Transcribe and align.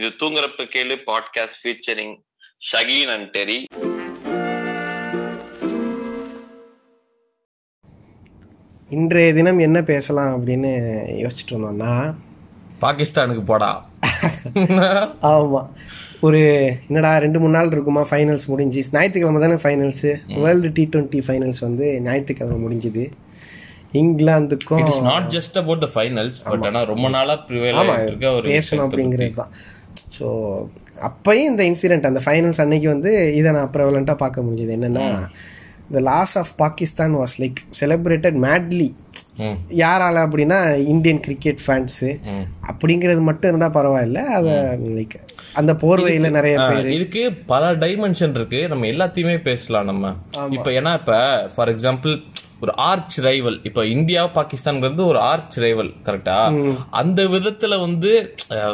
இது 0.00 0.12
தூங்குறப்ப 0.20 0.64
கேளு 0.74 0.94
podcast 1.06 1.58
featuring 1.62 2.12
Shaheen 2.62 3.10
and 3.14 3.26
Terry. 3.36 3.56
இன்றைய 8.90 9.32
தினம் 9.32 9.58
என்ன 9.58 9.82
பேசலாம் 9.82 10.32
அப்படின்னு 10.36 10.70
யோசிச்சுட்டு 11.22 11.52
இருந்தோம்னா 11.54 11.92
பாகிஸ்தானுக்கு 12.82 13.44
போடா. 13.44 13.70
ஆமாம் 15.30 15.68
ஒரு 16.20 16.40
என்னடா 16.88 17.18
ரெண்டு 17.18 17.40
மூணு 17.40 17.52
நாள் 17.52 17.70
இருக்குமா 17.70 18.02
ஃபைனல்ஸ் 18.10 18.46
முடிஞ்சு? 18.48 18.84
ஞாயிற்றுக்கிழமை 18.92 19.40
தானே 19.40 19.58
finals 19.64 20.10
world 20.44 20.72
T 20.72 20.88
twenty 20.92 21.20
finals 21.28 21.60
வந்து 21.60 22.00
ஞாயிற்றுக்கிழமை 22.02 22.58
முடிஞ்சுது. 22.66 23.04
இங்கிலாந்துக்கும் 23.94 24.80
it 24.80 24.88
is 24.88 25.02
not 25.02 25.28
just 25.30 25.58
about 25.58 25.78
the 25.78 25.90
finals 25.94 26.40
but 26.44 26.66
ஆனா 26.66 26.82
ரொம்ப 26.84 27.08
நாளா 27.08 27.44
ப்ரிவேல் 27.48 27.78
ஆமா. 27.82 27.94
ஆயிட்டு 27.94 28.12
இருக்க 28.12 28.32
ஒரு 28.32 28.48
பேசணும் 28.48 28.86
அப்படிங்கிறது 28.88 29.34
தான். 29.34 29.52
ஸோ 30.20 30.28
அப்பயும் 31.08 31.50
இந்த 31.50 31.62
இன்சிடென்ட் 31.70 32.08
அந்த 32.08 32.22
ஃபைனல்ஸ் 32.24 32.62
அன்னைக்கு 32.64 32.88
வந்து 32.94 33.12
இதை 33.36 33.52
நான் 33.58 33.72
ப்ரெவலண்ட்டாக 33.76 34.22
பார்க்க 34.24 34.44
முடிஞ்சது. 34.46 34.74
என்னன்னா 34.78 35.06
the 35.94 36.00
loss 36.08 36.34
of 36.40 36.52
Pakistan 36.62 37.14
was 37.20 37.36
like 37.42 37.60
celebrated 37.80 38.36
madly 38.46 38.90
யாரால 39.80 40.16
அப்படின்னா 40.26 40.58
இந்தியன் 40.92 41.22
கிரிக்கெட் 41.26 41.60
ஃபேன்ஸு. 41.66 42.10
அப்படிங்கிறது 42.70 43.22
மட்டும் 43.28 43.50
இருந்தால் 43.50 43.74
பரவாயில்ல. 43.76 44.20
அதை 44.38 44.54
லைக் 44.98 45.16
அந்த 45.60 45.72
போர்வையில் 45.82 46.36
நிறைய 46.38 46.56
பேர் 46.70 46.90
இதுக்கு 46.96 47.22
பல 47.52 47.72
டைமென்ஷன் 47.84 48.36
இருக்கு. 48.38 48.60
நம்ம 48.72 48.86
எல்லாத்தையுமே 48.92 49.36
பேசலாம் 49.48 49.88
நம்ம. 49.90 50.12
இப்ப 50.58 50.70
ஏன்னா 50.80 50.92
இப்ப 51.00 51.14
ஃபார் 51.54 51.72
எக்ஸாம்பிள் 51.74 52.14
ஒரு 52.60 52.72
ஆர்ச் 52.82 53.20
ரைவல் 53.20 53.58
இப்ப 53.62 53.86
இந்தியா 53.86 54.30
பாகிஸ்தான்ங்கிறது 54.34 55.04
ஒரு 55.06 55.18
ஆர்ச் 55.18 55.56
ரைவல் 55.60 55.90
கரெக்டா 56.04 56.36
அந்த 56.90 57.22
விதத்துல 57.24 57.80
வந்து 57.80 58.10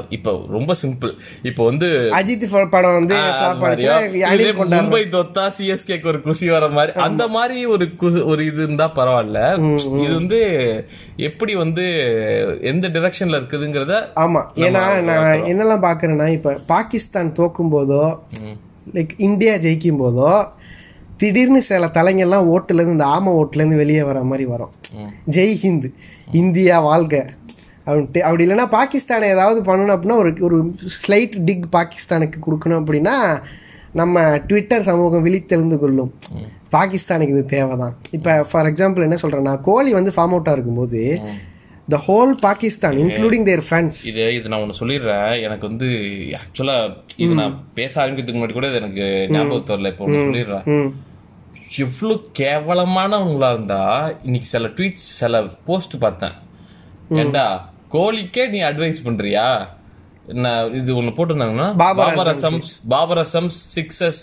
இப்ப 0.09 0.35
ரொம்ப 0.49 0.75
சிம்பிள் 0.83 1.13
இப்ப 1.43 1.65
வந்து 1.65 1.89
அஜித் 2.13 2.47
படம் 2.71 2.95
வந்து 2.95 3.17
மும்பை 4.75 5.03
தோத்தா 5.09 5.45
சிஎஸ்கேக்கு 5.59 6.07
ஒரு 6.07 6.21
குசி 6.21 6.51
வர 6.51 6.69
மாதிரி. 6.69 6.93
அந்த 7.01 7.29
மாதிரி 7.29 7.67
ஒரு 7.67 7.87
ஒரு 8.25 8.47
இது 8.47 8.63
இருந்தா 8.63 8.93
பரவாயில்ல. 8.97 9.41
இது 10.05 10.13
வந்து 10.15 10.41
எப்படி 11.17 11.55
வந்து 11.55 11.85
எந்த 12.61 12.89
டிரெக்ஷன்ல 12.89 13.39
இருக்குதுங்கிறத 13.41 13.95
ஆமா. 14.17 14.43
ஏன்னா 14.67 14.83
நான் 15.03 15.45
என்னெல்லாம் 15.45 15.87
பாக்குறேன்னா 15.87 16.29
இப்ப 16.29 16.59
பாகிஸ்தான் 16.67 17.33
தோக்கும் 17.33 17.73
போதோ 17.73 18.03
லைக் 18.95 19.15
இந்தியா 19.19 19.55
ஜெயிக்கும் 19.55 20.03
போதோ 20.03 20.31
திடீர்னு 21.21 21.61
சில 21.69 21.87
தலைங்கெல்லாம் 21.99 22.49
ஓட்டுல 22.55 22.81
இருந்து 22.81 22.97
இந்த 22.99 23.09
ஆம 23.17 23.33
ஓட்டுல 23.41 23.63
இருந்து 23.63 23.83
வெளியே 23.83 24.03
வர 24.03 24.23
மாதிரி 24.31 24.47
வரும். 24.53 24.73
ஜெய் 25.37 25.57
ஹிந்த் 25.63 25.89
இந்தியா 26.41 26.79
வாழ்க. 26.89 27.15
அப்படின்ட்டு 27.87 28.21
அப்படி 28.27 28.45
இல்லைன்னா 28.47 28.67
பாகிஸ்தானை 28.79 29.27
ஏதாவது 29.35 29.61
பண்ணணும் 29.69 29.95
அப்படின்னா 29.95 30.19
ஒரு 30.23 30.31
ஒரு 30.47 30.59
ஸ்லைட் 30.97 31.37
டிக் 31.49 31.67
பாகிஸ்தானுக்கு 31.77 32.39
கொடுக்கணும் 32.47 32.81
அப்படின்னா 32.83 33.17
நம்ம 34.01 34.25
ட்விட்டர் 34.49 34.87
சமூகம் 34.89 35.25
விழித்தெழுந்து 35.27 35.77
கொள்ளும். 35.83 36.13
பாகிஸ்தானுக்கு 36.77 37.35
இது 37.37 37.45
தேவைதான். 37.57 37.95
இப்போ 38.17 38.33
ஃபார் 38.51 38.69
எக்ஸாம்பிள் 38.71 39.07
என்ன 39.07 39.19
சொல்றேன்னா 39.23 39.55
கோலி 39.69 39.93
வந்து 39.99 40.15
ஃபார்ம் 40.17 40.35
அவுட்டாக 40.35 40.57
இருக்கும்போது 40.59 41.03
the 41.95 41.99
whole 42.07 42.33
Pakistan 42.45 42.97
including 43.03 43.45
their 43.49 43.65
fans 43.67 43.99
இது 44.11 44.23
இது 44.37 44.51
நான் 44.53 44.63
ஒண்ணு 44.65 44.81
சொல்லிடுறேன். 44.81 45.29
எனக்கு 45.47 45.65
வந்து 45.71 45.89
ஆக்சுவலா 46.41 46.77
இது 47.25 47.33
நான் 47.41 47.55
பேச 47.81 47.93
ஆரம்பிக்கிறதுக்கு 48.03 48.39
முன்னாடி 48.39 48.57
கூட 48.59 48.71
எனக்கு 48.81 49.05
ஞாபகம் 49.35 49.69
வரல. 49.73 49.93
இப்போ 49.93 50.05
ஒண்ணு 50.07 50.25
சொல்லிடுறேன். 50.29 50.67
ம் 51.67 51.79
எவ்வளவு 51.85 52.31
கேவலமானவங்களா 52.39 53.51
இருந்தா 53.53 53.81
இன்னைக்கு 54.23 54.49
சில 54.49 54.67
ட்வீட்ஸ் 54.69 55.07
சில 55.21 55.45
போஸ்ட் 55.65 55.99
பார்த்தேன். 55.99 56.35
ஏண்டா 57.23 57.47
கோலிக்கே 57.91 58.49
நீ 58.49 58.63
அட்வைஸ் 58.63 59.01
பண்றியா? 59.05 59.47
நான் 60.27 60.75
இது 60.75 61.03
ஒண்ணு 61.03 61.15
போட்டிருந்தாங்கன்னா 61.17 61.77
Babar 61.77 62.09
Babar 62.09 62.31
Azam's 62.35 62.73
Babar 62.89 63.19
Azam's 63.19 63.59
sixes 63.77 64.23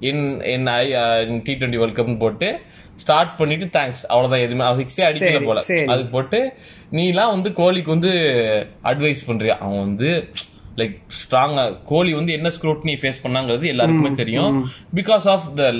in 0.00 0.40
in 0.44 0.66
I 0.66 0.82
T 1.46 1.52
twenty 1.52 1.80
world 1.82 1.98
கப்னு 1.98 2.18
போட்டு 2.18 2.48
ஸ்டார்ட் 2.96 3.36
பண்ணிட்டு 3.36 3.66
தேங்க்ஸ் 3.78 4.04
அவ்வளவுதான் 4.08 4.40
எதுவுமே 4.40 4.64
அவன் 4.64 4.80
சிக்ஸே 4.82 5.04
அடிக்கல 5.08 5.46
போல. 5.46 5.60
அதுக்கு 5.86 6.10
போட்டு 6.10 6.40
நீலாம் 6.92 7.34
வந்து 7.36 7.50
கோலிக்கு 7.50 7.94
வந்து 7.96 8.12
அட்வைஸ் 8.84 9.22
பண்றியா? 9.26 9.58
அவன் 9.58 9.78
வந்து 9.78 10.10
லைக் 10.80 10.96
ஸ்ட்ராங்கா 11.20 11.64
கோலி 11.92 12.12
வந்து 12.18 12.32
என்ன 12.38 12.48
ஸ்க்ரூட்னி 12.56 12.94
ஃபேஸ் 13.02 13.22
பண்ணாங்கிறது 13.24 13.66
எல்லாருக்குமே 13.72 14.12
தெரியும். 14.22 14.52
பிகாஸ் 15.00 15.26
ஆஃப் 15.34 15.48
த 15.60 15.72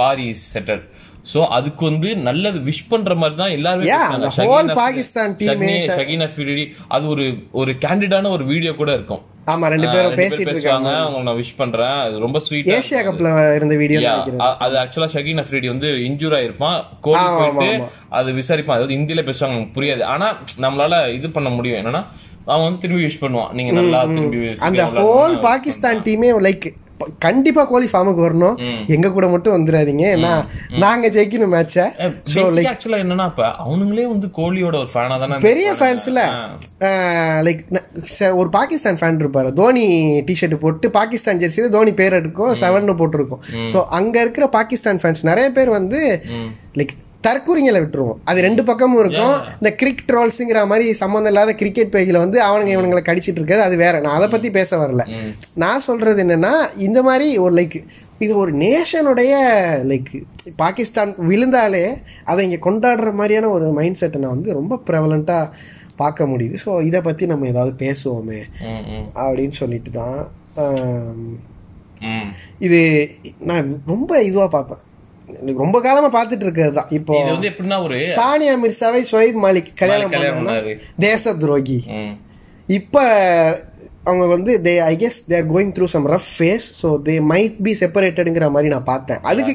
பாரி 0.00 0.28
செட்டட் 0.54 0.84
சோ 1.30 1.40
அதுக்கு 1.56 1.82
வந்து 1.90 2.10
நல்லது 2.26 2.58
விஷ் 2.68 2.84
பண்ற 2.90 3.14
மாதிரி 3.20 3.36
தான் 3.40 3.54
எல்லாருமே 3.56 3.88
the 4.24 4.28
whole 4.50 4.68
ஷகீனா 5.96 6.28
ஃபிரிடி 6.34 6.64
அது 6.96 7.04
ஒரு 7.14 7.24
ஒரு 7.60 7.72
கேண்டிடான 7.84 8.30
ஒரு 8.36 8.44
வீடியோ 8.52 8.72
கூட 8.78 8.90
இருக்கும். 8.98 9.24
ஆமா 9.52 9.66
ரெண்டு 9.72 9.88
பேரும் 9.92 10.16
பேசிட்டு 10.20 10.52
இருக்காங்க. 10.54 10.90
அவங்க 11.02 11.20
நான் 11.26 11.38
விஷ் 11.40 11.58
பண்றேன். 11.60 11.98
அது 12.06 12.16
ரொம்ப 12.24 12.38
ஸ்வீட் 12.46 12.70
ஏசியா 12.76 13.00
கப்ல 13.06 13.28
இருந்த 13.58 13.74
வீடியோ 13.82 14.00
அது 14.64 14.74
ஆக்சுவலா 14.82 15.08
ஷகீன் 15.14 15.40
அஃப்ரிடி 15.42 15.68
வந்து 15.74 15.90
இன்ஜூர் 16.08 16.36
ஆயிருப்பான். 16.38 16.78
கோலி 17.06 17.26
போயிட்டு. 17.38 17.70
அது 18.18 18.32
விசாரிப்பான். 18.40 18.78
அதாவது 18.78 18.96
ஹிந்தில 18.98 19.22
பேசுவாங்க 19.28 19.60
புரியாது. 19.76 20.04
ஆனா 20.14 20.28
நம்மளால 20.66 20.94
இது 21.18 21.30
பண்ண 21.36 21.50
முடியும். 21.58 21.80
என்னன்னா 21.82 22.02
அவன் 22.52 22.66
வந்து 22.66 22.82
திரும்பி 22.82 23.06
விஷ் 23.06 23.22
பண்ணுவான். 23.22 23.54
நீங்க 23.60 23.72
நல்லா 23.78 24.02
திரும்பி 24.16 24.52
அந்த 24.68 24.84
ஹோல் 25.00 25.38
பாகிஸ்தான் 25.48 26.04
டீமே 26.08 26.28
லைக் 26.48 26.68
கண்டிப்பா 27.24 27.62
கோலி 27.70 27.88
ஃபார்முக்கு 27.90 28.22
வரணும். 28.24 28.56
எங்க 28.94 29.08
கூட 29.16 29.26
மட்டும் 29.32 29.54
வந்துடாதீங்க. 29.56 30.04
ஏன்னா 30.14 30.30
நாங்க 30.84 31.08
ஜெயிக்கணும் 31.16 31.52
மேட்ச 31.54 31.76
ஸோ 32.32 32.44
லைக் 32.56 32.70
ஆக்சுவலா 32.70 32.98
என்னன்னா 33.04 33.26
இப்ப 33.32 33.44
அவனுங்களே 33.64 34.06
வந்து 34.12 34.28
கோலியோட 34.38 34.76
ஒரு 34.82 34.90
ஃபேனா 34.94 35.18
தானே 35.22 35.38
பெரிய 35.46 35.68
ஃபேன்ஸ்ல 35.80 36.22
லைக் 37.48 37.60
ஒரு 38.40 38.48
பாகிஸ்தான் 38.58 39.00
ஃபேன் 39.02 39.20
இருப்பாரு. 39.24 39.50
தோனி 39.60 39.86
டிஷர்ட் 40.30 40.56
போட்டு 40.64 40.88
பாகிஸ்தான் 40.98 41.42
ஜெர்சியில 41.42 41.72
தோனி 41.76 41.94
பேர் 42.00 42.20
இருக்கும் 42.22 42.54
செவன் 42.62 42.98
போட்டிருக்கும். 43.02 43.44
ஸோ 43.74 43.80
அங்க 43.98 44.16
இருக்கிற 44.24 44.48
பாகிஸ்தான் 44.58 45.02
ஃபேன்ஸ் 45.02 45.28
நிறைய 45.30 45.48
பேர் 45.58 45.76
வந்து 45.78 46.00
லைக் 46.80 46.94
தற்கூரிங்களை 47.24 47.78
விட்டுருவோம். 47.82 48.18
அது 48.24 48.38
ரெண்டு 48.46 48.62
பக்கமும் 48.64 49.00
இருக்கும். 49.00 49.32
இந்த 49.60 49.70
கிரிக் 49.80 50.04
ட்ரோல்ஸுங்கிற 50.08 50.60
மாதிரி 50.66 50.86
சம்மந்தம் 51.00 51.32
இல்லாத 51.32 51.54
கிரிக்கெட் 51.60 51.94
பேஜில் 51.94 52.22
வந்து 52.24 52.38
அவனுங்க 52.48 52.72
இவனுங்களை 52.76 53.02
கடிச்சிட்டு 53.04 53.40
இருக்காது 53.40 53.62
அது 53.62 53.76
வேற. 53.76 53.94
நான் 54.00 54.18
அதை 54.18 54.28
பத்தி 54.28 54.50
பேச 54.50 54.70
வரல. 54.78 55.04
நான் 55.56 55.86
சொல்றது 55.88 56.22
என்னன்னா 56.24 56.52
இந்த 56.86 57.02
மாதிரி 57.02 57.38
ஒரு 57.38 57.54
லைக் 57.60 57.78
இது 58.20 58.32
ஒரு 58.36 58.52
நேஷனுடைய 58.62 59.32
லைக் 59.90 60.12
பாகிஸ்தான் 60.56 61.12
விழுந்தாலே 61.28 61.82
அதை 62.24 62.44
இங்கே 62.44 62.60
கொண்டாடுற 62.64 63.10
மாதிரியான 63.12 63.50
ஒரு 63.56 63.66
மைண்ட் 63.72 64.00
செட்டை 64.00 64.20
நான் 64.20 64.34
வந்து 64.36 64.52
ரொம்ப 64.52 64.80
ப்ரெவலண்ட்டாக 64.88 65.52
பார்க்க 65.96 66.26
முடியுது. 66.26 66.56
ஸோ 66.64 66.70
இதை 66.82 67.00
பற்றி 67.00 67.26
நம்ம 67.26 67.46
ஏதாவது 67.46 67.72
பேசுவோமே 67.84 68.40
ம், 68.68 69.06
அப்படின்னு 69.24 69.56
சொல்லிட்டு 69.62 69.90
தான். 70.00 70.18
இது 72.60 72.80
நான் 73.50 73.68
ரொம்ப 73.86 74.10
இதுவாக 74.22 74.48
பார்ப்பேன். 74.48 74.82
ரொம்ப 75.62 75.76
காலமாக 75.80 76.12
பார்த்துட்டு 76.16 76.44
இருக்கிறது 76.46 76.74
தான். 76.78 76.90
இப்போ 76.98 77.12
இது 77.20 77.30
வந்து 77.34 77.50
எப்படின்னா 77.52 77.78
ஒரு 77.86 77.96
சானியா 78.18 78.54
மிர்சாவை 78.64 79.02
ஷொயப் 79.12 79.40
மாலிக் 79.44 79.70
கல்யாணம் 79.82 80.14
பண்ணாரு. 80.14 80.72
தேச 81.06 81.34
துரோகி. 81.42 81.78
இப்போ 82.78 83.04
அவங்க 84.08 84.24
வந்து 84.26 84.52
they 84.66 84.74
I 84.84 84.92
guess 85.02 85.18
they're 85.30 85.46
going 85.52 85.72
through 85.76 85.86
some 85.94 86.06
rough 86.12 86.28
phase 86.34 86.66
so 86.80 86.88
they 87.08 87.14
might 87.32 87.56
be 87.66 87.72
செப்பரேட்டடுங்கிற 87.80 88.46
மாதிரி 88.54 88.72
நான் 88.74 88.88
பார்த்தேன். 88.90 89.20
அதுக்கு. 89.30 89.54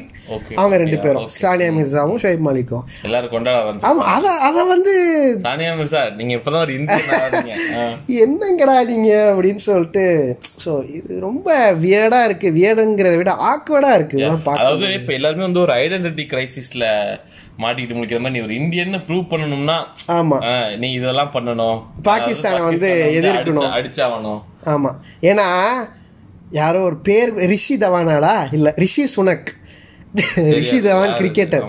அவங்க 0.60 0.74
ரெண்டு 0.82 0.98
பேரும். 1.04 1.26
சானியா 1.36 1.70
மிர்சாவும் 1.76 2.20
ஷொயப் 2.22 2.44
மாலிக்கும். 2.46 2.84
எல்லாரும் 3.02 3.32
கொண்டாட 3.34 3.74
ஆமா 3.88 4.04
அத 4.14 4.26
அத 4.48 4.64
வந்து 4.64 4.94
சானியா 5.46 5.72
மிர்சா 5.80 6.02
நீங்க 6.18 6.32
இப்பதான் 6.38 6.64
ஒரு. 6.66 6.72
என்னங்கடா 8.24 8.76
நீங்க 8.92 9.10
அப்படின்னு 9.30 9.62
சொல்லிட்டு 9.68 10.04
ஸோ 10.64 10.72
இது 10.98 11.12
ரொம்ப 11.20 11.48
வியர்டா 11.84 12.20
இருக்கு. 12.24 12.50
வியர்டுங்கிறத 12.58 13.16
விட 13.22 13.32
ஆக்வர்டா 13.52 13.92
இருக்கு. 13.94 14.18
அதாவது 14.56 14.86
இப்ப 15.00 15.12
எல்லாருமே 15.18 15.46
வந்து 15.48 15.64
ஒரு 15.66 15.74
ஐடென்டிட்டி 15.82 16.26
கிரைசிஸ்ல 16.32 16.84
மாட்டிக்கிட்டு 17.58 17.94
முடிக்கிற 17.94 18.20
மாதிரி 18.20 18.30
நீ 18.30 18.40
ஒரு 18.40 18.54
இந்தியன்னு 18.54 18.94
ப்ரூவ் 18.94 19.26
பண்ணணும்னா 19.30 19.84
ஆமா. 20.08 20.76
நீ 20.76 20.92
இதெல்லாம் 20.92 21.30
பண்ணணும். 21.32 21.82
பாகிஸ்தானை 22.04 22.64
வந்து 22.64 23.20
எதிர்க்கணும். 23.20 23.58
அடிச்சா- 23.58 23.74
அடிச்சாகணும். 23.74 24.42
ஆமா. 24.64 24.94
ஏன்னா 25.22 25.72
யாரோ 26.50 26.80
ஒரு 26.80 26.96
பேர் 26.96 27.34
ரிஷி 27.34 27.76
தவானாடா 27.76 28.54
இல்ல 28.54 28.72
ரிஷி 28.76 29.10
சுனக். 29.16 29.46
ரிஷி 30.34 30.80
தவான்? 30.80 31.14
கிரிக்கெட்டர். 31.16 31.62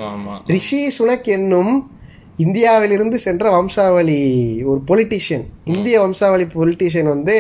ரிஷி 0.48 0.96
சுனக் 1.00 1.24
என்னும் 1.24 1.90
இந்தியாவிலிருந்து 2.44 3.18
சென்ற 3.26 3.46
வம்சாவளி 3.56 4.22
ஒரு 4.72 4.80
பொலிட்டிஷியன் 4.90 5.46
இந்திய 5.74 5.96
வம்சாவளி 6.04 6.46
பொலிட்டிஷியன் 6.56 7.10
வந்து 7.14 7.36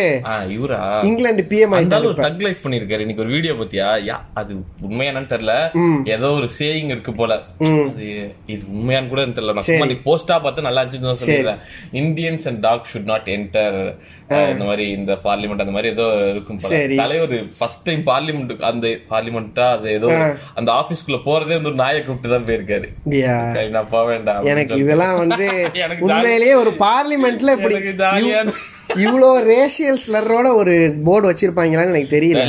இவரா? 0.56 0.80
இங்கிலாந்து 1.08 1.44
பிஎம் 1.50 1.74
தக் 2.26 2.44
லைஃப் 2.46 2.62
பண்ணிருக்காரு 2.64 3.04
இன்னைக்கு 3.06 3.24
ஒரு 3.26 3.34
வீடியோ 3.36 3.54
பத்தியா 3.60 3.88
யா 4.10 4.18
அது 4.42 4.52
உண்மையா 4.88 5.10
என்னன்னு 5.12 5.32
தெரியல. 5.34 5.56
ஏதோ 6.16 6.30
ஒரு 6.40 6.48
சேயிங் 6.60 6.92
இருக்கு 6.94 7.14
போல. 7.20 7.34
அது 7.90 8.08
இது 8.54 8.62
உண்மையான்னு 8.76 9.12
கூட 9.12 9.26
தெரியல. 9.40 9.56
நான் 9.58 9.68
சும்மா 9.70 9.90
நீ 9.92 9.98
போஸ்டா 10.08 10.38
பார்த்து 10.46 10.68
நல்லா 10.68 10.82
இருந்துச்சுன்னு 10.82 11.12
தான் 11.12 11.22
சொல்லிடுறேன் 11.24 11.62
Indians 12.04 12.48
and 12.52 12.62
dogs 12.68 12.90
should 12.94 13.12
not 13.12 13.30
enter 13.36 13.78
இந்த 14.54 14.66
மாதிரி 14.70 14.88
இந்த 15.00 15.14
பார்லிமெண்ட் 15.28 15.64
அந்த 15.66 15.76
மாதிரி 15.78 15.92
ஏதோ 15.96 16.08
இருக்கும். 16.32 16.62
தலைவர் 17.04 17.36
ஃபர்ஸ்ட் 17.60 17.86
டைம் 17.90 18.04
பார்லிமெண்ட் 18.12 18.66
அந்த 18.72 18.88
பார்லிமெண்டா 19.14 19.68
அது 19.76 19.94
ஏதோ 20.00 20.10
அந்த 20.60 20.70
ஆபீஸ்க்குள்ள 20.80 21.22
போறதே 21.30 21.56
வந்து 21.60 21.76
நாயை 21.84 22.02
கூப்பிட்டு 22.02 22.34
தான் 22.36 22.50
போயிருக்காரு. 22.50 22.90
நான் 23.78 23.94
போக 23.96 24.04
வேண்டாம் 24.14 24.50
எனக்கு. 24.56 24.82
இதெல்லாம் 24.86 25.18
வந்து 25.18 25.70
உண்மையிலேயே 26.00 26.54
ஒரு 26.54 26.70
பார்லிமெண்ட்ல 26.80 27.52
இப்படி 27.52 27.76
இவ்வளோ 28.96 29.30
ரேஷியல் 29.46 29.98
ஸ்லரோட 30.08 30.56
ஒரு 30.56 30.94
போர்டு 31.04 31.32
வச்சிருப்பாங்களான்னு 31.32 31.94
எனக்கு 31.94 32.18
தெரியல. 32.18 32.44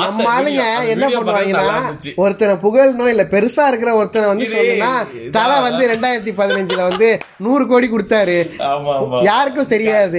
நம்ம 0.00 0.40
ஆளுங்க 0.40 0.88
என்ன 0.88 1.08
பண்ணுவாங்கன்னா. 1.08 1.86
ஒருத்தனை 2.16 2.54
புகழணும் 2.54 3.08
இல்ல 3.08 3.22
பெருசா 3.24 3.66
இருக்கிற 3.66 3.94
ஒருத்தனை 3.94 4.28
வந்து 4.28 4.44
இதான். 4.82 5.30
தலை 5.30 5.60
வந்து 5.60 5.88
ரெண்டாயிரத்தி 5.88 6.40
பதினஞ்சுல 6.40 6.88
வந்து 6.88 7.18
நூறு 7.38 7.66
கோடி 7.66 7.90
கொடுத்தாரு. 7.90 8.36
யாருக்கும் 9.22 9.68
தெரியாது. 9.68 10.18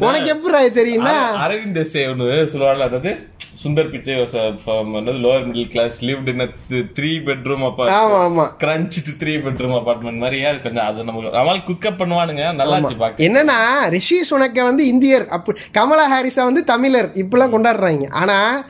உனக்கு 0.00 0.30
எப்படி 0.30 0.82
தெரியும்னா? 0.82 1.00
அர- 1.00 1.46
அரவிந்த் 1.46 1.84
ஒண்ணு 1.94 2.48
சொல்லுவாள் 2.52 2.80
அதாவது 2.80 3.26
Sundar 3.64 3.90
Pichai 3.90 4.14
lower 4.14 5.46
middle 5.46 5.68
class 5.68 6.04
lived 6.04 6.28
in 6.28 6.92
three 6.98 7.10
bedroom 7.28 7.64
ஆமா 7.88 8.44
கிரன்ச் 8.64 8.98
த்ரீ 9.20 9.34
பெட்ரூம் 9.46 9.76
அபார்ட்மெண்ட் 9.80 10.18
மாதிரியே 10.18 10.44
அது 10.44 10.62
கொஞ்சம் 10.62 10.84
அது 10.84 11.04
நமக்கு 11.04 11.30
நம்மளால 11.38 11.62
குக்கப் 11.70 12.00
பண்ணுவானுங்க. 12.00 12.54
நல்லா 12.54 12.78
இருந்துச்சு 12.78 12.98
பாக்க. 12.98 13.24
என்னன்னா 13.24 13.88
ரிஷி 13.88 14.24
சுனக்க 14.30 14.62
வந்து 14.62 14.86
இந்தியர். 14.86 15.28
அப்ப 15.28 15.54
கமலா 15.72 16.06
ஹாரிஸா 16.14 16.42
வந்து 16.44 16.64
தமிழர். 16.64 17.10
இப்பெல்லாம் 17.14 17.54
கொண்டாடுறாங்க. 17.54 18.10
ஆனா 18.10 18.64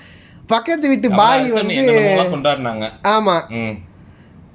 பக்கத்து 0.46 0.88
வீட்டு 0.88 1.11
பாய் 1.11 1.50
வந்து 1.50 1.75
கொண்டாடினாங்க. 2.32 2.88
ஆமா. 3.02 3.37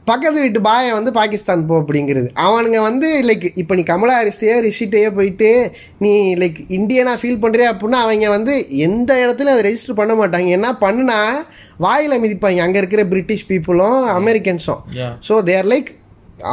பக்கத்து 0.09 0.43
வீட்டு 0.43 0.59
பாயை 0.67 0.91
வந்து 0.97 1.11
பாகிஸ்தான் 1.17 1.65
போ 1.69 1.75
அப்படிங்கிறது. 1.81 2.29
அவனுங்க 2.45 2.79
வந்து 2.87 3.07
லைக் 3.29 3.45
இப்போ 3.61 3.73
நீ 3.79 3.83
கமலா 3.89 4.15
ஹாரிஸ்டையோ 4.19 4.55
ரிஷிட்டையோ 4.67 5.09
போயிட்டு 5.19 5.49
நீ 6.03 6.11
லைக் 6.41 6.59
இந்தியனா 6.77 7.13
ஃபீல் 7.21 7.41
பண்றியா 7.43 7.69
அப்படின்னா 7.73 7.99
அவங்க 8.05 8.29
வந்து 8.37 8.55
எந்த 8.87 9.11
இடத்துலையும் 9.23 9.55
அதை 9.55 9.65
ரெஜிஸ்டர் 9.69 9.99
பண்ண 10.01 10.15
மாட்டாங்க. 10.21 10.49
என்ன 10.57 10.71
பண்ணுனா 10.83 11.19
வாயில 11.85 12.19
மிதிப்பாங்க. 12.23 12.61
அங்க 12.67 12.77
இருக்கிற 12.83 13.03
பிரிட்டிஷ் 13.13 13.47
பீப்புளும் 13.51 14.01
அமெரிக்கன்ஸும். 14.19 14.83
ஸோ 15.29 15.35
தேர் 15.51 15.69
லைக் 15.73 15.91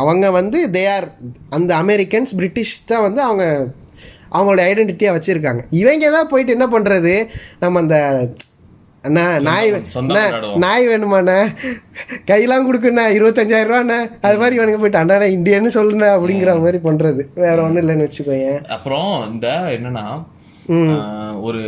அவங்க 0.03 0.27
வந்து 0.39 0.59
தே 0.77 0.85
ஆர் 0.95 1.09
அந்த 1.57 1.71
அமெரிக்கன்ஸ் 1.83 2.33
பிரிட்டிஷ் 2.39 2.77
தான் 2.93 3.05
வந்து 3.09 3.23
அவங்க 3.29 3.45
அவங்களோட 4.37 4.63
ஐடென்டிட்டியாக 4.71 5.17
வச்சுருக்காங்க. 5.17 5.61
இவங்க 5.81 6.07
தான் 6.15 6.31
போயிட்டு 6.31 6.55
என்ன 6.57 6.67
பண்ணுறது 6.73 7.13
நம்ம 7.63 7.81
அந்த 7.85 7.99
அண்ணா 9.07 9.25
நாய். 9.49 9.71
நாய் 10.65 10.87
வேணுமாண்ணே? 10.91 11.39
கையெல்லாம் 12.31 12.67
கொடுக்குண்ணே 12.69 13.05
இருபத்தஞ்சாயிரம் 13.17 13.73
ரூபாண்ணே 13.73 13.99
அது 14.27 14.39
மாதிரி 14.43 14.57
இவனுக்கு 14.59 14.81
போயிட்டு 14.83 15.03
அண்ணா 15.03 15.29
இந்தியன்னு 15.37 15.73
சொல்லுண்ணே 15.79 16.09
அப்படிங்கிற 16.17 16.55
மாதிரி 16.65 16.81
பண்றது. 16.89 17.25
வேற 17.45 17.57
ஒன்றும் 17.67 17.83
இல்லைன்னு 17.85 18.07
வச்சுக்கோங்க 18.09 18.53
அப்புறம் 18.77 19.11
இந்த 19.33 19.49
என்னன்னா 19.77 20.07
ஒரு 21.49 21.65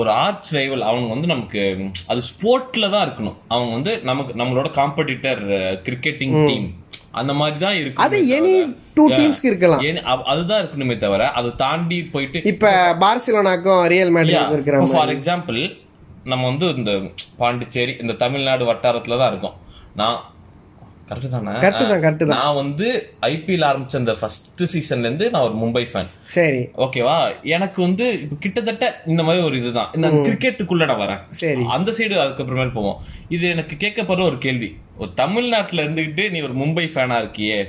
ஒரு 0.00 0.10
ஆர்ச் 0.24 0.50
ரைவல் 0.56 0.84
அவங்க 0.88 1.08
வந்து 1.14 1.28
நமக்கு 1.32 1.60
அது 2.10 2.20
ஸ்போர்ட்ல 2.30 2.90
தான் 2.92 3.04
இருக்கணும். 3.06 3.38
அவங்க 3.54 3.72
வந்து 3.76 3.92
நமக்கு 4.10 4.32
நம்மளோட 4.40 4.68
காம்படிட்டர் 4.80 5.42
கிரிக்கெட்டிங் 5.86 6.36
டீம் 6.50 6.68
அந்த 7.20 7.32
மாதிரி 7.40 7.58
தான் 7.64 7.78
இருக்கு 7.80 8.02
அது 8.04 8.18
எனி 8.36 8.54
டூ 8.96 9.04
டீம்ஸ்க்கு 9.16 9.50
இருக்கலாம். 9.50 9.82
அதுதான் 10.32 10.60
இருக்கணுமே 10.62 10.96
தவிர 11.04 11.30
அதை 11.38 11.50
தாண்டி 11.64 11.98
போயிட்டு 12.14 12.42
இப்ப 12.52 12.72
பார்சிலோனாக்கும் 13.02 13.82
ரியல் 13.94 14.12
மேட்ரிட் 14.16 14.56
இருக்கிற 14.56 14.82
ஃபார் 14.92 15.12
எக்ஸாம்பிள் 15.16 15.60
நம்ம 16.24 16.46
வந்து 16.46 16.76
இந்த 16.76 17.00
பாண்டிச்சேரி 17.36 17.96
இந்த 18.00 18.12
தமிழ்நாடு 18.12 18.72
வட்டாரத்துல 18.72 19.18
தான் 19.18 19.30
இருக்கோம். 19.30 19.56
நான் 19.94 20.36
கரெக்ட் 21.10 21.28
தானே? 21.28 21.50
கரெக்டு 21.50 22.16
தான் 22.16 22.26
நான் 22.26 22.54
வந்து 22.54 23.12
ஐபிஎல் 23.20 23.66
ஆரம்பிச்ச 23.68 23.96
அந்த 23.96 24.14
ஃபர்ஸ்ட் 24.14 24.62
சீசன்ல 24.62 24.98
இருந்து 24.98 25.30
நான் 25.30 25.42
ஒரு 25.42 25.54
மும்பை 25.54 25.86
ஃபேன் 25.92 26.10
சரி. 26.24 26.68
ஓகேவா 26.76 27.34
எனக்கு 27.42 27.82
வந்து 27.82 28.20
இப்ப 28.22 28.36
கிட்டத்தட்ட 28.40 29.02
இந்த 29.06 29.22
மாதிரி 29.22 29.44
ஒரு 29.44 29.56
இதுதான். 29.56 29.90
நான் 29.96 30.12
கிரிக்கெட்டுக்குள்ள 30.12 30.84
நான் 30.84 31.00
வரேன். 31.00 31.22
சரி. 31.30 31.62
அந்த 31.62 31.92
சைடு 31.92 32.16
அதுக்கப்புறமேல் 32.24 32.72
போவோம். 32.72 33.04
இது 33.28 33.48
எனக்கு 33.48 33.76
கேட்கப்படுற 33.76 34.22
ஒரு 34.22 34.38
கேள்வி. 34.38 34.76
ஒரு 34.96 35.14
தமிழ்நாட்டுல 35.14 35.82
இருந்துகிட்டு 35.82 36.30
நீ 36.30 36.40
ஒரு 36.40 36.52
மும்பை 36.52 36.86
ஃபேனா 36.94 37.18
இருக்கியே? 37.22 37.68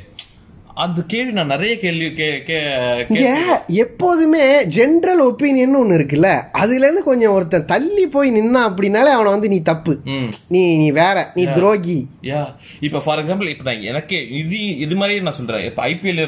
அந்த 0.79 1.01
கேள்வி 1.03 1.31
நான் 1.31 1.45
நிறைய 1.45 1.79
கேள்வி 1.79 2.13
கே 2.13 2.43
கே- 2.47 3.05
இங்க 3.09 3.63
எப்போதுமே 3.67 4.65
ஜென்ரல் 4.65 5.21
ஒப்பீனியன் 5.21 5.75
ஒண்ணு 5.75 5.95
இருக்குல்ல? 5.95 6.41
அதுல 6.51 6.83
இருந்து 6.83 7.03
கொஞ்சம் 7.03 7.31
ஒருத்தன் 7.31 7.65
தள்ளி 7.65 8.07
போய் 8.07 8.31
நின்னா 8.31 8.61
அப்படின்னாலே 8.67 9.11
அவனை 9.11 9.31
வந்து 9.31 9.47
நீ 9.47 9.61
தப்பு. 9.61 9.99
நீ 10.47 10.77
நீ 10.77 10.91
வேற 10.91 11.31
நீ 11.35 11.43
துரோகி. 11.53 12.07
யா 12.21 12.53
இப்ப 12.79 12.99
ஃபார் 12.99 13.19
எக்ஸாம்பிள் 13.19 13.47
இப்ப 13.47 13.73
நான் 13.73 13.81
எனக்கு 13.81 14.29
இது 14.29 14.77
இது 14.77 14.95
மாதிரி 14.95 15.21
நான் 15.21 15.33
சொல்றேன். 15.33 15.65
இப்ப 15.65 15.87
ஐபிஎல் 15.87 16.23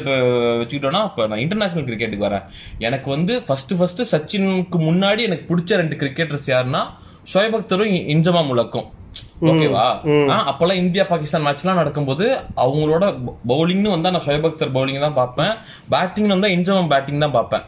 வச்சுக்கிட்டோம்னா 0.60 1.04
இப்ப 1.04 1.26
நான் 1.26 1.38
இன்டர்நேஷனல் 1.38 1.84
கிரிக்கெட்டுக்கு 1.84 2.28
வரேன். 2.28 2.44
எனக்கு 2.78 3.10
வந்து 3.10 3.42
ஃபர்ஸ்ட் 3.42 3.76
ஃபர்ஸ்ட் 3.78 4.16
சச்சினுக்கு 4.16 4.78
முன்னாடி 4.80 5.20
எனக்கு 5.20 5.56
பிடிச்ச 5.56 5.74
ரெண்டு 5.74 5.96
கிரிக்கெட்டர்ஸ் 5.96 6.46
யாருன்னா 6.46 6.82
ஷோயப் 7.34 7.56
அக்தரும் 7.56 7.94
இன்ஜமா 8.08 8.46
முழக்கம். 8.46 9.00
ஓகேவா? 9.50 9.84
அப்பெல்லாம் 10.50 10.80
இந்தியா 10.82 11.04
பாகிஸ்தான் 11.10 11.44
மேட்ச்லாம் 11.46 11.78
நடக்கும்போது 11.80 12.26
அவங்களோட 12.64 13.04
பவுலிங்னு 13.50 13.92
வந்தா 13.94 14.12
நான் 14.14 14.24
ஷோயப் 14.26 14.46
அக்தர் 14.48 14.72
பவுலிங் 14.76 15.04
தான் 15.06 15.16
பார்ப்பேன். 15.18 15.52
பேட்டிங் 15.94 16.32
வந்தா 16.34 16.48
இன்ஜமா 16.56 16.82
பேட்டிங் 16.92 17.24
தான் 17.24 17.34
பார்ப்பேன். 17.36 17.64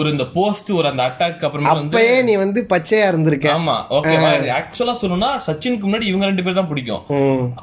ஒரு 0.00 0.08
இந்த 0.14 0.26
போஸ்ட் 0.36 0.70
ஒரு 0.78 0.88
அந்த 0.92 1.02
அட்டாக் 1.08 1.44
அப்புறமா 1.48 1.74
வந்து 1.80 2.04
நீ 2.28 2.36
வந்து 2.44 2.62
பச்சையா 2.72 3.06
இருந்திருக்க. 3.12 3.48
ஆமா 3.58 3.76
ஓகேவா 3.98 4.30
ஆக்சுவலா 4.58 4.94
சொல்லணும்னா 5.02 5.30
சச்சினுக்கு 5.46 5.86
முன்னாடி 5.88 6.08
இவங்க 6.10 6.30
ரெண்டு 6.30 6.44
பேர் 6.46 6.58
தான் 6.60 6.70
பிடிக்கும். 6.72 7.04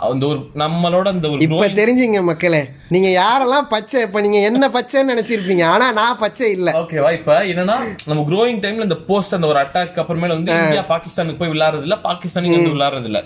அந்த 0.10 0.26
ஒரு 0.32 0.40
நம்மளோட 0.64 1.08
அந்த 1.16 1.28
ஒரு 1.34 1.48
இப்ப 1.48 1.70
தெரிஞ்சுங்க 1.82 2.22
மக்களே 2.32 2.62
நீங்க 2.96 3.10
யாரெல்லாம் 3.22 3.70
பச்சை 3.74 3.98
இப்ப 4.08 4.20
நீங்க 4.26 4.40
என்ன 4.50 4.66
பச்சைன்னு 4.76 5.12
நினைச்சிருப்பீங்க? 5.14 5.64
ஆனா 5.74 5.88
நான் 6.00 6.22
பச்சை 6.24 6.48
இல்ல. 6.58 6.70
ஓகேவா 6.82 7.10
இப்ப 7.18 7.32
என்னன்னா 7.52 7.76
நம்ம 8.10 8.22
க்ரோயிங் 8.30 8.62
டைம்ல 8.64 8.88
இந்த 8.88 9.00
போஸ்ட் 9.10 9.38
அந்த 9.38 9.50
ஒரு 9.54 9.60
அட்டாக் 9.64 10.00
அப்புறமேல 10.04 10.38
வந்து 10.38 10.54
இந்தியா 10.62 10.84
பாகிஸ்தானுக்கு 10.94 11.42
போய் 11.42 11.54
விளையாடுறது 11.54 11.88
இல்ல 11.88 11.98
பாகிஸ்தான் 12.08 12.46
இங்க 12.48 12.60
வந்து 12.60 12.76
விளையாடுறது 12.76 13.10
இல்ல 13.12 13.17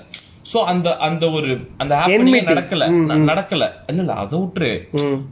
சோ 0.52 0.60
அந்த 0.72 0.90
அந்த 1.06 1.26
ஒரு 1.38 1.50
அந்த 1.82 1.94
ஹாப்பனிங் 2.00 2.48
நடக்கல. 2.50 2.86
நடக்கல. 3.30 3.64
இல்ல 3.90 4.02
இல்ல 4.04 4.14
அதை 4.22 4.38
விட்டுரு. 4.40 4.72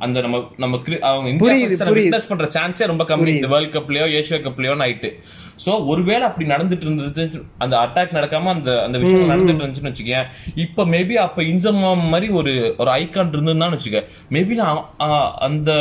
அந்த 0.06 0.22
நம்ம 0.26 0.38
நம்ம 0.64 0.80
அவங்க 1.10 1.30
இந்தியா 1.30 2.20
பண்ற 2.32 2.48
சான்ஸே 2.56 2.90
ரொம்ப 2.92 3.06
கம்மி. 3.12 3.34
இந்த 3.40 3.50
வேர்ல்ட் 3.54 3.76
கப்லயோ 3.78 4.08
ஏசியா 4.20 4.40
கப்லயோ 4.48 4.76
ஆயிட்டு 4.88 5.12
சோ 5.64 5.72
ஒருவேளை 5.92 6.26
அப்படி 6.28 6.46
நடந்துட்டு 6.52 6.86
இருந்தது 6.88 7.24
அந்த 7.64 7.76
அட்டாக் 7.86 8.14
நடக்காம 8.18 8.52
அந்த 8.54 8.70
அந்த 8.84 8.98
விஷயம் 9.02 9.32
நடந்துட்டு 9.32 9.62
இருந்துச்சுன்னு 9.62 9.92
வச்சுக்கேன். 9.92 10.28
இப்ப 10.64 10.86
மேபி 10.94 11.16
அப்ப 11.24 11.42
இன்ஜமா 11.44 11.90
மாதிரி 12.14 12.28
ஒரு 12.42 12.54
ஒரு 12.78 12.92
ஐகான் 13.00 13.34
இருந்ததுன்னு 13.34 13.76
வச்சுக்க 13.78 14.02
மேபி 14.36 14.56
நான் 14.62 14.80
அந்த 15.48 15.72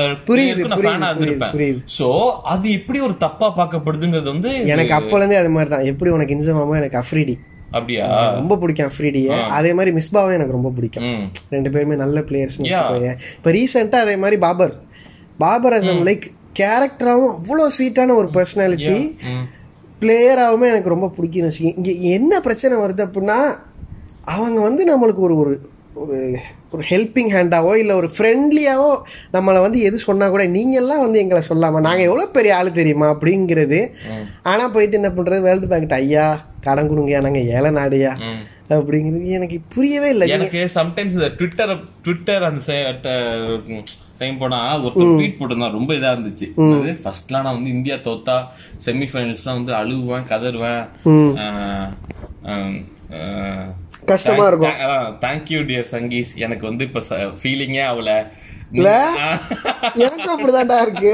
நான் 0.73 0.83
ஃபேனா 0.85 1.11
இருந்திருப்பேன். 1.11 1.79
சோ 1.99 2.09
அது 2.55 2.67
எப்படி 2.79 3.01
ஒரு 3.09 3.17
தப்பா 3.27 3.51
பார்க்கப்படுதுங்கிறது 3.61 4.29
வந்து 4.35 4.53
எனக்கு 4.75 4.97
அப்பல 5.01 5.23
இருந்தே 5.23 5.41
அது 5.43 5.53
மாதிரி 5.59 5.73
தான் 5.75 5.89
எப்படி 5.93 6.17
உனக்கு 6.17 6.37
இன்சமாமா 6.39 6.81
எனக்கு 6.83 7.01
அஃப்ரிடி 7.03 7.37
அப்படியா? 7.73 8.05
ரொம்ப 8.39 8.57
பிடிக்கும் 8.59 8.89
அஃப்ரிடிய 8.91 9.29
அதே 9.57 9.73
மாதிரி 9.75 9.91
மிஸ்பாவும் 9.99 10.33
எனக்கு 10.33 10.53
ரொம்ப 10.53 10.71
பிடிக்கும். 10.71 11.05
ரெண்டு 11.51 11.71
பேருமே 11.71 11.97
நல்ல 11.97 12.21
பிளேயர்ஸ். 12.21 12.59
இப்போ 13.37 13.51
ரீசெண்டா 13.51 13.99
அதே 14.07 14.17
மாதிரி 14.17 14.37
பாபர். 14.47 14.75
பாபர் 15.39 15.77
அசம் 15.79 16.05
லைக் 16.09 16.27
கேரக்டராகவும் 16.61 17.35
அவ்வளோ 17.39 17.67
ஸ்வீட்டான 17.77 18.15
ஒரு 18.15 18.29
பர்சனாலிட்டி 18.37 18.97
பிளேயராகவுமே 20.01 20.67
எனக்கு 20.73 20.95
ரொம்ப 20.95 21.13
பிடிக்கும்னு 21.17 21.49
வச்சுக்கோங்க 21.51 21.79
இங்கே 21.81 21.95
என்ன 22.17 22.41
பிரச்சனை 22.41 22.75
வருது 22.85 23.03
அப்படின்னா 23.07 23.39
அவங்க 24.37 24.59
வந்து 24.61 24.83
நம்மளுக்கு 24.93 25.23
ஒரு 25.29 25.37
ஒரு 25.37 25.53
ஒரு 26.03 26.19
ஒரு 26.73 26.83
ஹெல்பிங் 26.91 27.31
ஹேண்டாவோ 27.35 27.73
இல்லை 27.83 27.95
ஒரு 28.01 28.09
ஃப்ரெண்ட்லியாவோ 28.17 28.91
நம்மளை 29.37 29.61
வந்து 29.67 29.79
எது 29.89 29.97
சொன்னால் 30.09 30.33
கூட 30.35 30.45
நீங்கள்லாம் 30.57 31.05
வந்து 31.05 31.23
எங்களை 31.25 31.43
சொல்லாமா 31.51 31.81
நாங்கள் 31.87 32.09
எவ்வளோ 32.09 32.27
பெரிய 32.37 32.57
ஆள் 32.59 32.79
தெரியுமா? 32.81 33.07
அப்படிங்கிறது. 33.15 33.81
ஆனால் 34.51 34.73
போயிட்டு 34.75 34.99
என்ன 35.01 35.11
பண்ணுறது 35.17 35.47
வேர்ல்டு 35.47 35.71
பேங்க்ட்ட 35.73 36.01
ஐயா 36.05 36.27
கடன் 36.67 36.91
கொடுங்க 36.93 37.21
நாங்கள் 37.27 37.51
ஏழை 37.57 37.73
நாடுயா. 37.81 38.13
அப்படிங்கிறது 38.77 39.37
எனக்கு 39.37 39.59
புரியவே 39.75 40.09
இல்லை. 40.15 40.27
எனக்கு 40.37 40.61
சம்டைம்ஸ் 40.79 41.17
இந்த 41.19 41.31
ட்விட்டர் 41.39 41.73
ட்விட்டர் 42.07 42.45
அந்த 42.49 43.13
டைம் 44.21 44.39
போனா 44.43 44.59
ஒருத்தர் 44.85 45.13
ட்வீட் 45.19 45.39
போட்டிருந்தா 45.39 45.71
ரொம்ப 45.79 45.91
இதா 45.99 46.13
இருந்துச்சு. 46.15 46.47
ஃபர்ஸ்ட்லாம் 47.05 47.45
நான் 47.47 47.57
வந்து 47.59 47.75
இந்தியா 47.77 47.97
தோத்தா 48.07 48.37
செமி 48.87 49.07
ஃபைனல்ஸ்லாம் 49.13 49.59
வந்து 49.61 49.75
அழுவேன் 49.81 50.29
கதறுவேன். 50.33 50.85
கஷ்டமா 54.13 54.47
இருக்கும். 54.51 54.79
தேங்க்யூ 55.25 55.61
டியர் 55.71 55.93
சங்கீஸ் 55.95 56.33
எனக்கு 56.47 56.65
வந்து 56.71 56.85
இப்ப 56.89 57.03
ஃபீலிங்கே 57.43 57.87
இல்ல? 58.79 58.93
எனக்கும் 60.05 60.33
அப்படிதான்டா 60.35 60.79
இருக்கு. 60.87 61.13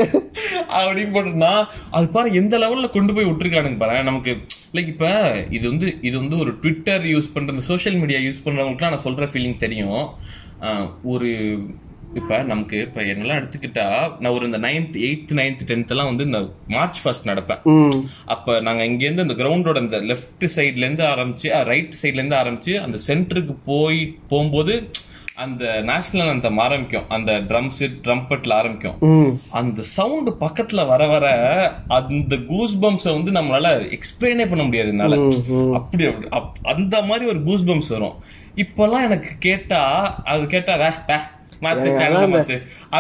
அப்படின்னு 0.79 1.13
போட்டுனா 1.17 1.53
அது 1.97 2.07
பாரு 2.15 2.29
எந்த 2.41 2.55
லெவல்ல 2.63 2.89
கொண்டு 2.97 3.15
போய் 3.17 3.29
விட்டுருக்கானுங்க 3.29 3.79
பாரு. 3.83 4.03
நமக்கு 4.11 4.33
லைக் 4.77 4.93
இப்ப 4.95 5.13
இது 5.57 5.67
வந்து 5.73 5.89
இது 6.09 6.17
வந்து 6.23 6.39
ஒரு 6.45 6.53
ட்விட்டர் 6.63 7.05
யூஸ் 7.15 7.33
பண்ற 7.35 7.61
சோஷியல் 7.71 8.01
மீடியா 8.01 8.21
யூஸ் 8.29 8.45
பண்றவங்களுக்குலாம் 8.45 8.95
நான் 8.95 9.07
சொல்ற 9.09 9.29
ஃபீலிங் 9.35 9.63
தெரியும். 9.65 10.05
ஒரு 11.13 11.31
இப்ப 12.15 12.43
நமக்கு 12.43 12.81
இப்ப 12.81 13.01
என்னெல்லாம் 13.03 13.43
எடுத்துக்கிட்டா 13.43 14.13
நான் 14.21 14.33
ஒரு 14.33 14.47
இந்த 14.47 14.59
நைன்த் 14.59 14.97
எயித் 14.97 15.33
நைன்த் 15.33 15.59
டென்த் 15.67 15.89
எல்லாம் 15.89 16.07
வந்து 16.07 16.25
இந்த 16.25 16.49
மார்ச் 16.69 17.03
ஃபர்ஸ்ட் 17.03 17.29
நடப்பேன். 17.29 17.61
அப்ப 18.27 18.61
நாங்க 18.61 18.85
இங்க 18.85 19.05
இருந்து 19.05 19.23
அந்த 19.23 19.35
கிரவுண்டோட 19.35 19.77
இந்த 19.81 19.97
லெஃப்ட் 20.01 20.49
சைடுல 20.57 20.77
இருந்து 20.77 21.05
ஆரம்பிச்சு 21.05 21.65
ரைட் 21.65 21.95
சைடுல 22.03 22.13
இருந்து 22.13 22.37
ஆரம்பிச்சு 22.37 22.81
அந்த 22.81 22.99
சென்டருக்கு 23.07 23.57
போய் 23.65 24.19
போகும்போது 24.29 24.91
அந்த 25.35 25.81
நேஷனல் 25.83 26.29
அந்த 26.29 26.51
ஆரம்பிக்கும். 26.57 27.09
அந்த 27.09 27.33
ட்ரம்ஸ் 27.41 27.81
ட்ரம்பட்ல 27.81 28.53
ஆரம்பிக்கும். 28.53 28.99
அந்த 29.51 29.83
சவுண்ட் 29.83 30.29
பக்கத்துல 30.41 30.87
வர 30.87 31.07
வர 31.07 31.27
அந்த 31.89 32.37
கூஸ் 32.37 32.77
பம்ப்ஸ 32.77 33.23
வந்து 33.23 33.31
நம்மளால 33.31 33.93
எக்ஸ்பிளைனே 33.93 34.49
பண்ண 34.49 34.63
முடியாது 34.63 34.89
என்னால. 34.89 35.17
அப்படி 35.75 36.05
அப்படி 36.07 36.29
அப்- 36.31 36.53
அந்த 36.63 37.03
மாதிரி 37.03 37.27
ஒரு 37.27 37.43
கூஸ் 37.43 37.65
பம்ப்ஸ் 37.65 37.99
வரும். 37.99 38.15
இப்பெல்லாம் 38.57 39.05
எனக்கு 39.05 39.29
கேட்டா 39.39 40.05
அது 40.25 40.47
கேட்டா 40.47 40.75
வே, 40.75 41.15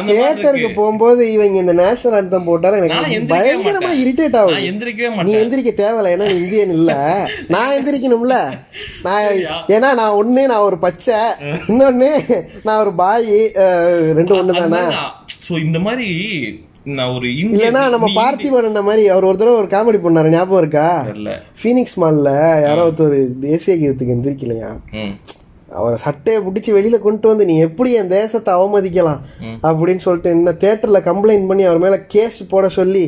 தியேட்டருக்கு. 0.08 0.70
போகும்போது 0.78 1.22
இவங்க 1.34 1.56
இந்த 1.62 1.74
நேஷனல் 1.82 2.18
அர்த்தம் 2.20 2.48
போட்டாலும் 2.48 2.78
எனக்கு 2.80 3.20
பயங்கரமா. 3.34 3.92
இரிட்டேட் 4.02 4.36
ஆகுது. 4.40 4.60
எந்திரிக்கவே 4.70 5.24
நீ 5.28 5.34
எந்திரிக்க 5.42 5.72
தேவையில்ல 5.82 6.14
ஏன்னா 6.16 6.28
நீ 6.32 6.36
இந்தியன் 6.44 6.74
இல்ல. 6.78 6.92
நான் 7.54 7.74
எந்திரிக்கணும்ல. 7.78 8.36
நான் 9.06 9.24
ஏன்னா 9.76 9.90
நான் 10.00 10.18
ஒண்ணு 10.20 10.44
நான் 10.52 10.66
ஒரு 10.68 10.78
பச்சை. 10.86 11.20
இன்னொன்னு 11.70 12.12
நான் 12.68 12.82
ஒரு 12.84 12.92
பாய் 13.02 13.34
ரெண்டு 14.20 14.34
ஒண்ணு 14.40 14.60
தானே 14.60 14.84
சோ 15.48 15.52
இந்த 15.66 15.80
மாதிரி 15.86 16.08
ஒரு 17.16 17.28
இல்லனா 17.42 17.82
நம்ம 17.92 18.08
நீ 18.08 18.16
பார்த்திபன் 18.18 18.66
அண்ணன் 18.68 18.86
மாதிரி 18.88 19.04
அவர் 19.12 19.26
ஒரு 19.28 19.38
தடவை 19.40 19.56
ஒரு 19.60 19.68
காமெடி 19.74 19.98
பண்ணாரு. 20.06 20.32
ஞாபகம் 20.34 20.60
இருக்கா. 20.62 20.88
ஃபீனிக்ஸ் 21.60 21.96
மால்ல 22.02 22.30
யாரோ 22.64 22.82
ஒருத்தர் 22.88 23.16
தேசிய 23.46 23.74
கீதத்துக்கு 23.76 24.14
எந்திரிக்கலையா. 24.16 24.70
அவரை 25.74 25.98
சட்டையை 25.98 26.40
பிடிச்சி 26.46 26.70
வெளியில 26.76 26.98
கொண்டு 26.98 27.28
வந்து 27.28 27.44
நீ 27.44 27.56
எப்படி 27.58 27.92
என் 28.00 28.08
தேசத்தை 28.08 28.54
அவமதிக்கலாம்? 28.54 29.20
அப்படின்னு 29.62 30.04
சொல்லிட்டு 30.06 30.30
இன்னும் 30.30 30.60
தியேட்டர்ல 30.60 31.00
கம்ப்ளைண்ட் 31.10 31.48
பண்ணி 31.50 31.64
அவர் 31.70 31.82
மேல 31.84 31.98
கேஸ் 32.14 32.40
போட 32.48 32.68
சொல்லி 32.78 33.04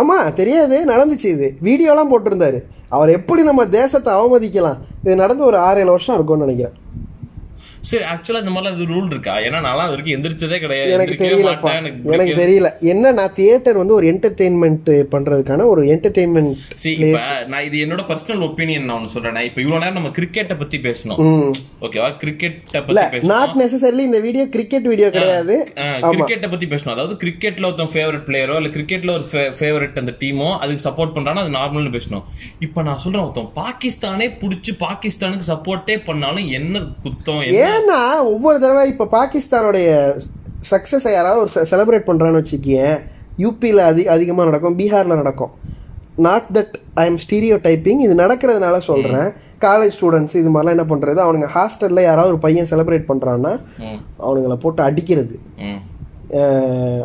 ஆமா 0.00 0.18
தெரியாது 0.40 0.78
நடந்துச்சு 0.92 1.30
இது. 1.36 1.48
வீடியோலாம் 1.62 2.12
போட்டிருந்தாரு. 2.12 2.60
அவர் 2.88 3.10
எப்படி 3.10 3.42
நம்ம 3.42 3.66
தேசத்தை 3.66 4.12
அவமதிக்கலாம்? 4.14 4.78
இது 5.04 5.16
நடந்து 5.16 5.44
ஒரு 5.44 5.56
ஆறு 5.56 5.80
ஏழு 5.80 5.90
வருஷம் 5.90 6.14
இருக்கும்னு 6.14 6.46
நினைக்கிறேன். 6.46 6.76
சரி 7.88 8.04
ஆக்சுவலா 8.12 8.40
இந்த 8.42 8.52
மாதிரிலாம் 8.54 8.74
இது 8.76 8.86
ரூல் 8.92 9.10
இருக்கா? 9.12 9.34
ஏன்னா 9.46 9.58
நான் 9.64 9.82
அது 9.82 9.92
வரைக்கும் 9.92 10.14
எந்திரிச்சதே 10.16 10.56
கிடையாது. 10.64 10.90
எனக்கு 10.96 11.14
மாட்டேன், 11.46 11.86
எனக்கு 12.16 12.34
தெரியல. 12.40 12.70
என்ன 12.92 13.12
நான் 13.18 13.34
தியேட்டர் 13.38 13.78
வந்து 13.80 13.94
ஒரு 13.98 14.06
என்டர்டெயின்மெண்ட் 14.12 14.90
பண்றதுக்கான 15.14 15.66
ஒரு 15.72 15.82
என்டர்டெயின்மெண்ட் 15.94 16.52
See, 16.82 16.92
இப்ப 17.04 17.20
நான் 17.52 17.64
இது 17.68 17.76
என்னோட 17.84 18.02
பர்சனல் 18.10 18.42
ஒப்பீனியன் 18.48 18.86
நான் 18.88 18.96
ஒன்னு 18.98 19.12
சொல்றேன். 19.14 19.38
இப்ப 19.48 19.60
இவ்வளவு 19.64 19.82
நேரம் 19.84 19.98
நம்ம 19.98 20.10
கிரிக்கெட்ட 20.18 20.56
பத்தி 20.62 20.80
பேசணும். 20.88 21.20
ஓகேவா 21.86 22.10
கிரிக்கெட்ட 22.22 22.82
பத்தி 22.88 23.20
நாட் 23.32 23.56
நெசசரிலி 23.62 24.04
இந்த 24.08 24.20
வீடியோ 24.26 24.44
கிரிக்கெட் 24.56 24.88
வீடியோ 24.92 25.08
கிடையாது. 25.16 25.56
கிரிக்கெட்ட 26.14 26.48
பத்தி 26.54 26.68
பேசணும். 26.74 26.94
அதாவது 26.96 27.16
கிரிக்கெட்ல 27.24 27.68
ஒருத்தன் 27.70 27.92
ஃபேவரட் 27.96 28.26
பிளேயரோ 28.28 28.58
இல்ல 28.60 28.72
கிரிக்கெட்ல 28.76 29.16
ஒரு 29.18 29.26
ஃபேவரட் 29.60 29.98
அந்த 30.04 30.14
டீமோ 30.22 30.50
அதுக்கு 30.62 30.86
சப்போர்ட் 30.88 31.16
பண்றானோ 31.16 31.42
அது 31.44 31.56
நார்மல்னு 31.58 31.94
பேசணும். 31.96 32.24
இப்ப 32.68 32.86
நான் 32.90 33.02
சொல்றேன் 33.06 33.24
ஒருத்தன் 33.24 33.50
பாகிஸ்தானே 33.60 34.28
புடிச்சு 34.44 34.74
பாகிஸ்தானுக்கு 34.86 35.50
சப்போர்ட்டே 35.52 35.98
பண்ணாலும் 36.10 36.48
என்ன 36.60 36.84
குத்தம் 37.06 37.42
என்ன 37.48 37.68
ஏன்னா 37.70 37.98
ஒவ்வொரு 38.32 38.60
தடவை 38.60 38.88
இப்ப 38.88 39.08
பாகிஸ்தானுடைய 39.16 39.88
சக்சஸ் 40.70 41.06
யாராவது 41.12 41.42
ஒரு 41.44 41.66
செலிப்ரேட் 41.72 42.08
பண்றான்னு 42.08 42.40
வச்சுக்கேன் 42.42 42.96
யூபியில் 43.38 43.82
அதி 43.90 44.02
அதிகமா 44.08 44.44
நடக்கும் 44.44 44.78
பீகார்ல 44.78 45.14
நடக்கும். 45.16 45.52
Not 46.16 46.48
that 46.54 46.74
I 46.94 47.04
am 47.06 47.20
stereotyping 47.66 48.00
இது 48.00 48.14
நடக்கிறதுனால 48.14 48.78
சொல்றேன். 48.78 49.28
காலேஜ் 49.60 49.94
ஸ்டூடெண்ட்ஸ் 49.96 50.36
இது 50.36 50.50
மாதிரிலாம் 50.50 50.76
என்ன 50.76 50.86
பண்றது? 50.92 51.18
அவனுங்க 51.26 51.48
ஹாஸ்டல்ல 51.54 52.02
யாராவது 52.02 52.32
ஒரு 52.32 52.38
பையன் 52.38 52.68
செலிப்ரேட் 52.70 53.08
பண்றான்னா 53.08 53.52
ம், 53.78 53.98
அவனுங்கள 54.18 54.56
போட்டு 54.56 54.82
அடிக்கிறது. 54.82 55.36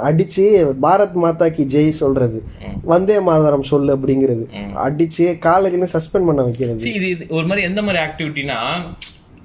அடிச்சு 0.08 0.44
பாரத் 0.82 1.18
மாதா 1.24 1.48
கி 1.50 1.64
ஜெய் 1.72 1.92
சொல்றது. 2.02 2.40
வந்தே 2.84 3.20
மாதரம் 3.20 3.64
சொல்லு 3.64 3.92
அப்படிங்கிறது. 3.98 4.44
அடிச்சு 4.86 5.26
காலேஜ்ல 5.48 5.88
சஸ்பெண்ட் 5.96 6.30
பண்ண 6.30 6.42
வைக்கிறது. 6.42 6.92
இது 7.00 7.26
ஒரு 7.30 7.46
மாதிரி 7.48 7.66
எந்த 7.70 7.82
மாதிரி 7.82 8.02
ஆக்டிவிட்டினா 8.06 8.58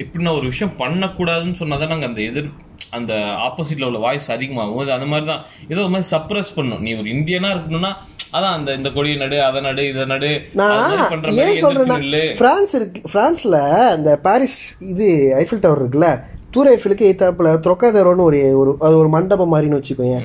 எப்படின்னா 0.03 0.33
ஒரு 0.39 0.47
விஷயம் 0.53 0.75
பண்ணக்கூடாதுன்னு 0.83 1.61
சொன்னாதான் 1.63 1.93
நாங்க 1.93 2.09
அந்த 2.11 2.23
எதிர் 2.31 2.51
அந்த 2.99 3.13
ஆப்போசிட்ல 3.47 3.89
உள்ள 3.89 3.99
வாய்ஸ் 4.05 4.29
அதிகமாகும். 4.37 4.81
அது 4.85 4.93
அந்த 4.97 5.07
மாதிரி 5.11 5.27
தான் 5.33 5.43
ஏதோ 5.73 5.81
ஒரு 5.85 5.93
மாதிரி 5.95 6.09
சப்ரஸ் 6.15 6.57
பண்ணும். 6.57 6.83
நீ 6.87 6.91
ஒரு 7.01 7.09
இந்தியனா 7.17 7.51
இருக்கணும்னா 7.55 7.93
அதான் 8.37 8.57
அந்த 8.57 8.71
இந்த 8.79 8.89
கொடியை 8.97 9.17
நடு 9.23 9.37
அதை 9.47 9.61
நடு 9.69 9.85
இதை 9.93 10.05
நடு 10.13 10.29
நான் 10.61 11.13
பண்ற 11.13 11.31
மாதிரி 11.37 12.21
பிரான்ஸ் 12.43 12.75
இருக்கு 12.79 13.01
பிரான்ஸ்ல 13.15 13.57
இந்த 13.97 14.13
பாரிஸ் 14.27 14.61
இது 14.93 15.09
ஐஃபில் 15.41 15.63
டவர் 15.65 15.83
இருக்குல்ல 15.83 16.11
தூர் 16.55 16.71
ஐஃபிலுக்கு 16.75 17.09
எய்த்தாப்புல 17.09 17.51
த்ரொக்காதரோன்னு 17.65 18.27
ஒரு 18.29 18.39
ஒரு 18.61 18.71
அது 18.87 18.95
ஒரு 19.03 19.11
மண்டபம் 19.17 19.53
மாதிரின்னு 19.55 19.81
வச்சுக்கோங்க. 19.81 20.21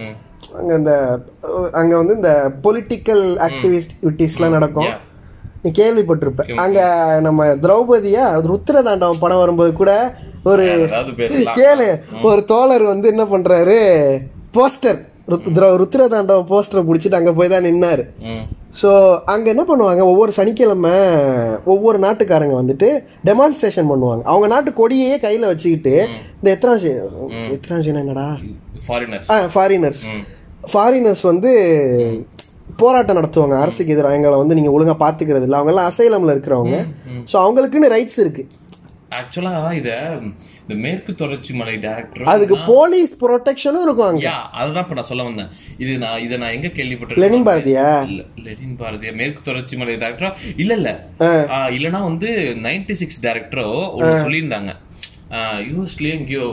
அங்க 0.59 0.71
இந்த 0.81 0.93
அங்க 1.79 1.93
வந்து 2.01 2.15
இந்த 2.19 2.31
பொலிட்டிக்கல் 2.65 3.23
ஆக்டிவிட்டிஸ்லாம் 3.47 4.55
நடக்கும். 4.57 4.91
நீ 5.65 5.71
கேள்விப்பட்டிருப்ப 5.81 6.45
அங்க 6.63 6.79
நம்ம 7.27 7.45
திரௌபதியா 7.65 8.25
ருத்திர 8.51 8.83
தாண்டவம் 8.87 9.21
படம் 9.23 9.43
வரும்போது 9.43 9.73
கூட 9.81 9.91
ஒரு 10.51 10.65
கேளு. 11.59 11.87
ஒரு 12.29 12.41
தோழர் 12.51 12.83
வந்து 12.91 13.07
என்ன 13.13 13.23
பண்றாரு? 13.31 13.77
போஸ்டர். 14.57 14.99
ருத்திர 15.81 16.03
தாண்டவம் 16.13 16.51
போஸ்டர் 16.51 16.85
பிடிச்சிட்டு 16.89 17.19
அங்க 17.19 17.31
போய் 17.37 17.51
தான் 17.53 17.65
நின்னாரு. 17.67 18.03
ஸோ 18.81 18.89
அங்கே 19.33 19.49
என்ன 19.53 19.63
பண்ணுவாங்க? 19.69 20.01
ஒவ்வொரு 20.11 20.31
சனிக்கிழமை 20.37 20.93
ஒவ்வொரு 21.73 21.97
நாட்டுக்காரங்க 22.05 22.55
வந்துட்டு 22.61 22.89
டெமான்ஸ்ட்ரேஷன் 23.29 23.89
பண்ணுவாங்க. 23.91 24.23
அவங்க 24.31 24.47
நாட்டு 24.53 24.71
கொடியையே 24.79 25.17
கையில் 25.25 25.49
வச்சுக்கிட்டு 25.51 25.95
இந்த 26.39 26.47
எத்தனாசி 26.55 26.89
எத்தனாசினா 27.55 28.03
என்னடா. 28.05 28.27
ஆ 29.33 29.35
ஃபாரினர்ஸ் 29.55 30.03
ஃபாரினர்ஸ் 30.73 31.25
வந்து 31.31 31.51
போராட்டம் 32.81 33.19
நடத்துவாங்க. 33.19 33.57
அரசுக்கு 33.65 33.95
எதிராக 33.95 34.17
எங்களை 34.19 34.37
வந்து 34.41 34.57
நீங்கள் 34.59 34.75
ஒழுங்காக 34.75 34.97
பார்த்துக்கிறது 35.05 35.47
இல்லை. 35.47 35.59
அவங்கெல்லாம் 35.59 35.89
அசைலமில் 35.91 36.35
இருக்கிறவங்க. 36.35 36.79
ஸோ 37.31 37.37
அவங்களுக்குன்னு 37.45 37.93
ரைட்ஸ் 37.95 38.21
இருக்கு. 38.25 38.45
ஆக்சுவலா 39.17 39.53
இத 39.79 39.89
இந்த 40.61 40.75
மேற்கு 40.83 41.11
தொடர்ச்சி 41.19 41.51
மலை 41.57 41.73
டைரக்டர் 41.83 42.29
அதுக்கு 42.31 42.55
போலீஸ் 42.69 43.11
ப்ரொடெக்ஷனும் 43.23 43.83
இருக்கும் 43.85 44.09
அங்கே. 44.11 44.31
அதுதான் 44.59 44.83
இப்ப 44.85 44.95
நான் 44.99 45.07
சொல்ல 45.09 45.25
வந்தேன். 45.27 45.51
இது 45.83 45.93
நான் 46.03 46.21
இத 46.25 46.37
நான் 46.43 46.55
எங்க 46.57 46.69
கேள்விப்பட்டிருக்கேன்? 46.77 47.25
லெனின் 47.25 47.47
பாரதியா? 47.49 47.85
இல்ல, 48.11 48.23
லெனின் 48.47 48.77
பாரதியா 48.81 49.11
மேற்கு 49.19 49.41
தொடர்ச்சி 49.49 49.77
மலை 49.81 49.97
டைரக்டரா 50.03 50.31
இல்ல 50.63 50.71
இல்ல. 50.79 50.91
இல்லனா 51.77 52.01
வந்து 52.09 52.29
96 52.67 52.97
சிக்ஸ் 53.01 53.21
டைரக்டரோ 53.25 53.67
ஒன்று 53.97 54.23
சொல்லியிருந்தாங்க. 54.25 54.73
யூஎஸ்லயும் 55.69 56.19
எங்கேயோ 56.21 56.49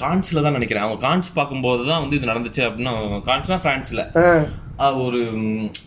கான்ஸ்ல 0.00 0.42
தான் 0.42 0.52
நினைக்கிறேன். 0.52 0.84
அவங்க 0.84 1.00
கான்ஸ் 1.06 1.34
பார்க்கும்போது 1.34 1.86
தான் 1.86 2.00
வந்து 2.00 2.16
இது 2.16 2.32
நடந்துச்சு 2.32 2.62
அப்படின்னு 2.66 2.94
கான்ஸ்னா 3.30 3.58
பிரான்ஸ்ல 3.66 4.02
ஒரு 5.04 5.18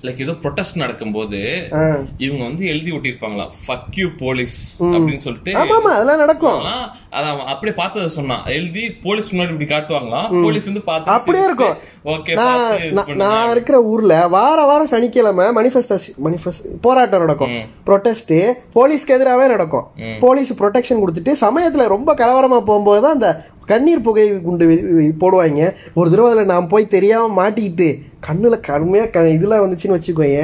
லைக் 0.02 0.22
ஏதோ 0.22 0.32
ப்ரொட்டஸ்ட் 0.44 0.76
நடக்கும்போது 0.76 1.40
இவங்க 2.18 2.44
வந்து 2.44 2.64
எழுதி 2.66 2.92
ஒட்டியிருப்பாங்களாம் 2.92 3.52
ஃபக் 3.66 3.98
யூ 3.98 4.08
போலீஸ் 4.20 4.56
அப்படின்னு 4.84 5.26
சொல்லிட்டு 5.26 5.52
அதெல்லாம் 5.92 6.18
நடக்கும். 6.18 6.62
ஆனா, 6.62 6.74
அத 7.10 7.28
அவன் 7.28 7.46
அப்படியே 7.46 7.76
பார்த்தத 7.82 8.06
சொன்னான். 8.06 8.46
எழுதி 8.46 8.92
போலீஸ் 9.04 9.36
முன்னாடி 9.36 9.54
இப்படி 9.54 9.68
காட்டுவாங்களாம் 9.74 10.42
போலீஸ் 10.44 10.66
வந்து 10.66 10.82
பார்த்து 10.82 11.12
அப்படியே 11.12 11.44
இருக்கும். 11.44 11.76
ஓகே 12.06 12.36
நான் 13.24 13.50
இருக்கிற 13.50 13.82
ஊர்ல 13.84 14.28
வார 14.28 14.66
வாரம் 14.66 14.88
சனிக்கிழமை 14.88 15.46
மனிஃபெஸ்டேஷன் 15.60 16.18
மனிஃபெஸ்ட் 16.28 16.66
போராட்டம் 16.82 17.20
நடக்கும். 17.20 17.54
ப்ரொட்டஸ்ட் 17.88 18.36
போலீஸ்க்கு 18.76 19.16
எதிராகவே 19.18 19.48
நடக்கும். 19.48 19.88
போலீஸ் 20.20 20.54
ப்ரொடெக்ஷன் 20.64 21.04
கொடுத்துட்டு 21.04 21.34
சமயத்துல 21.46 21.88
ரொம்ப 21.88 22.14
கலவரமா 22.14 22.60
போகும்போது 22.70 23.02
தான் 23.02 23.14
அந்த 23.14 23.32
கண்ணீர் 23.70 24.06
புகை 24.08 24.26
குண்டு 24.42 24.66
போடுவாங்க 25.22 25.64
ஒரு 25.94 26.10
தடவை 26.10 26.28
அதுல 26.32 26.50
நான் 26.54 26.72
போய் 26.74 26.94
தெரியாம 26.96 27.32
மாட்டிக்கிட்டு 27.40 27.88
கண்ணுல 28.28 28.58
கடுமையா 28.68 29.06
க 29.10 29.24
இதுல 29.38 29.64
வந்துச்சுன்னு 29.64 29.98
வச்சுக்கோங்க 29.98 30.44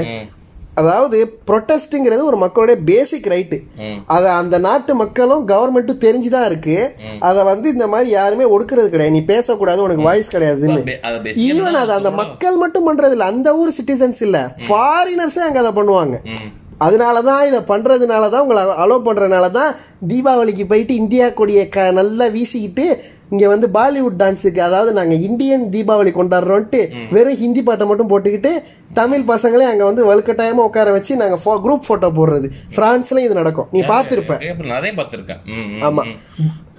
அதாவது 0.79 1.17
ப்ரொட்டஸ்ட்ங்கிறது 1.48 2.24
ஒரு 2.24 2.38
மக்களுடைய 2.38 2.77
பேசிக் 2.86 3.27
ரைட்டு. 3.34 3.58
அத 4.05 4.24
அந்த 4.34 4.55
நாட்டு 4.58 4.94
மக்களும் 4.96 5.44
கவர்மெண்ட்டும் 5.48 6.01
தெரிஞ்சுதான் 6.05 6.46
இருக்கு. 6.46 6.75
அத 7.20 7.44
வந்து 7.44 7.67
இந்த 7.70 7.86
மாதிரி 7.88 8.10
யாருமே 8.10 8.46
ஒடுக்குறது 8.55 8.89
கிடையாது. 8.89 9.12
நீ 9.12 9.22
பேசக்கூடாது 9.25 9.82
உனக்கு 9.82 10.01
வாய்ஸ் 10.01 10.34
கிடையாதுன்னு. 10.36 10.82
ஈவன் 11.46 11.79
அது 11.84 11.94
அந்த 11.94 12.12
மக்கள் 12.22 12.58
மட்டும் 12.58 12.88
பண்றது 12.89 13.12
இல்ல 13.12 13.25
அந்த 13.25 13.55
ஊர் 13.58 13.74
சிட்டிசன்ஸ் 13.77 14.22
இல்ல. 14.22 14.39
ஃபாரினர்ஸே 14.67 15.46
அங்க 15.48 15.62
அதை 15.63 15.74
பண்ணுவாங்க. 15.79 16.17
அதனாலதான் 16.79 17.44
இதை 17.48 17.60
பண்றதுனாலதான் 17.67 18.44
உங்களை 18.46 18.63
அலோ 18.84 18.98
பண்றதுனாலதான் 19.08 19.72
தீபாவளிக்கு 20.08 20.65
போயிட்டு 20.67 20.96
இந்தியா 20.96 21.27
கொடியை 21.29 21.70
க 21.70 21.91
நல்லா 21.91 22.25
வீசிக்கிட்டு 22.25 22.86
இங்க 23.32 23.46
வந்து 23.48 23.67
பாலிவுட் 23.75 24.20
டான்ஸுக்கு 24.20 24.62
அதாவது 24.62 24.91
நாங்க 24.91 25.15
இந்தியன் 25.27 25.63
தீபாவளி 25.72 26.12
கொண்டாடுறோம்ட்டு 26.12 26.79
வெறும் 27.12 27.39
ஹிந்தி 27.39 27.62
பாட்டை 27.62 27.86
மட்டும் 27.88 28.12
போட்டுக்கிட்டு 28.12 28.51
தமிழ் 28.94 29.24
பசங்களே 29.29 29.65
அங்க 29.70 29.84
வந்து 29.86 30.03
வலுக்கட்டாயமா 30.10 30.65
உட்கார 30.67 30.91
வச்சு 30.91 31.13
நாங்க 31.15 31.38
குரூப் 31.63 31.88
போட்டோ 31.88 32.10
போடுறது. 32.12 32.48
பிரான்ஸ்லயும் 32.77 33.27
இது 33.27 33.39
நடக்கும். 33.41 33.70
நீ 33.72 33.82
பார்த்திருப்ப. 33.91 34.34
நிறைய 34.36 34.53
பேர் 34.58 34.74
நிறைய 34.75 34.94
பார்த்திருக்கேன். 34.96 35.41
ஆமா. 35.88 36.03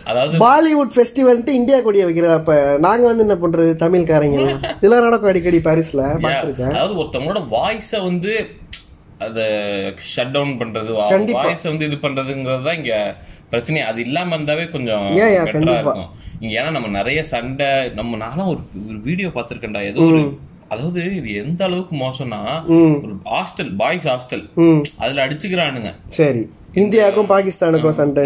அதாவது 0.07 0.37
பாலிவுட் 0.43 0.93
ஃபெஸ்டிவல்ட்டு 0.95 1.57
இந்தியா 1.59 1.79
கொடியை 1.81 2.05
வைக்கிறது 2.07 2.35
அப்ப 2.35 2.53
நாங்க 2.79 3.05
வந்து 3.07 3.25
என்ன 3.25 3.37
பண்றது 3.37 3.73
தமிழ்காரங்க? 3.81 4.39
இதெல்லாம் 4.79 5.07
நடக்கும் 5.07 5.31
அடிக்கடி 5.33 5.61
பாரிஸ்ல 5.61 6.03
பார்த்திருக்கேன். 6.25 6.73
அதாவது 6.73 6.95
ஒருத்தவங்களோட 7.01 7.43
வாய்ஸ 7.57 8.01
வந்து 8.05 8.33
அத 9.21 9.41
ஷட் 10.07 10.33
டவுன் 10.33 10.57
பண்றது 10.61 10.91
கண்டிப்பா. 11.13 11.43
வாய்ஸ் 11.43 11.71
வந்து 11.71 11.87
இது 11.89 11.97
பண்றதுங்கிறது 12.03 12.67
தான் 12.69 12.79
இங்க 12.81 12.95
பிரச்சனை 13.51 13.81
அது 13.89 13.99
இல்லாம 14.07 14.37
இருந்தாவே 14.37 14.65
கொஞ்சம் 14.75 15.05
பெட்டரா. 15.49 15.77
இருக்கும். 15.77 16.11
ஏன்னா 16.57 16.71
நம்ம 16.77 16.89
நிறைய 16.99 17.21
சண்டை 17.33 17.69
நம்ம 17.99 18.17
நானும் 18.25 18.51
ஒரு 18.53 18.61
ஒரு 18.89 18.99
வீடியோ 19.09 19.29
பார்த்திருக்கேன்டா. 19.37 19.83
ஏதோ 19.91 20.01
ஒரு 20.09 20.21
அதாவது 20.75 21.01
இது 21.19 21.29
எந்த 21.43 21.61
அளவுக்கு 21.69 21.97
மோசம்னா. 21.97 22.41
ஒரு 23.05 23.15
ஹாஸ்டல் 23.35 23.73
பாய்ஸ் 23.81 24.07
ஹாஸ்டல் 24.13 24.45
அதுல 25.03 25.25
அடிச்சுக்கிறானுங்க. 25.27 25.91
சரி. 26.19 26.43
இந்தியாவுக்கும் 26.83 27.33
பாகிஸ்தானுக்கும் 27.35 27.99
சண்டை 28.01 28.25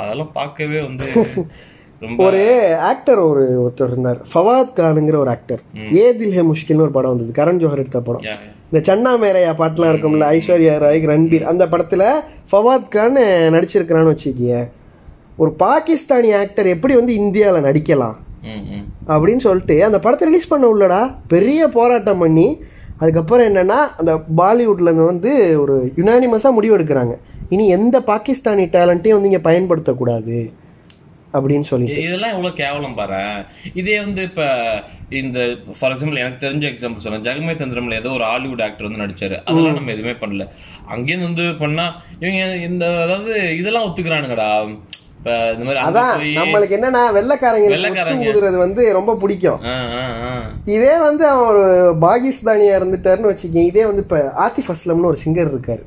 அதெல்லாம் 0.00 0.32
பார்க்கவே 0.38 0.80
வந்து 0.88 1.06
ஒரு 2.24 2.42
ஆக்டர் 2.90 3.20
ஒரு 3.30 3.42
ஒருத்தர் 3.62 3.90
இருந்தார். 3.92 4.20
ஃபவாத் 4.30 4.70
கானுங்கிற 4.78 5.16
ஒரு 5.24 5.30
ஆக்டர் 5.32 5.62
ஏ 5.96 6.04
தில் 6.18 6.36
ஹே 6.36 6.44
முஷ்கில்னு 6.50 6.84
ஒரு 6.86 6.94
படம் 6.94 7.12
வந்தது. 7.12 7.32
கரண் 7.38 7.60
ஜோஹர் 7.62 7.82
எடுத்த 7.82 8.00
படம். 8.06 8.24
இந்த 8.70 8.80
சன்னா 8.88 9.12
மேரையா 9.22 9.52
பாட்டுலாம் 9.58 9.92
இருக்கும்ல 9.92 10.26
ஐஸ்வர்யா 10.36 10.74
ராய் 10.84 11.08
ரன்பீர் 11.10 11.48
அந்த 11.52 11.64
படத்துல 11.72 12.04
ஃபவாத் 12.50 12.90
கான் 12.94 13.18
நடிச்சிருக்கிறான்னு 13.54 14.12
வச்சுக்கிய 14.12 14.52
ஒரு 15.42 15.50
பாகிஸ்தானி 15.62 16.30
ஆக்டர் 16.38 16.68
எப்படி 16.74 16.94
வந்து 17.00 17.12
இந்தியாவில் 17.22 17.66
நடிக்கலாம். 17.68 18.16
அப்படின்னு 19.12 19.42
சொல்லிட்டு 19.44 19.76
அந்த 19.86 19.98
படத்தை 20.04 20.24
ரிலீஸ் 20.28 20.50
பண்ண 20.52 20.64
உள்ளடா. 20.72 21.00
பெரிய 21.34 21.68
போராட்டம் 21.76 22.22
பண்ணி 22.24 22.46
அதுக்கப்புறம் 23.02 23.48
என்னன்னா 23.50 23.78
அந்த 24.00 24.12
இருந்து 24.84 25.10
வந்து 25.12 25.32
ஒரு 25.62 25.76
யுனானிமஸாக 26.00 26.56
முடிவு 26.58 26.76
எடுக்கிறாங்க 26.78 27.14
இனி 27.54 27.64
எந்த 27.76 27.96
பாகிஸ்தானி 28.10 28.64
டேலண்ட்டையும் 28.74 29.16
வந்து 29.18 29.30
இங்கே 29.30 29.44
பயன்படுத்தக்கூடாது. 29.50 30.38
அப்படின்னு 31.32 31.60
சொல்லிட்டு. 31.60 32.00
இ- 32.00 32.04
இதெல்லாம் 32.04 32.30
எவ்வளவு 32.30 32.54
கேவலம் 32.54 32.94
பாரு. 32.94 33.44
இதே 33.74 33.98
வந்து 33.98 34.22
இப்ப 34.22 34.64
இந்த 35.10 35.56
ஃபார் 35.80 35.92
எக்ஸாம்பிள் 35.92 36.18
எனக்கு 36.18 36.48
தெரிஞ்ச 36.48 36.52
எக்ஸாம்பிள் 36.52 36.96
சொல்றேன். 36.96 37.22
ஜெகமே 37.22 37.52
தந்திரம்ல 37.52 37.92
ஏதோ 37.92 38.10
ஒரு 38.10 38.24
ஹாலிவுட் 38.24 38.62
ஆக்டர் 38.62 38.88
வந்து 38.88 39.04
நடிச்சாரு. 39.04 39.42
அதெல்லாம் 39.44 39.74
நம்ம 39.74 39.92
எதுவுமே 39.92 40.12
பண்ணல. 40.12 40.48
அங்கேருந்து 40.90 41.22
வந்து 41.22 41.54
பண்ணா 41.54 42.02
இவங்க 42.20 42.56
இந்த 42.56 43.02
அதாவது 43.02 43.56
இதெல்லாம் 43.56 43.84
ஒத்துக்கிறானுங்கடா. 43.84 44.78
அதான் 45.84 46.20
நம்மளுக்கு 46.34 46.74
என்னன்னா 46.74 47.12
வெள்ளைக்காரங்க. 47.14 47.66
ஊதுறது 48.18 48.58
வந்து 48.58 48.92
ரொம்ப 48.92 49.14
பிடிக்கும். 49.14 49.60
இதே 50.64 50.98
வந்து 50.98 51.26
அவன் 51.26 51.48
ஒரு 51.48 51.94
பாகிஸ்தானியா 52.00 52.82
இருந்துட்டாருன்னு 52.82 53.36
வச்சுக்கேன். 53.36 53.64
இதே 53.64 53.86
வந்து 53.86 54.02
இப்ப 54.02 54.32
ஆத்திஃப் 54.36 54.70
அஸ்லம்னு 54.70 55.04
ஒரு 55.04 55.18
சிங்கர் 55.24 55.50
இருக்காரு. 55.50 55.82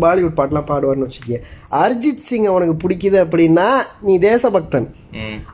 பாலிவுட் 0.00 0.36
பாட்டுலாம் 0.36 0.68
பாடுவார்னு 0.68 1.10
வச்சுக்கேன். 1.10 1.40
அரிஜித் 1.70 2.22
சிங் 2.26 2.44
அவனுக்கு 2.44 2.88
பிடிக்குது 2.88 3.24
அப்படின்னா 3.24 3.68
நீ 4.02 4.18
தேசபக்தன். 4.18 4.94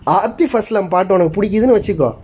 ஆத்திஃப் 0.07 0.63
அஸ்லம் 0.63 0.89
பாட்டு 0.89 1.15
உனக்கு 1.15 1.43
பிடிக்குதுன்னு 1.43 1.81
வச்சுக்கோ. 1.81 2.15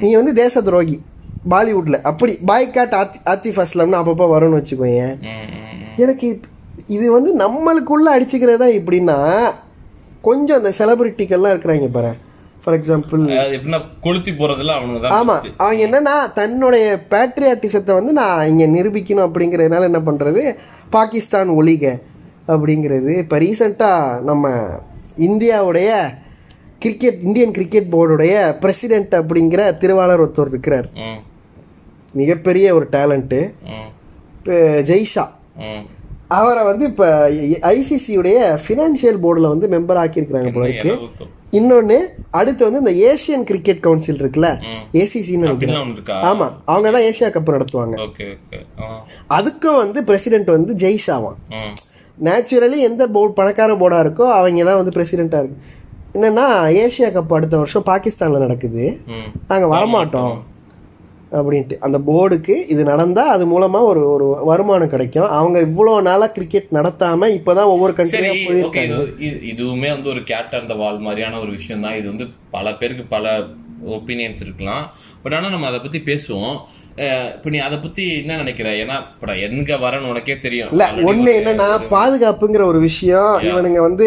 நீ 0.00 0.14
வந்து 0.14 0.34
தேச 0.34 0.60
துரோகி. 0.60 1.02
பாலிவுட்ல. 1.50 2.00
அப்படி 2.02 2.38
பாய்காட் 2.46 2.94
ஆத்தி 2.94 3.18
ஆத்திஃப் 3.24 3.60
அஸ்லம்னு 3.60 4.02
அப்பப்போ 4.02 4.38
வரும்னு 4.38 4.62
ம். 5.20 5.26
எனக்கு 5.96 6.40
இது- 6.40 6.80
இது 6.86 7.12
வந்து 7.12 7.36
நம்மளுக்குள்ள 7.36 8.18
அடிச்சுக்கிறதா 8.18 8.66
இப்படின்னா 8.72 9.40
கொஞ்சம் 10.24 10.58
அந்த 10.60 10.70
செலிபிரிட்டிக்கெல்லாம் 10.78 11.52
இருக்கிறாங்க 11.54 11.88
பாரு. 11.96 12.12
ஃபார் 12.62 12.76
எக்ஸாம்பிள் 12.76 13.22
கொளுத்தி 14.04 14.32
போறதுல 14.32 14.74
அவனுங்க 14.76 15.00
தான் 15.00 15.14
ஆமா 15.16 15.34
அவங்க 15.64 15.80
என்னன்னா 15.86 16.14
தன்னுடைய 16.38 16.84
பேட்ரியாட்டிசத்தை 17.12 17.92
வந்து 17.98 18.12
நான் 18.20 18.48
இங்க 18.52 18.66
நிரூபிக்கணும் 18.76 19.26
அப்படிங்கறதுனால 19.26 19.88
என்ன 19.90 20.00
பண்றது? 20.08 20.42
பாகிஸ்தான் 20.90 21.50
ஒழிக 21.60 21.84
அப்படிங்கிறது. 22.54 23.12
இப்போ 23.22 23.36
ரீசெண்டாக 23.38 24.22
நம்ம 24.22 24.46
இந்தியாவுடைய 25.28 25.90
கிரிக்கெட் 26.82 27.20
இந்தியன் 27.26 27.54
கிரிக்கெட் 27.56 27.92
போர்டுடைய 27.92 28.32
பிரசிடென்ட் 28.62 29.14
அப்படிங்கிற 29.20 29.60
திருவாளர் 29.82 30.22
ஒருத்தர் 30.24 30.50
இருக்கிறார். 30.50 30.88
மிகப்பெரிய 32.14 32.66
ஒரு 32.78 32.86
டேலண்ட்டு 32.92 33.40
ம், 33.70 33.88
ஜெய்ஷா. 34.90 35.24
அவரை 36.28 36.64
வந்து 36.64 36.84
இப்போ 36.86 37.28
ஐசிசியுடைய 37.74 38.38
ஃபினான்ஷியல் 38.64 39.18
போர்டில் 39.22 39.52
வந்து 39.52 39.68
மெம்பர் 39.68 40.00
ஆக்கியிருக்கிறாங்க 40.02 40.52
போல 40.52 40.68
இருக்கு. 40.68 40.92
இன்னொன்று 41.50 42.14
அடுத்து 42.30 42.70
வந்து 42.70 42.92
இந்த 42.92 43.14
ஏசியன் 43.14 43.44
கிரிக்கெட் 43.44 43.80
கவுன்சில் 43.80 44.22
இருக்குல்ல. 44.22 44.48
ஏசிசின்னு 44.92 45.36
நினைக்கிறேன். 45.36 45.76
அப்படிலாம் 45.76 45.84
ஒண்ணு 45.84 45.92
இருக்கா? 45.92 46.16
ஆமா 46.30 46.50
அவங்க 46.64 46.90
தான் 46.90 47.02
ஏசியா 47.02 47.34
கப் 47.34 47.54
நடத்துவாங்க. 47.54 47.96
அதுக்கும் 49.30 49.76
வந்து 49.76 50.04
பிரசிடென்ட் 50.04 50.50
வந்து 50.50 50.74
ஜெய்ஷாவான் 50.74 51.38
நேச்சுரலி 52.24 52.76
எந்த 52.76 53.06
போர்டு 53.06 53.32
பணக்கார 53.32 53.74
போர்டா 53.74 54.00
இருக்கோ 54.06 54.30
அவங்க 54.30 54.64
தான் 54.64 54.76
வந்து 54.76 54.96
பிரசிடென்ட்டா 54.96 55.40
இருக்கு. 55.42 55.58
என்னன்னா 56.14 56.46
ஏசியா 56.82 57.08
கப் 57.14 57.34
அடுத்த 57.34 57.56
வருஷம் 57.56 57.86
பாகிஸ்தான்ல 57.86 58.38
நடக்குது. 58.38 59.00
ம். 59.06 59.30
நாங்க 59.48 59.66
வரமாட்டோம். 59.66 60.34
அப்படின்ட்டு. 61.34 61.76
அந்த 61.78 61.98
போர்டுக்கு 61.98 62.68
இது 62.68 62.84
நடந்தா 62.84 63.28
அது 63.28 63.44
மூலமா 63.46 63.82
ஒரு 63.82 64.10
ஒரு 64.10 64.44
வருமானம் 64.44 64.88
கிடைக்கும். 64.88 65.28
அவங்க 65.28 65.60
இவ்வளவு 65.60 66.02
நாளா 66.02 66.26
கிரிக்கெட் 66.26 66.66
நடத்தாம 66.72 67.40
இப்பதான் 67.40 67.64
ஒவ்வொரு 67.64 68.06
சரி 68.06 68.28
கண்ட்ரியா 68.28 68.30
ஓகே 68.30 68.52
போயிருக்காங்க 68.52 68.84
இது 68.84 69.14
இது- 69.18 69.54
இதுவுமே 69.54 69.88
வந்து 69.88 70.10
ஒரு 70.10 70.22
கேட் 70.22 70.54
அண்ட் 70.54 70.72
வால் 70.72 70.98
மாதிரியான 70.98 71.40
ஒரு 71.40 71.50
விஷயம் 71.50 71.82
தான் 71.82 71.96
இது 71.96 72.08
வந்து 72.08 72.26
பல 72.50 72.74
பேருக்கு 72.74 73.04
பல 73.04 73.44
ஒப்பீனியன்ஸ் 73.86 74.40
இருக்கலாம். 74.40 74.90
பட் 75.22 75.34
ஆனா 75.34 75.48
நம்ம 75.48 75.66
அதை 75.66 75.78
பத்தி 75.78 75.98
பேசுவோம். 75.98 76.60
இப்ப 77.36 77.50
நீ 77.50 77.58
அதை 77.58 77.76
பத்தி 77.78 78.02
என்ன 78.18 78.36
நினைக்கிற? 78.40 78.68
ஏன்னா 78.82 78.96
இப்ப 79.14 79.34
எங்க 79.46 79.76
வரேன்னு 79.84 80.10
உனக்கே 80.12 80.36
தெரியும். 80.38 80.68
இல்ல 80.74 80.84
ஒண்ணு 81.10 81.30
என்னன்னா 81.40 81.66
பாதுகாப்புங்கிற 81.94 82.62
ஒரு 82.72 82.78
விஷயம் 82.78 83.32
இவனுங்க 83.48 83.80
வந்து 83.86 84.06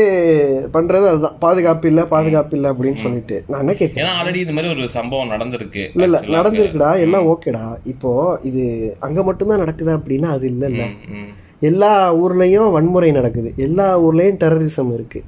பண்றது 0.75 1.06
அதுதான். 1.12 1.36
பாதுகாப்பு 1.39 1.88
இல்ல 1.91 2.06
பாதுகாப்பு 2.06 2.56
இல்ல 2.58 2.71
அப்படின்னு 2.73 3.04
சொல்லிட்டு. 3.06 3.38
நான் 3.50 3.60
என்ன 3.60 3.73
கேட்கிறேன் 3.73 4.04
ஏன்னா 4.06 4.15
ஆல்ரெடி 4.19 4.41
இந்த 4.45 4.56
மாதிரி 4.58 4.71
ஒரு 4.76 4.88
சம்பவம் 4.97 5.34
நடந்திருக்கு 5.36 5.84
இல்ல 5.93 6.06
இல்ல 6.10 6.21
நடந்திருக்குடா 6.38 6.91
எல்லாம் 7.06 7.28
ஓகேடா. 7.34 7.65
இப்போ 7.86 8.12
இது 8.43 8.63
அங்க 9.00 9.23
மட்டும்தான் 9.23 9.63
நடக்குதா 9.65 9.97
அப்படின்னா 10.00 10.32
அது 10.38 10.47
இல்ல 10.54 10.65
இல்ல. 10.73 10.86
ம், 11.17 11.30
எல்லா 11.62 11.91
ஊர்லயும் 12.23 12.73
வன்முறை 12.78 13.12
நடக்குது. 13.12 13.52
எல்லா 13.67 13.88
ஊர்லயும் 14.00 14.41
டெரரிசம் 14.43 14.93
இருக்கு. 14.93 15.21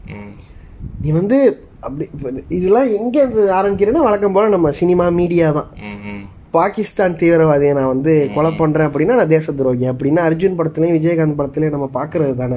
நீ 1.02 1.12
வந்து 1.12 1.38
அப்படி 1.82 2.06
இதெல்லாம் 2.50 2.89
எங்க 3.00 3.17
ஆரம்பிக்கிறேன்னா 3.60 4.08
வழக்கம் 4.08 4.34
போல 4.34 4.50
நம்ம 4.50 4.72
சினிமா 4.82 5.06
மீடியா 5.19 5.52
தான். 5.52 5.69
பாகிஸ்தான் 6.52 7.14
தீவிரவாதியை 7.14 7.74
நான் 7.74 7.88
வந்து 7.88 8.30
கொலை 8.36 8.52
பண்றேன் 8.52 8.88
அப்படின்னா 8.88 9.16
நான் 9.16 9.28
தேச 9.28 9.52
துரோகி 9.52 9.90
அப்படின்னா 9.90 10.22
அர்ஜுன் 10.22 10.58
படத்துலயும் 10.58 11.00
விஜயகாந்த் 11.00 11.36
படத்துலயும் 11.38 11.70
நம்ம 11.70 11.90
பாக்குறது 11.94 12.36
தானே. 12.36 12.56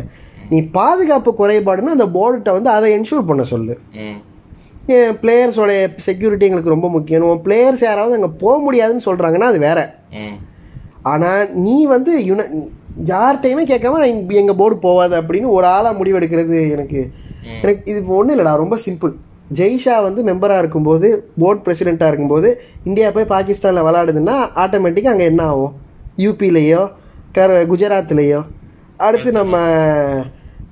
நீ 0.50 0.62
பாதுகாப்பு 0.62 1.35
குறைபாடுன்னா 1.38 1.96
அந்த 1.96 2.07
போர்டுகிட்ட 2.07 2.52
வந்து 2.52 2.70
அதை 2.70 2.98
என்ஷூர் 2.98 3.26
பண்ண 3.26 3.42
சொல்லு. 3.42 3.78
ம், 3.92 4.20
பிளேயர்ஸோட 5.22 5.88
செக்யூரிட்டி 5.96 6.44
எங்களுக்கு 6.44 6.70
ரொம்ப 6.70 6.90
முக்கியம். 6.90 7.22
உன் 7.22 7.42
பிளேயர்ஸ் 7.42 7.85
யாராவது 7.85 8.14
அங்கே 8.14 8.35
போக 8.38 8.62
முடியாதுன்னு 8.62 9.02
சொல்றாங்கன்னா 9.05 9.38
அது 9.38 9.59
வேற. 9.59 9.94
ம். 10.11 10.37
ஆனா 11.02 11.44
நீ 11.44 11.87
வந்து 11.87 12.24
யுன 12.24 12.44
யார்கிட்டையுமே 13.05 13.64
கேட்காம 13.66 13.90
நான் 13.90 14.05
இங்க- 14.05 14.35
எங்க 14.35 14.55
போர்டு 14.55 14.88
போவாது 14.88 15.20
அப்படின்னு 15.20 15.46
ஒரு 15.46 15.66
ஆளா 15.66 15.92
முடிவெடுக்கிறது 15.92 16.70
எனக்கு 16.70 17.11
எனக்கு 17.62 17.92
இது 17.92 18.07
ஒன்றும் 18.07 18.38
இல்லைடா 18.38 18.57
ரொம்ப 18.57 18.78
சிம்பிள் 18.87 19.12
ஜெய்ஷா 19.54 20.02
வந்து 20.02 20.20
மெம்பரா 20.26 20.58
இருக்கும்போது 20.58 21.28
போர்டு 21.38 21.60
பிரசிடென்ட்டா 21.62 22.06
இருக்கும்போது 22.06 22.62
இந்தியா 22.84 23.10
போய் 23.10 23.32
பாகிஸ்தான்ல 23.34 23.82
விளையாடுதுன்னா 23.86 24.36
ஆட்டோமேட்டிக்கா 24.56 25.12
அங்க 25.14 25.24
என்ன 25.24 25.42
ஆகும்? 25.42 25.74
யூபிலேயோ 26.16 26.92
கர 27.32 27.64
குஜராத்லேயோ. 27.64 28.40
அடுத்து 28.96 29.32
நம்ம 29.32 29.56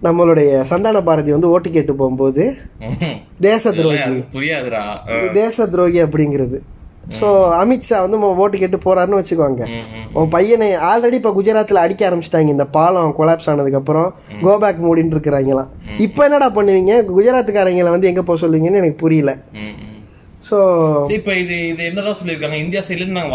நம்மளுடைய 0.02 0.60
சந்தான 0.60 1.00
பாரதி 1.00 1.30
வந்து 1.30 1.48
ஓட்டு 1.48 1.70
கேட்டு 1.70 1.94
போகும்போது. 1.94 2.56
தேச 3.40 3.72
துரோகி. 3.72 4.24
தேச 5.32 5.66
துரோகி 5.66 6.02
அப்படிங்கிறது. 6.02 6.58
ஸோ 7.18 7.28
அமித்ஷா 7.60 7.98
வந்து 8.04 8.18
ஓட்டு 8.42 8.58
கேட்டு 8.58 8.78
போறாருன்னு 8.84 9.20
வச்சுக்கோங்க. 9.20 9.66
உன் 10.12 10.28
பையனை 10.28 10.68
ஆல்ரெடி 10.90 11.16
இப்போ 11.20 11.32
குஜராத்தில் 11.38 11.82
அடிக்க 11.82 12.08
ஆரம்பிச்சிட்டாங்க. 12.08 12.54
இந்த 12.56 12.66
பாலம் 12.76 13.14
கொலாப்ஸ் 13.18 13.48
ஆனதுக்கு 13.50 13.80
அப்புறம் 13.80 14.14
கோபேக் 14.42 14.82
மூடின்னு 14.86 15.14
இருக்கிறாங்களாம் 15.16 15.70
இப்போ 15.98 16.24
என்னடா 16.24 16.50
பண்ணுவீங்க? 16.58 16.94
குஜராத்துக்காரங்களை 17.16 17.90
வந்து 17.96 18.10
எங்க 18.10 18.22
போக 18.22 18.46
சொல்லுவீங்கன்னு 18.46 18.82
எனக்கு 18.82 19.02
புரியல. 19.04 19.34
ஸோ 20.48 20.58
இப்ப 21.16 21.34
இது 21.36 21.68
இது 21.68 21.84
என்னதான் 21.84 22.58
இந்தியா 22.64 22.82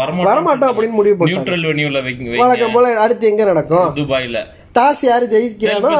வரமாட்டோம். 0.02 0.28
வரமாட்டோம் 0.30 0.70
அப்படின்னு 0.72 0.98
முடிவு 1.00 1.28
நியூட்ரல் 1.30 1.66
வெனியூல 1.70 2.00
வைங்க. 2.06 2.36
வழக்கம் 2.36 2.72
போல 2.72 2.94
அடுத்து 3.00 3.30
எங்க 3.30 3.44
நடக்கும்? 3.44 3.90
துபாயில. 3.98 4.40
டாஸ் 4.78 5.02
யாரு 5.02 5.26
ஜெயிக்கிறானோ? 5.34 5.90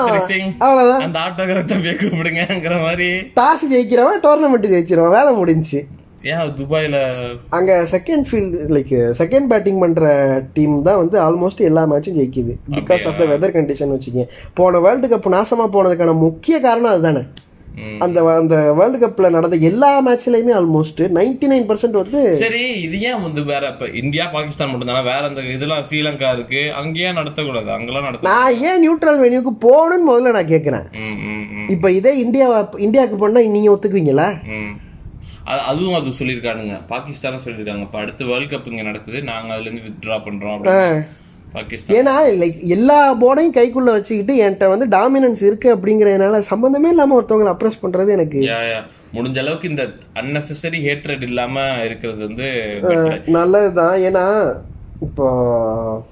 அவ்வளவுதான். 0.65 1.05
அந்த 1.05 1.19
ஆட்டோகிராஃப் 1.27 1.71
தம்பியை 1.75 1.95
கூப்பிடுங்கிற 1.95 2.83
மாதிரி. 2.83 3.11
டாஸ் 3.41 3.65
ஜெயிக்கிறவன் 3.75 4.25
டோர்னமெண்ட் 4.27 4.73
ஜெயிச்சிருவான். 4.73 5.15
வேலை 5.19 5.31
முடிஞ்சுச்சு. 5.43 5.83
ஏன் 6.33 6.53
துபாயில? 6.59 6.97
அங்க 7.57 7.73
second 7.95 8.27
field 8.29 8.55
like 8.77 8.93
second 9.21 9.49
batting 9.53 9.81
பண்ற 9.85 10.13
டீம் 10.57 10.77
தான் 10.89 11.01
வந்து 11.03 11.17
ஆல்மோஸ்ட் 11.29 11.67
எல்லா 11.71 11.83
மேட்சும் 11.93 12.19
ஜெயிக்குது. 12.21 12.55
Because 12.79 13.09
of 13.09 13.19
the 13.23 13.27
weather 13.33 13.57
condition 13.57 13.95
வச்சுக்கோங்க. 13.95 14.29
போன 14.61 14.81
வேர்ல்டு 14.87 15.11
கப் 15.13 15.35
நாசமா 15.37 15.67
போனதுக்கான 15.75 16.15
முக்கிய 16.27 16.59
காரணம் 16.69 16.95
அதுதானே. 16.95 17.25
அந்த 18.05 18.19
அந்த 18.41 18.57
வேர்ல்டு 18.77 18.99
கப்ல 19.01 19.31
நடந்த 19.35 19.57
எல்லா 19.71 19.91
மேட்ச்லயுமே 20.07 20.53
ஆல்மோஸ்ட் 20.59 21.01
நைன்டி 21.17 21.47
நைன் 21.51 21.67
பர்சன்ட் 21.71 21.99
வந்து 22.01 22.21
சரி 22.43 22.63
இது 22.85 22.97
ஏன் 23.09 23.21
வந்து 23.25 23.41
வேற 23.51 23.65
இப்ப 23.73 23.89
இந்தியா 24.03 24.27
பாகிஸ்தான் 24.35 24.71
மட்டும் 24.71 24.91
தானே 24.91 25.03
வேற 25.11 25.23
அந்த 25.31 25.43
இதெல்லாம் 25.57 25.85
ஸ்ரீலங்கா 25.89 26.31
இருக்கு. 26.37 26.63
அங்கேயே 26.81 27.11
நடத்தக்கூடாது. 27.19 27.71
அங்கெல்லாம் 27.77 28.07
நடத்த 28.09 28.31
நான் 28.31 28.59
ஏன் 28.71 28.83
நியூட்ரல் 28.85 29.21
வென்யூக்கு 29.25 29.53
போகணும்னு 29.67 30.09
முதல்ல 30.11 30.35
நான் 30.39 30.53
கேட்கறேன் 30.55 30.89
இப்போ 31.75 31.91
இதே 31.99 32.15
இந்தியா 32.25 32.49
இந்தியாவுக்கு 32.87 33.21
போனா 33.25 33.45
நீங்க 33.59 33.71
ஒத்துக்குவீங்களா. 33.75 34.31
அது- 35.47 35.59
அதுவும் 35.59 35.95
அது 35.95 36.09
சொல்லியிருக்கானுங்க. 36.09 36.81
பாகிஸ்தானும் 36.89 37.41
சொல்லியிருக்காங்க. 37.45 37.81
இப்ப 37.81 37.99
அடுத்து 37.99 38.25
வேர்ல்ட் 38.25 38.53
கப் 38.53 38.69
இங்க 38.69 38.83
நடக்குது. 38.83 39.23
நாங்க 39.23 39.55
அதுல 39.55 39.71
இருந்து 39.71 39.91
வித்ட்ரா 39.91 40.13
அப்படின்னு. 40.13 41.07
பாகிஸ்தான். 41.53 41.97
ஏன்னா 41.97 42.11
லைக் 42.11 42.63
எல்லா 42.63 43.15
போர்டையும் 43.15 43.57
கைக்குள்ள 43.57 43.85
வச்சுக்கிட்டு 43.85 44.51
என்கிட்ட 44.51 44.69
வந்து 44.69 44.87
டாமினன்ஸ் 44.89 45.43
இருக்கு 45.45 45.77
அப்படிங்கறதுனால 45.77 46.39
சம்பந்தமே 46.39 46.89
இல்லாம 46.89 47.21
ஒருத்தவங்களை 47.21 47.57
அப்ரோச் 47.57 47.85
பண்றது 47.87 48.09
எனக்கு. 48.09 48.41
முடிஞ்ச 49.13 49.39
அளவுக்கு 49.39 49.69
இந்த 49.69 49.91
அன்னெசரி 50.15 50.83
ஹேட்ரட் 50.83 51.23
இல்லாம 51.23 51.85
இருக்கிறது 51.85 52.27
வந்து. 52.27 52.79
நல்லதுதான். 53.27 53.99
ஏன்னா 53.99 54.55
இப்போ 55.01 56.07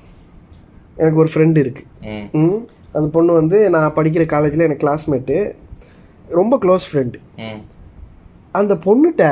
எனக்கு 0.97 1.19
ஒரு 1.19 1.31
ஃப்ரெண்டு 1.35 1.59
இருக்கு. 1.59 1.85
அந்த 2.93 3.09
பொண்ணு 3.09 3.33
வந்து 3.33 3.71
நான் 3.71 3.95
படிக்கிற 3.95 4.25
காலேஜில் 4.25 4.61
எனக்கு 4.61 4.89
கிளாஸ்மேட்டு 4.89 5.53
ரொம்ப 6.29 6.59
க்ளோஸ் 6.63 6.95
ஃப்ரெண்டு 6.95 7.15
ம், 7.37 7.65
அந்த 8.55 8.75
பொண்ணுகிட்ட 8.85 9.25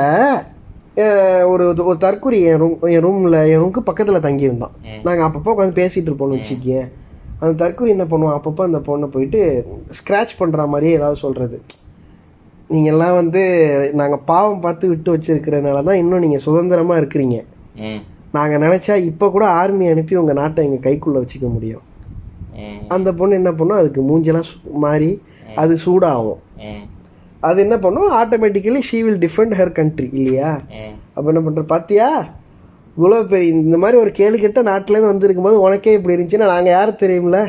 ஒரு 1.47 1.65
ஒரு 1.85 1.97
தற்கொலை 1.97 2.41
என் 2.43 2.57
ரூம் 2.57 2.81
என் 2.81 3.01
ரூமில் 3.01 3.37
என் 3.51 3.61
ரூமுக்கு 3.61 3.79
பக்கத்தில் 3.79 4.25
தங்கியிருந்தான். 4.27 4.73
நாங்கள் 5.03 5.25
அப்பப்போ 5.27 5.51
உட்காந்து 5.53 5.79
பேசிகிட்டு 5.81 6.09
இருப்போம்னு 6.09 6.37
வச்சுக்கேன் 6.37 6.85
அந்த 7.39 7.53
தற்கொலை 7.53 7.97
என்ன 7.97 8.03
பண்ணுவான்? 8.03 8.35
அப்பப்போ 8.37 8.63
அந்த 8.63 8.79
பொண்ணை 8.79 9.07
போயிட்டு 9.07 9.39
ஸ்க்ராட்ச் 9.99 10.35
பண்ணுற 10.39 10.67
மாதிரியே 10.67 10.93
ஏதாவது 10.93 11.15
சொல்கிறது 11.15 11.57
நீங்கெல்லாம் 12.69 13.15
வந்து 13.15 13.41
நாங்க 13.93 14.17
பாவம் 14.17 14.59
பார்த்து 14.59 14.87
விட்டு 14.87 15.09
வச்சிருக்கிறதுனால 15.15 15.83
தான் 15.83 15.95
இன்னும் 15.95 16.19
நீங்க 16.19 16.37
சுதந்திரமா 16.37 16.95
இருக்கிறீங்க. 16.97 17.37
ம். 17.75 18.01
நாங்க 18.31 18.55
நினைச்சா 18.57 18.95
இப்ப 19.03 19.29
கூட 19.31 19.45
ஆர்மி 19.47 19.87
அனுப்பி 19.87 20.15
உங்க 20.15 20.33
நாட்டை 20.33 20.65
எங்க 20.65 20.89
கைக்குள்ள 20.89 21.17
வச்சுக்க 21.23 21.47
முடியும். 21.51 21.83
அந்த 22.87 23.13
பொண்ணு 23.13 23.35
என்ன 23.35 23.51
பண்ணும்? 23.51 23.77
அதுக்கு 23.77 24.01
மூஞ்செல்லாம் 24.01 24.49
மாறி 24.75 25.11
அது 25.55 25.73
சூடாகும். 25.85 26.41
அது 27.47 27.59
என்ன 27.65 27.75
பண்ணும்? 27.85 28.11
Automatically 28.19 28.81
she 28.89 28.99
will 29.05 29.21
defend 29.25 29.55
her 29.59 29.73
country 29.79 30.07
இல்லையா? 30.19 30.51
அப்ப 31.15 31.25
என்ன 31.31 31.41
பண்ற 31.47 31.63
பாத்தியா? 31.73 32.07
இவ்வளோ 32.97 33.19
பெரிய 33.31 33.53
இந்த 33.65 33.77
மாதிரி 33.83 33.97
ஒரு 34.03 34.11
கேடு 34.19 34.37
கெட்ட 34.43 34.61
நாட்டிலேருந்து 34.69 35.11
வந்திருக்கும் 35.11 35.47
போது 35.47 35.57
உனக்கே 35.65 35.95
இப்படி 35.97 36.15
இருந்துச்சுன்னா 36.15 36.49
நாங்க 36.53 36.69
யாரு 36.77 36.91
தெரியும்ல. 37.03 37.39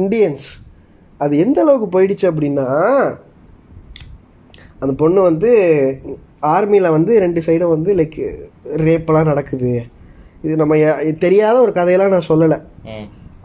இந்தியன்ஸ் 0.00 0.48
அது 1.24 1.34
எந்த 1.44 1.58
அளவுக்கு 1.64 1.88
போயிடுச்சு 1.94 2.26
அப்படின்னா 2.30 2.66
அந்த 4.82 4.92
பொண்ணு 5.02 5.20
வந்து 5.30 5.50
ஆர்மியில் 6.54 6.94
வந்து 6.96 7.12
ரெண்டு 7.24 7.40
சைடும் 7.46 7.74
வந்து 7.74 7.90
லைக் 8.00 8.18
ரேப்பெல்லாம் 8.86 9.30
நடக்குது. 9.32 9.70
இது 10.46 10.54
நம்ம 10.62 10.74
தெரியாத 11.26 11.56
ஒரு 11.64 11.72
கதையெல்லாம் 11.78 12.14
நான் 12.14 12.30
சொல்லலை. 12.32 12.58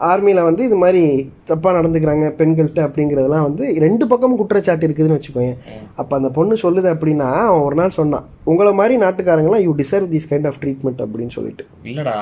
ஆர்மியில் 0.00 0.42
வந்து 0.42 0.64
இது 0.64 0.76
மாதிரி 0.76 1.32
தப்பாக 1.46 1.74
நடந்துக்கிறாங்க 1.78 2.26
பெண்கள்கிட்ட 2.40 2.80
அப்படிங்கிறதெல்லாம் 2.86 3.46
வந்து 3.48 3.74
ரெண்டு 3.78 4.06
பக்கமும் 4.06 4.36
குற்றச்சாட்டு 4.36 4.88
இருக்குதுன்னு 4.88 5.18
வச்சுக்கோங்க 5.18 5.56
அப்போ 5.94 6.16
அந்த 6.16 6.28
பொண்ணு 6.28 6.54
சொல்லுது 6.54 6.88
அப்படின்னா 6.94 7.28
அவன் 7.32 7.60
ஒரு 7.60 7.74
நாள் 7.74 7.90
சொன்னான் 7.90 8.26
உங்களை 8.44 8.72
மாதிரி 8.72 9.02
நாட்டுக்காரங்களாம் 9.02 9.62
you 9.62 9.74
deserve 9.74 10.12
this 10.14 10.30
kind 10.30 10.46
of 10.46 10.60
treatment 10.60 11.02
அப்படின்னு 11.04 11.30
சொல்லிட்டு. 11.30 11.66
இல்லடா 11.84 12.16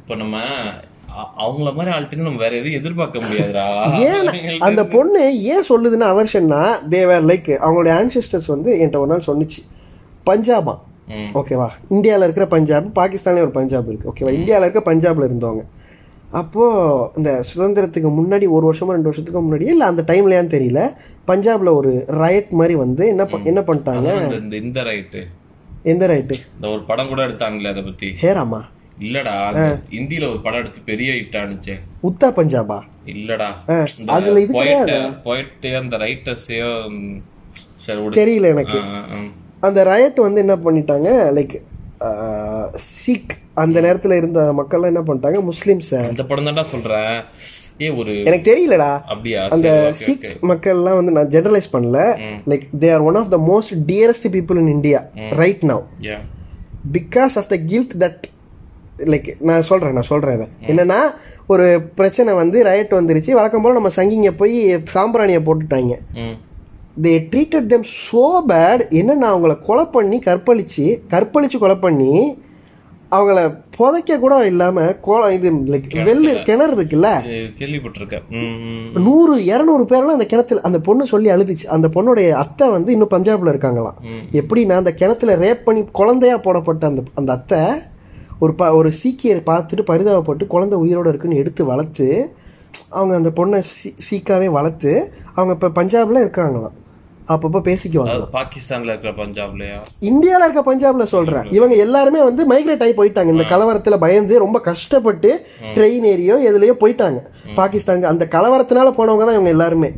இப்ப 0.00 0.14
நம்ம 0.14 0.38
அவங்கள 1.42 1.74
மாதிரி 1.74 1.96
ஆள்கிட்ட 1.96 2.16
நம்ம 2.16 2.38
வேற 2.38 2.56
எதுவும் 2.56 2.78
எதிர்பார்க்க 2.80 3.18
முடியாதுடா. 3.18 3.66
ஏன் 3.98 4.60
அந்த 4.60 4.86
பொண்ணு 4.86 5.42
ஏன் 5.42 5.64
சொல்லுதுன்னா 5.68 6.08
அவர்ஷன்னா 6.14 6.88
தேவர் 6.88 7.24
லைக் 7.24 7.50
அவங்களுடைய 7.66 7.94
ancestors 8.00 8.48
வந்து 8.48 8.70
என்கிட்ட 8.80 8.96
ஒரு 8.96 9.12
நாள் 9.12 9.26
சொன்னுச்சு 9.26 9.62
பஞ்சாபா. 10.30 10.74
ஓகேவா 11.34 11.68
இந்தியாவில் 11.88 12.26
இருக்கிற 12.26 12.46
பஞ்சாப் 12.46 12.98
பாகிஸ்தான்லேயும் 12.98 13.46
ஒரு 13.46 13.50
பஞ்சாப் 13.50 13.88
இருக்கு. 13.88 14.10
ஓகேவா 14.10 14.32
இந்தியாவில் 14.32 14.68
இருக்க 14.68 14.92
பஞ்சாப்ல 14.92 15.26
இருந்தவங்க. 15.30 15.64
அப்போ 16.34 17.12
இந்த 17.16 17.42
சுதந்திரத்துக்கு 17.56 18.12
முன்னாடி 18.20 18.48
ஒரு 18.48 18.72
வருஷமோ 18.72 18.86
ரெண்டு 18.86 19.02
வருஷத்துக்கு 19.02 19.42
முன்னாடி 19.42 19.62
இல்லை 19.62 19.86
அந்த 19.86 20.02
டைம்லயான்னு 20.06 20.46
தெரியல 20.46 20.92
பஞ்சாப்ல 21.26 21.74
ஒரு 21.74 22.04
ரயட் 22.08 22.48
மாதிரி 22.48 22.74
வந்து 22.74 23.06
என்ன 23.06 23.26
என்ன 23.44 23.60
பண்ணிட்டாங்க? 23.60 24.42
இந்த- 24.42 24.56
இந்த 24.56 24.82
ரைட்டு 24.82 25.22
எந்த 25.82 26.06
ரைட்டு 26.06 26.32
இந்த 26.54 26.68
ஒரு 26.68 26.82
படம் 26.82 27.08
கூட 27.08 27.26
எடுத்தாங்களே 27.26 27.68
அதை 27.68 27.82
பத்தி. 27.82 28.06
ஹேராமா 28.20 28.60
இல்லடா 29.00 29.46
இந்தியில 29.90 30.28
ஒரு 30.30 30.40
படம் 30.40 30.58
எடுத்து 30.58 30.80
பெரிய 30.84 31.12
ஹிட் 31.12 31.36
ஆனிச்சே. 31.36 31.74
உத்தா 32.02 32.24
பஞ்சாபா? 32.24 32.80
இல்லடா. 33.06 33.48
அதுல 34.06 34.40
இது 34.40 34.52
போயிட்டு 34.52 35.72
அந்த 35.74 35.96
விடு. 38.02 38.26
தெரியல 38.26 38.42
எனக்கு. 38.42 38.78
அந்த 39.60 39.84
ரயட் 39.84 40.20
வந்து 40.20 40.40
என்ன 40.40 40.56
பண்ணிட்டாங்க? 40.56 41.38
லைக் 41.38 41.60
சீக் 43.06 43.43
அந்த 43.54 43.80
நேரத்துல 43.80 44.16
இருந்த 44.16 44.40
மக்கள்லாம் 44.58 44.92
என்ன 44.92 45.02
பண்ணிட்டாங்க? 45.06 45.40
முஸ்லிம்ஸ். 45.50 45.92
அந்த 46.08 46.24
படம் 46.24 46.46
தான்டா 46.46 46.62
சொல்றேன். 46.62 47.18
ஏ 47.80 47.90
ஒரு 48.00 48.12
எனக்கு 48.24 48.46
தெரியலடா. 48.50 48.90
அப்படியா? 49.12 49.42
அந்த 49.48 49.90
சீக். 50.02 50.26
மக்கள்லாம் 50.42 50.98
வந்து 51.00 51.12
நான் 51.16 51.32
ஜெனரலைஸ் 51.34 51.72
பண்ணல. 51.72 51.98
Like 52.50 52.64
they 52.80 52.92
are 52.94 53.00
one 53.00 53.18
of 53.20 53.30
the 53.34 53.38
most 53.50 53.74
dearest 53.90 54.28
people 54.34 54.60
in 54.62 54.72
India 54.76 55.00
right 55.42 55.64
now 55.72 55.84
Yeah. 56.08 56.22
Because 56.96 57.36
of 57.40 57.50
the 57.52 57.56
guilt 57.66 57.94
that 57.98 58.24
like 59.12 59.28
நான் 59.40 59.68
சொல்றேன் 59.68 59.92
நான் 59.92 60.10
சொல்றேன் 60.12 60.34
இதை. 60.36 60.48
என்னன்னா 60.70 61.00
ஒரு 61.46 61.66
பிரச்சனை 61.94 62.34
வந்து 62.34 62.58
ரயட் 62.64 62.92
வந்துருச்சு. 62.98 63.30
வழக்கம் 63.30 63.62
போல 63.62 63.74
நம்ம 63.78 63.90
சங்கிங்க 63.96 64.30
போய் 64.36 64.58
சாம்பிராணியை 64.94 65.40
போட்டுட்டாங்க. 65.48 65.94
They 67.02 67.12
treated 67.30 67.66
them 67.72 67.86
so 67.98 68.24
bad 68.48 68.82
என்னன்னா 68.98 69.28
அவங்கள 69.34 69.54
கொலை 69.68 69.84
பண்ணி 69.96 70.18
கற்பழிச்சு 70.26 70.86
கற்பழிச்சு 71.14 71.58
கொலை 71.58 71.76
பண்ணி 71.76 72.12
அவங்கள 73.14 73.40
புதைக்க 73.76 74.18
கூட 74.18 74.34
இல்லாம 74.50 74.82
கொலை 75.06 75.28
இது 75.36 75.48
லைக் 75.72 75.86
வெள்ளு 76.08 76.32
கிணறு 76.48 76.74
இருக்குல்ல? 76.76 77.08
கேள்விப்பட்டிருக்கேன். 77.60 78.26
நூறு 79.06 79.34
இரநூறு 79.50 79.84
பேர்லாம் 79.92 80.16
அந்த 80.16 80.26
கிணத்துல 80.32 80.62
அந்த 80.68 80.78
பொண்ணு 80.88 81.06
சொல்லி 81.12 81.30
அழுதுச்சு. 81.34 81.66
அந்த 81.76 81.88
பொண்ணுடைய 81.96 82.30
அத்தை 82.42 82.68
வந்து 82.76 82.92
இன்னும் 82.92 83.12
பஞ்சாப்ல 83.14 83.52
இருக்காங்களாம். 83.54 83.98
எப்படின்னா 84.40 84.78
அந்த 84.82 84.94
கிணத்துல 85.00 85.36
ரேப் 85.44 85.66
பண்ணி 85.66 85.84
குழந்தையா 86.00 86.36
போடப்பட்ட 86.46 86.86
அந்த 86.86 87.02
அந்த 87.14 87.32
அத்தை 87.32 87.62
ஒரு 88.38 88.54
ப 88.54 88.70
ஒரு 88.74 88.92
சீக்கியர் 89.02 89.42
பார்த்துட்டு 89.50 89.84
பரிதாபப்பட்டு 89.90 90.46
குழந்தை 90.46 90.78
உயிரோட 90.84 91.08
இருக்குன்னு 91.08 91.42
எடுத்து 91.42 91.64
வளர்த்து 91.64 92.08
அவங்க 92.88 93.14
அந்த 93.16 93.30
பொண்ணை 93.36 93.58
சீ 93.74 93.88
சீக்காவே 94.06 94.48
வளர்த்து 94.58 94.92
அவங்க 95.34 95.52
இப்போ 95.58 95.82
பஞ்சாப்ல 95.82 96.22
இருக்காங்களாம். 96.24 96.74
அப்பப்போ 97.32 97.60
பேசிக்குவாங்க. 97.68 98.24
பாகிஸ்தான்ல 98.38 98.92
இருக்கிற 98.92 99.12
பஞ்சாப்லயா? 99.20 99.78
இந்தியால 100.10 100.46
இருக்க 100.46 100.62
பஞ்சாப்ல 100.70 101.02
சொல்றேன். 101.02 101.46
இவங்க 101.50 101.74
எல்லாருமே 101.74 102.22
வந்து 102.22 102.42
மைக்ரேட் 102.50 102.82
ஆகி 102.86 102.94
போயிட்டாங்க. 102.98 103.32
இந்த 103.36 103.46
கலவரத்துல 103.52 103.98
பயந்து 103.98 104.38
ரொம்ப 104.38 104.60
கஷ்டப்பட்டு 104.60 105.30
ட்ரெயின் 105.76 106.08
ஏரியோ 106.14 106.36
எதுலயோ 106.50 106.74
போயிட்டாங்க. 106.82 107.20
பாகிஸ்தானுக்கு 107.60 108.12
அந்த 108.12 108.26
கலவரத்தினால 108.30 108.92
போனவங்க 108.98 109.24
தான் 109.28 109.38
இவங்க 109.38 109.54
எல்லாருமே. 109.56 109.90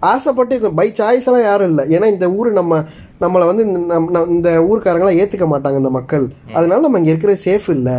ஆசைப்பட்டு 0.00 0.74
பை 0.78 0.92
சாய்ஸ் 0.96 1.28
எல்லாம் 1.28 1.46
யாரும் 1.50 1.68
இல்லை. 1.68 1.98
ஏன்னா 1.98 2.06
இந்த 2.14 2.26
ஊர் 2.30 2.50
நம்ம 2.52 2.82
நம்மளை 3.20 3.44
வந்து 3.46 3.64
இந்த 4.34 4.48
ஊர்க்காரங்களாம் 4.70 5.18
ஏத்துக்க 5.22 5.46
மாட்டாங்க 5.52 5.76
இந்த 5.76 5.90
மக்கள். 5.90 6.24
அதனால 6.52 6.80
நம்ம 6.80 6.98
இங்க 7.00 7.10
இருக்கிற 7.12 7.32
சேஃப் 7.44 7.68
இல்ல. 7.70 7.90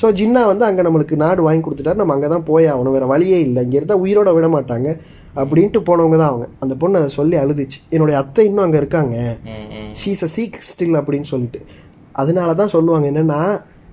சோ 0.00 0.06
ஜின்னா 0.20 0.42
வந்து 0.50 0.64
அங்க 0.64 0.82
நம்மளுக்கு 0.82 1.16
நாடு 1.22 1.42
வாங்கி 1.42 1.62
கொடுத்துட்டாரு. 1.66 1.94
நம்ம 1.94 2.14
அங்கதான் 2.16 2.44
போய் 2.44 2.66
ஆகணும். 2.72 2.94
வேற 2.96 3.06
வழியே 3.06 3.38
இல்லை. 3.40 3.62
இங்க 3.66 3.76
இருந்தா 3.80 3.96
உயிரோட 3.98 4.34
விட 4.34 4.48
மாட்டாங்க. 4.56 4.88
அப்படின்ட்டு 5.36 5.80
போனவங்க 5.88 6.16
தான் 6.22 6.30
அவங்க. 6.32 6.48
அந்த 6.60 6.74
பொண்ணு 6.74 6.98
அதை 6.98 7.10
சொல்லி 7.18 7.36
அழுதுச்சு. 7.36 7.78
என்னுடைய 7.88 8.20
அத்தை 8.20 8.46
இன்னும் 8.46 8.64
அங்க 8.64 8.76
இருக்காங்க. 8.76 9.16
ஷீஸ் 10.02 10.24
அ 10.26 10.30
சீக் 10.36 10.58
ஸ்டில் 10.70 10.98
அப்படின்னு 11.00 11.30
சொல்லிட்டு. 11.32 11.60
அதனால 12.12 12.54
தான் 12.54 12.74
சொல்லுவாங்க. 12.74 13.06
என்னன்னா 13.10 13.40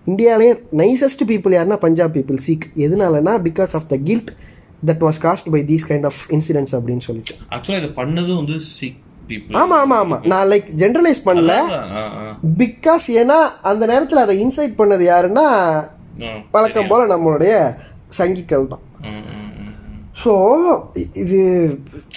இந்தியாவிலே 0.06 0.52
நைசஸ்ட் 0.82 1.24
பீப்புள் 1.28 1.56
யாருன்னா 1.58 1.78
பஞ்சாப் 1.86 2.14
பீப்புள் 2.16 2.40
சீக் 2.48 2.66
எதனாலனா 2.86 3.34
because 3.48 3.74
of 3.80 3.88
the 3.88 3.98
guilt 4.04 4.32
that 4.86 5.04
was 5.06 5.20
caused 5.26 5.52
by 5.52 5.62
these 5.68 5.88
kind 5.90 6.06
of 6.06 6.22
incidents 6.30 6.76
அப்படின்னு 6.78 7.06
சொல்லிட்டு. 7.08 7.34
ஆக்சுவலா 7.56 7.80
இது 7.84 7.90
பண்ணதும் 8.02 8.40
வந்து 8.42 8.58
சிக் 8.78 9.00
பீப்புள் 9.32 9.58
ஆமா 9.58 9.78
ஆமா 9.82 9.98
ஆமா. 10.04 10.18
நான் 10.26 10.50
லைக் 10.50 10.70
ஜென்ரலைஸ் 10.78 11.26
பண்ணல. 11.26 11.54
பிகாஸ் 12.60 13.08
ஏன்னா 13.20 13.38
அந்த 13.64 13.84
நேரத்துல 13.88 14.24
அதை 14.24 14.36
இன்சைட் 14.44 14.80
பண்ணது 14.80 15.06
யாருன்னா 15.08 15.46
வழக்கம் 16.52 16.90
போல 16.90 17.02
நம்மளுடைய 17.12 17.54
சங்கிகள் 18.18 18.66
தான். 18.68 18.86
ஸோ 20.22 20.32
இது 21.22 21.38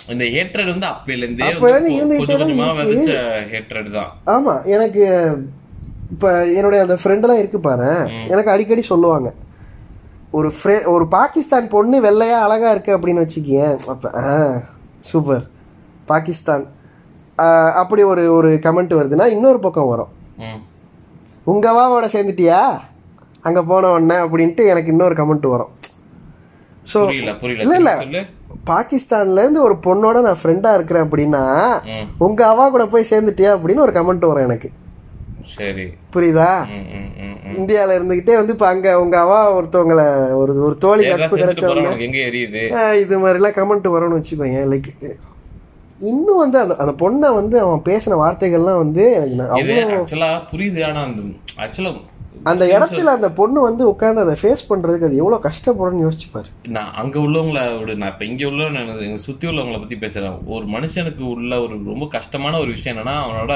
இந்த 0.09 0.25
ஹேட்ரட் 0.35 0.71
வந்து 0.71 0.89
அப்பையில 0.89 1.23
இருந்தே 1.23 1.45
அப்பையில 1.47 1.77
வந்து 1.77 1.93
இருந்து 1.95 2.19
கொஞ்சம் 2.21 2.41
கொஞ்சமா 2.43 2.67
இருந்துட்டே 2.73 2.91
விதைச்ச 2.91 3.15
ஹேட்ரட் 3.53 3.91
தான். 3.93 4.11
ஆமா 4.27 4.55
எனக்கு 4.75 5.05
இப்ப 6.11 6.27
என்னுடைய 6.57 6.81
அந்த 6.83 6.97
ஃப்ரெண்டெல்லாம் 7.01 7.39
இருக்கு 7.39 7.61
பாரு. 7.61 7.89
எனக்கு 8.29 8.51
அடிக்கடி 8.51 8.83
சொல்லுவாங்க. 8.83 9.29
ஒரு 10.33 10.49
ஃப்ரெ- 10.55 10.87
ஒரு 10.87 11.05
பாகிஸ்தான் 11.11 11.69
பொண்ணு 11.69 11.97
வெள்ளையா 12.01 12.39
அழகா 12.41 12.71
இருக்கு 12.71 12.97
அப்படின்னு 12.97 13.25
வச்சுக்கியேன். 13.25 13.75
அப்ப 13.89 14.13
சூப்பர் 15.05 15.45
பாகிஸ்தான் 16.09 16.65
அப்படி 17.75 18.03
ஒரு 18.05 18.33
ஒரு 18.33 18.61
கமெண்ட் 18.65 18.93
வருதுன்னா 18.95 19.27
இன்னொரு 19.29 19.61
பக்கம் 19.61 19.89
வரும். 19.89 20.11
ம். 20.39 20.61
உங்க 21.47 21.73
அவாவோட 21.73 22.07
சேர்ந்துட்டியா? 22.13 22.61
அங்க 23.45 23.63
போன 23.65 23.91
உடனே 23.91 24.17
அப்படின்ட்டு 24.25 24.65
எனக்கு 24.67 24.93
இன்னொரு 24.93 25.15
கமெண்ட் 25.15 25.47
வரும். 25.47 25.73
ஸோ 26.87 26.99
இல்ல 27.63 27.75
இல்ல. 27.77 27.91
சொல்லு. 27.99 28.23
பாகிஸ்தான்ல 28.67 29.43
இருந்து 29.43 29.63
ஒரு 29.63 29.75
பொண்ணோட 29.85 30.21
நான் 30.23 30.41
ஃப்ரெண்டா 30.41 30.71
இருக்கிறேன் 30.75 31.07
அப்படின்னா 31.07 31.43
ம். 31.91 32.07
உங்க 32.19 32.47
அவா 32.47 32.69
கூட 32.69 32.87
போய் 32.87 33.11
சேர்ந்துட்டியா 33.11 33.51
அப்படின்னு 33.57 33.81
ஒரு 33.81 33.93
கமெண்ட் 33.93 34.27
வரும் 34.27 34.47
எனக்கு. 34.47 34.69
சரி. 35.55 35.87
புரியுதா. 36.15 36.51
இந்தியால 37.57 37.97
இருந்துகிட்டே 37.99 38.37
வந்து 38.37 38.53
இப்ப 38.53 38.67
அங்க 38.67 39.01
உங்க 39.01 39.17
அவா 39.21 39.41
ஒருத்தவங்கள 39.57 40.03
ஒரு 40.35 40.53
ஒரு 40.61 40.75
தோழி 40.79 41.05
எல்லாம் 41.05 41.21
நட்பு 41.21 41.33
செஞ்சுட்டு 41.33 41.53
கிடைச்ச 41.53 41.65
போறோம், 41.65 41.77
உடனே 41.77 41.91
உனக்கு 41.91 42.07
எங்க 42.09 42.21
எரியுது 42.29 42.63
ஆஹ் 42.79 42.97
இது 43.01 43.19
மாதிரிலாம் 43.19 43.57
கமெண்ட் 43.57 43.89
வரும்னு 43.95 44.19
வச்சுக்கோங்க 44.19 44.63
லைக் 44.73 44.89
இன்னும் 46.01 46.43
வந்து 46.43 46.59
அந்த 46.59 46.75
அந்த 46.77 46.93
பொண்ணை 47.05 47.29
வந்து 47.35 47.57
அவன் 47.61 47.83
பேசின 47.91 48.19
வார்த்தைகள்லாம் 48.23 48.83
வந்து 48.85 49.05
எனக்கு 49.15 50.51
புரியுது. 50.53 50.83
ஆனா 50.89 51.03
அந்த 51.03 51.23
ஆக்சுவலா 51.65 51.93
அந்த 52.51 52.65
இடத்துல 52.67 53.13
அந்த 53.17 53.29
பொண்ணு 53.33 53.59
வந்து 53.63 53.83
உட்கார்ந்து 53.91 54.23
அதை 54.23 54.35
ஃபேஸ் 54.41 54.65
பண்றதுக்கு 54.71 55.09
அது 55.09 55.21
எவ்வளவு 55.21 55.45
கஷ்டப்படும்னு 55.47 56.05
யோசிச்சுப்பாரு. 56.07 56.49
நான் 56.69 56.93
அங்க 56.93 57.19
உள்ளவங்கள 57.19 57.79
விட 57.79 57.95
நான் 57.95 58.13
இப்ப 58.13 58.25
இங்க 58.25 58.47
உள்ள 58.47 58.81
எங்க 59.05 59.17
சுத்தி 59.17 59.47
உள்ளவங்கள 59.47 59.79
பத்தி 59.81 59.97
பேசுறேன். 59.97 60.37
ஒரு 60.47 60.67
மனுஷனுக்கு 60.67 61.25
உள்ள 61.35 61.61
ஒரு 61.61 61.77
ரொம்ப 61.85 62.09
கஷ்டமான 62.09 62.59
ஒரு 62.59 62.71
விஷயம் 62.71 62.97
என்னன்னா 62.97 63.17
அவனோட 63.25 63.55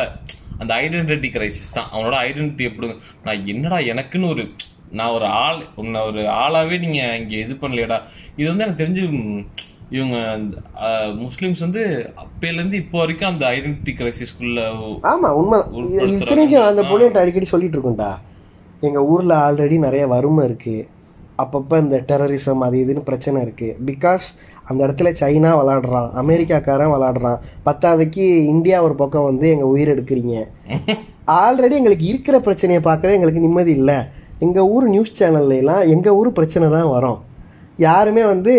அந்த 0.58 0.74
ஐடென்டிட்டி 0.74 1.30
கிரைசிஸ் 1.36 1.74
தான். 1.74 1.90
அவனோட 1.92 2.16
ஐடென்டிட்டி 2.28 2.60
எப்படி 2.60 2.88
நான் 3.24 3.46
என்னடா 3.46 3.76
எனக்குன்னு 3.92 4.28
ஒரு 4.28 4.44
நான் 4.90 5.14
ஒரு 5.16 5.24
ஆள் 5.24 5.62
உன்னை 5.74 6.00
ஒரு 6.00 6.20
ஆளாவே 6.20 6.78
நீங்க 6.78 7.16
இங்க 7.16 7.34
இது 7.36 7.54
பண்ணலையடா. 7.54 7.98
இது 8.36 8.48
வந்து 8.48 8.64
எனக்கு 8.64 8.82
தெரிஞ்சு 8.84 9.04
இவங்க 9.96 10.16
முஸ்லிம்ஸ் 11.26 11.62
வந்து 11.64 11.82
அப்பையில 12.22 12.58
இருந்து 12.60 12.76
இப்போ 12.82 12.96
வரைக்கும் 12.98 13.30
அந்த 13.30 13.44
ஐடென்டிட்டி 13.56 13.92
கிரைசிஸ்குள்ள 14.00 14.64
ஆமா 15.12 15.28
உண்மை. 15.40 15.58
இத்தனைக்கும் 16.16 16.66
அந்த 16.70 16.82
பொண்ணுகிட்ட 16.90 17.22
அடிக்கடி 17.22 17.46
சொல்லிட்டு 17.52 17.76
இருக்கோம்டா. 17.78 18.10
எங்க 18.86 19.00
ஊர்ல 19.12 19.34
ஆல்ரெடி 19.46 19.76
நிறைய 19.86 20.06
வறுமை 20.06 20.44
இருக்கு. 20.48 20.76
அப்பப்ப 21.42 21.78
இந்த 21.84 21.96
டெரரிசம் 22.10 22.64
அது 22.66 22.76
இதுன்னு 22.84 23.08
பிரச்சனை 23.08 23.38
இருக்கு. 23.42 23.68
பிகாஸ் 23.90 24.26
அந்த 24.70 24.80
இடத்துல 24.86 25.10
சைனா 25.20 25.50
விளாடுறான் 25.58 26.08
அமெரிக்காக்காரன் 26.22 26.92
விளாடுறான் 26.94 27.38
பத்தாவதுக்கு 27.66 28.24
இந்தியா 28.54 28.78
ஒரு 28.86 28.94
பக்கம் 28.94 29.28
வந்து 29.30 29.46
எங்கள் 29.50 29.72
உயிர் 29.74 29.92
எடுக்கிறீங்க. 29.94 30.34
ஆல்ரெடி 31.44 31.74
எங்களுக்கு 31.80 32.06
இருக்கிற 32.12 32.36
பிரச்சனையை 32.40 32.82
பார்க்கவே 32.82 33.16
எங்களுக்கு 33.16 33.46
நிம்மதி 33.46 33.72
இல்லை. 33.80 33.98
எங்கள் 34.46 34.68
ஊர் 34.74 34.86
நியூஸ் 34.94 35.18
சேனல்லாம் 35.22 35.82
எங்கள் 35.94 36.18
ஊர் 36.20 36.30
பிரச்சனை 36.32 36.66
தான் 36.76 36.92
வரும். 36.96 37.18
யாருமே 37.78 38.24
வந்து 38.24 38.54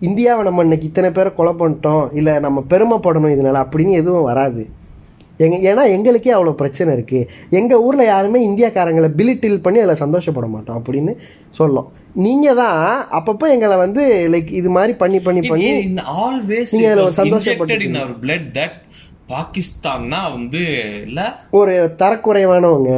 இந்தியாவை 0.00 0.42
நம்ம 0.44 0.62
இன்னைக்கு 0.62 0.86
இத்தனை 0.86 1.10
பேரை 1.10 1.30
கொலை 1.34 1.52
பண்ணிட்டோம் 1.60 2.04
இல்லை 2.18 2.34
நம்ம 2.38 2.64
பெருமைப்படணும் 2.70 3.34
இதனால 3.34 3.60
அப்படின்னு 3.66 4.00
எதுவும் 4.00 4.28
வராது. 4.30 4.64
எங்க 5.44 5.56
ஏன்னா 5.70 5.84
எங்களுக்கே 5.94 6.34
அவ்வளோ 6.34 6.52
பிரச்சனை 6.60 6.90
இருக்கு. 6.94 7.20
எங்கள் 7.50 7.82
ஊரில் 7.86 8.10
யாருமே 8.12 8.38
இந்தியாக்காரங்களை 8.48 9.08
பிலிட்டில் 9.18 9.62
பண்ணி 9.64 9.80
அதில் 9.80 10.02
சந்தோஷப்பட 10.04 10.46
மாட்டோம் 10.46 10.78
அப்படின்னு 10.80 11.12
சொல்லும். 11.50 11.88
நீங்கள் 12.26 12.58
தான் 12.60 12.82
அப்பப்போ 13.18 13.46
எங்களை 13.54 13.76
வந்து 13.76 14.02
லைக் 14.32 14.50
இது 14.60 14.70
மாதிரி 14.70 14.92
பண்ணி 15.02 15.20
பண்ணி 15.20 15.42
பண்ணி 15.48 15.70
ஆல்வேஸ் 16.24 16.72
நீங்க 16.74 16.90
அதுல 16.90 17.06
ஒரு 17.06 17.16
சந்தோஷப்பட்டு 17.20 18.66
பாகிஸ்தான்னா 19.30 20.18
வந்து 20.32 20.60
இல்ல? 21.06 21.20
ஒரு 21.50 21.72
தரக்குறைவானவங்க. 21.98 22.90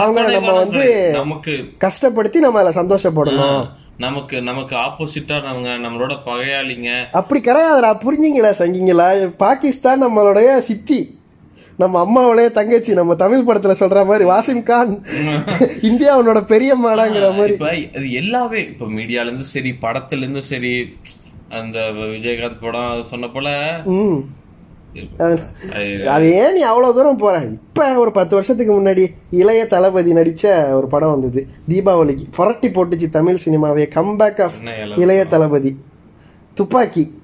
அவங்க 0.00 0.22
நம்ம 0.36 0.52
வந்து 0.52 0.84
நமக்கு 1.12 1.52
கஷ்டப்படுத்தி 1.84 2.38
நம்ம 2.44 2.60
அதில் 2.62 2.78
சந்தோஷப்படணும். 2.80 3.60
நமக்கு 3.98 4.42
நமக்கு 4.42 4.76
ஆப்போசிட்டா 4.76 5.42
அவங்க 5.42 5.88
நம்மளோட 5.88 6.16
பகையாளிங்க. 6.26 6.90
அப்படி 7.12 7.40
கிடையாதுடா 7.40 7.90
புரிஞ்சுங்களா 8.04 8.52
சங்கிங்களா 8.58 9.34
பாகிஸ்தான் 9.36 10.02
நம்மளுடைய 10.04 10.58
சித்தி. 10.58 11.16
நம்ம 11.76 12.00
அம்மாவுடைய 12.04 12.50
தங்கச்சி 12.50 12.92
நம்ம 12.92 13.14
தமிழ் 13.14 13.46
படத்துல 13.46 13.74
சொல்ற 13.80 14.06
மாதிரி 14.06 14.24
வாசிம் 14.24 14.62
கான். 14.62 15.02
இந்தியாவோட 15.88 16.44
பெரிய 16.44 16.76
மாடாங்கிற 16.76 17.36
மாதிரி. 17.36 17.56
இது 17.94 18.12
எல்லாமே 18.12 18.64
இப்ப 18.64 18.86
மீடியால 18.86 19.28
இருந்து 19.28 19.44
சரி 19.44 19.74
படத்துல 19.80 20.16
இருந்தும் 20.16 20.42
சரி 20.42 20.96
அந்த 21.48 21.78
விஜயகாந்த் 21.92 22.60
படம் 22.60 23.04
சொன்ன 23.04 23.28
போல 23.28 23.48
அது- 26.06 26.30
ஏன் 26.30 26.52
நீ 26.52 26.60
அவ்வளவு 26.60 26.94
தூரம் 26.94 27.16
போற? 27.16 27.38
இப்ப 27.38 27.94
ஒரு 27.94 28.12
பத்து 28.12 28.34
வருஷத்துக்கு 28.34 28.80
முன்னாடி 28.80 29.06
இளைய 29.30 29.66
தளபதி 29.66 30.12
நடிச்ச 30.12 30.70
ஒரு 30.70 30.86
படம் 30.86 31.10
வந்தது. 31.10 31.46
தீபாவளிக்கு 31.68 32.24
புரட்டி 32.30 32.68
போட்டுச்சு 32.68 33.10
தமிழ் 33.10 33.38
சினிமாவே. 33.44 33.88
கம்பேக் 33.94 34.42
ஆஃப் 34.42 34.52
இளைய 34.98 35.24
தளபதி. 35.24 35.80
துப்பாக்கி. 36.54 37.20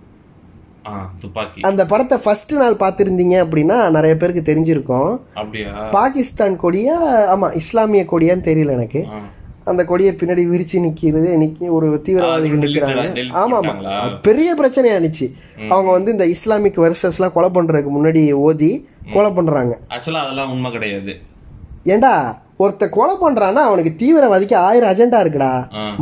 அந்த 1.60 1.86
படத்தை 1.86 2.18
ஃபர்ஸ்ட் 2.18 2.52
நாள் 2.52 2.74
பார்த்துருந்தீங்க 2.74 3.44
அப்படின்னா 3.44 3.90
நிறைய 3.90 4.16
பேருக்கு 4.16 4.54
தெரிஞ்சிருக்கும். 4.54 5.20
பாகிஸ்தான் 5.90 6.60
கொடியா? 6.60 6.96
ஆமா 7.08 7.54
இஸ்லாமிய 7.54 8.06
கொடியான்னு 8.10 8.40
தெரியல 8.40 8.70
எனக்கு. 8.70 9.06
அந்த 9.70 9.82
கொடியை 9.90 10.12
பின்னாடி 10.20 10.42
விரிச்சு 10.52 10.78
நிக்கிறது 10.86 11.30
நிக்கி 11.42 11.66
ஒரு 11.76 11.88
தீவிரவாதிகள் 12.06 12.62
நிக்கிறாங்க. 12.64 13.26
ஆமா 13.42 13.58
ஆமா 13.60 13.74
பெரிய 14.28 14.50
பிரச்சனையா 14.60 14.96
இருந்துச்சு 14.96 15.28
அவங்க 15.74 15.90
வந்து 15.96 16.14
இந்த 16.16 16.26
இஸ்லாமிக் 16.36 16.80
வெர்சஸ் 16.84 17.18
எல்லாம் 17.18 17.36
கொலை 17.36 17.50
பண்றதுக்கு 17.56 17.92
முன்னாடி 17.96 18.22
ஓதி 18.46 18.72
கொலை 19.14 19.30
பண்றாங்க. 19.32 19.74
ஆக்சுவலா 19.94 20.24
அதெல்லாம் 20.24 20.52
உண்மை 20.56 20.70
கிடையாது. 20.76 21.14
ஏண்டா 21.94 22.14
ஒருத்த 22.62 22.84
கொலை 22.96 23.14
பண்றான்னா 23.22 23.62
அவனுக்கு 23.68 23.90
தீவிரவாதிக்கு 24.00 24.56
ஆயிரம் 24.66 24.90
அஜெண்டா 24.90 25.18
இருக்குடா. 25.22 25.50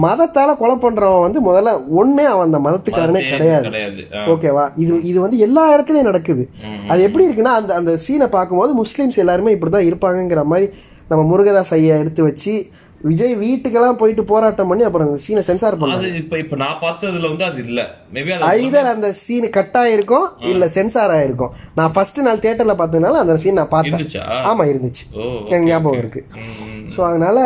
மதத்தால 0.04 0.56
கொலை 0.58 0.74
பண்றவன் 0.82 1.24
வந்து 1.26 1.40
முதல்ல 1.46 1.70
ஒண்ணே 2.00 2.24
அவன் 2.32 2.46
அந்த 2.48 2.58
மதத்துக்காரனே 2.66 3.22
கிடையாது. 3.30 4.02
ஓகேவா? 4.32 4.64
இது 4.82 4.92
இது 5.10 5.18
வந்து 5.24 5.38
எல்லா 5.46 5.64
இடத்துலயும் 5.74 6.10
நடக்குது. 6.10 6.44
அது 6.90 7.06
எப்படி 7.08 7.26
இருக்குன்னா 7.28 7.54
அந்த 7.60 7.72
அந்த 7.80 7.94
சீனை 8.04 8.28
பார்க்கும்போது 8.36 8.74
முஸ்லீம்ஸ் 8.82 9.22
எல்லாருமே 9.24 9.54
இப்படிதான் 9.56 9.88
இருப்பாங்கங்கிற 9.90 10.44
மாதிரி 10.52 10.68
நம்ம 11.10 11.22
முருகதாஸ் 11.30 11.74
ஐயா 11.78 11.96
எடுத்து 12.02 12.22
வச்சு 12.28 12.54
விஜய் 13.04 13.34
வீட்டுக்கெல்லாம் 13.40 13.98
போயிட்டு 14.00 14.22
போராட்டம் 14.24 14.70
பண்ணி 14.70 14.84
அப்புறம் 14.86 15.08
அந்த 15.08 15.20
சீனை 15.24 15.42
சென்சார் 15.46 15.78
பண்ணாங்க 15.78 16.10
இப்ப 16.20 16.38
இப்ப 16.42 16.56
நான் 16.62 16.80
பார்த்ததுல 16.82 17.30
வந்து 17.32 17.46
அது 17.48 17.60
இல்ல. 17.66 17.80
மேபி 18.14 18.34
ஐதர் 18.54 18.92
அந்த 18.92 19.08
சீன் 19.22 19.48
கட் 19.50 19.78
ஆயிருக்கும் 19.82 20.26
இல்ல 20.52 20.66
சென்சார் 20.76 21.14
ஆயிருக்கும். 21.16 21.54
நான் 21.78 21.94
ஃபர்ஸ்ட் 21.94 22.20
நாள் 22.26 22.42
தியேட்டர்ல 22.44 22.76
பார்த்ததுனால 22.80 23.22
அந்த 23.22 23.36
சீன் 23.44 23.60
நான் 23.60 23.74
பார்த்தேன். 23.74 24.06
ஆமா 24.50 24.66
இருந்துச்சு. 24.72 25.06
எனக்கு 25.46 25.70
ஞாபகம் 25.70 26.02
இருக்கு. 26.02 26.22
ஸோ 26.94 27.00
அதனால 27.08 27.38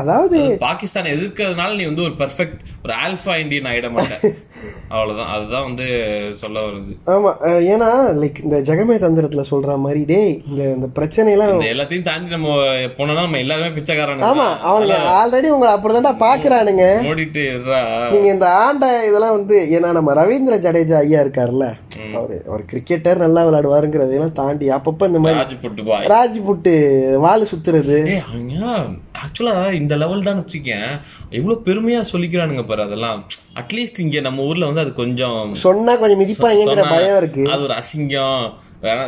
அதாவது 0.00 0.38
பாகிஸ்தான் 0.62 1.10
எதிர்க்கிறதுனால 1.12 1.76
நீ 1.76 1.84
வந்து 1.84 2.06
ஒரு 2.06 2.14
பெர்ஃபெக்ட் 2.20 2.56
ஒரு 2.84 2.94
ஆல்பா 3.02 3.34
இந்தியன் 3.42 3.68
ஆயிட 3.70 3.88
மாட்டேன். 3.92 4.22
அவ்வளவுதான். 4.94 5.30
அதுதான் 5.34 5.66
வந்து 5.68 5.86
சொல்ல 6.40 6.56
வருது. 6.66 6.92
ஆமா 7.12 7.30
ஏன்னா 7.72 7.88
லைக் 8.20 8.38
இந்த 8.44 8.56
ஜெகமே 8.68 8.96
தந்திரத்துல 9.00 9.44
சொல்ற 9.50 9.76
மாதிரி 9.84 10.02
டேய் 10.10 10.34
இந்த 10.48 10.62
இந்த 10.76 10.88
பிரச்சனையெல்லாம் 10.98 11.52
இந்த 11.54 11.68
எல்லாத்தையும் 11.72 12.08
தாண்டி 12.08 12.34
நம்ம 12.36 12.50
போனோம்னா 12.98 13.24
நம்ம 13.26 13.40
எல்லாருமே 13.44 13.70
பிச்சைக்காரங்க 13.76 14.28
ஆமா 14.30 14.48
ஆல்ரெடி 14.92 15.48
உங்களை 15.54 15.70
அப்படிதான்டா 15.74 16.12
பாக்குறானுங்க. 16.24 16.84
நீங்க 18.12 18.28
இந்த 18.32 18.48
ஆண்ட 18.64 19.06
இதெல்லாம் 19.08 19.36
வந்து 19.38 19.56
ஏன்னா 19.76 19.92
நம்ம 19.92 20.14
ரவீந்திர 20.20 20.56
ஜடேஜா 20.66 20.98
ஐயா 21.04 21.20
இருக்காருல்ல 21.24 21.66
அவரு 22.18 22.36
அவர் 22.48 22.62
கிரிக்கெட்டர் 22.70 23.22
நல்லா 23.24 23.42
விளையாடுவாருங்கிறதையெல்லாம் 23.46 24.38
தாண்டி 24.40 24.66
அப்பப்ப 24.70 25.06
இந்த 25.10 25.18
மாதிரி 25.18 25.58
ராஜ் 26.14 26.38
புட்டு 26.46 26.74
வால் 27.24 27.48
சுத்துறது. 27.52 27.98
ஆக்சுவலா 29.22 29.54
இந்த 29.80 29.94
லெவல் 29.96 30.26
தான் 30.28 30.40
வச்சுக்கேன். 30.40 30.90
எவ்வளவு 31.30 31.62
பெருமையா 31.68 32.00
சொல்லிக்கிறானுங்க 32.12 32.64
பாரு 32.66 32.82
அதெல்லாம். 32.82 33.20
அட்லீஸ்ட் 33.62 34.02
இங்க 34.04 34.20
நம்ம 34.20 34.42
ஊர்ல 34.50 34.68
வந்து 34.70 34.80
அது 34.80 34.92
கொஞ்சம் 34.92 35.54
சொன்னா 35.54 35.96
கொஞ்சம் 35.96 36.20
மிதிப்பாங்கிற 36.22 36.84
பயம் 36.94 37.16
இருக்கு. 37.16 37.44
அது 37.54 37.62
ஒரு 37.62 37.74
அசிங்கம். 37.80 38.44
வேணா 38.84 39.04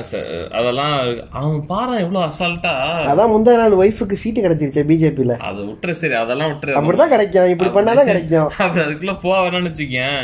அதெல்லாம் 0.59 0.95
அவன் 1.39 1.65
பாரு 1.71 1.95
எவ்வளவு 2.05 2.27
அசால்ட்டா 2.27 2.73
அதான் 3.11 3.33
முந்தா 3.33 3.55
நாள் 3.61 3.79
ஒய்ஃபுக்கு 3.83 4.21
சீட்டு 4.23 4.45
கிடைச்சிருச்சு 4.45 4.83
பிஜேபில 4.91 5.37
அதை 5.49 5.61
விட்டுரு 5.69 5.95
சரி 6.03 6.17
அதெல்லாம் 6.23 6.51
விட்டுரு. 6.53 6.77
அப்படிதான் 6.79 7.15
கிடைக்கும். 7.15 7.49
இப்படி 7.55 7.71
பண்ணாதான் 7.77 8.11
கிடைக்கும். 8.11 8.51
அப்படி 8.65 8.85
அதுக்குள்ள 8.85 9.15
போக 9.25 9.37
வேணாம்னு 9.45 9.71
வச்சுக்கேன். 9.71 10.21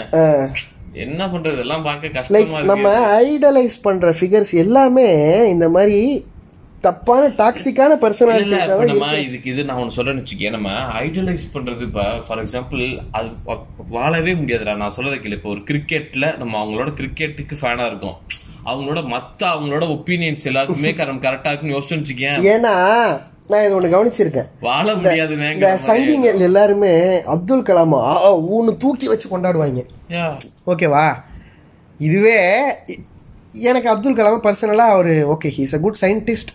என்ன 1.04 1.26
பண்றது? 1.32 1.58
எல்லாம் 1.64 1.86
பார்க்க 1.88 2.16
கஷ்டமா 2.18 2.60
நம்ம 2.70 2.88
ஐடலைஸ் 3.22 3.78
பண்ற 3.82 4.10
ஃபிகர்ஸ் 4.18 4.52
எல்லாமே 4.64 5.08
இந்த 5.54 5.68
மாதிரி 5.76 5.98
தப்பான 6.86 7.24
டாக்ஸிக்கான 7.40 7.96
பர்சனாலிட்டி 8.02 8.86
நம்ம 8.90 9.10
இதுக்கு 9.26 9.50
இது 9.50 9.64
நான் 9.64 9.80
ஒண்ணு 9.82 9.96
சொல்றேன்னு 9.96 10.22
வச்சுக்கேன். 10.22 10.54
நம்ம 10.56 10.70
ஐடலைஸ் 11.02 11.44
பண்றது 11.54 11.82
இப்ப 11.88 12.04
ஃபார் 12.26 12.42
எக்ஸாம்பிள் 12.44 12.84
அது 13.10 13.28
வாழவே 13.96 14.34
முடியாதுடா. 14.40 14.74
நான் 14.82 14.96
சொல்றதை 14.96 15.18
கேளு. 15.24 15.38
இப்போ 15.40 15.50
ஒரு 15.50 15.62
கிரிக்கெட்ல 15.70 16.38
நம்ம 16.38 16.64
அவங்களோட 16.64 16.92
கிரிக்கெட்டுக்கு 17.00 17.56
ஃபேனா 17.62 17.86
இருக்கோம். 17.90 18.18
அவங்களோட 18.66 19.00
மத்த 19.08 19.40
அவங்களோட 19.52 19.84
ஒப்பீனியன்ஸ் 19.96 20.46
எல்லாத்துக்குமே 20.50 20.92
நம்ம 21.02 21.22
கரெக்டா 21.26 21.50
இருக்குன்னு 21.50 21.76
யோசிச்சு 21.76 21.98
வச்சுக்கேன் 21.98 22.38
ஏன்னா 22.52 22.74
நான் 23.50 23.64
இது 23.64 23.76
ஒண்ணு 23.76 23.88
கவனிச்சிருக்கேன். 23.94 24.48
வாழ 24.60 24.84
இந்த 24.88 25.08
முடியாதுங்க 25.08 25.70
சங்கிங்கள் 25.86 26.44
எல்லாருமே 26.46 26.92
அப்துல் 27.26 27.66
கலாம் 27.68 27.94
ஊன்னு 28.50 28.72
தூக்கி 28.78 29.06
வச்சு 29.08 29.26
கொண்டாடுவாங்க. 29.28 29.82
ஓகேவா? 30.66 31.04
இதுவே 32.00 32.38
எனக்கு 33.62 33.88
அப்துல் 33.88 34.18
கலாம் 34.18 34.46
பர்சனலாக 34.46 34.94
அவர் 34.94 35.12
okay 35.34 35.48
he's 35.56 35.74
a 35.74 35.80
good 35.80 36.00
scientist 36.02 36.52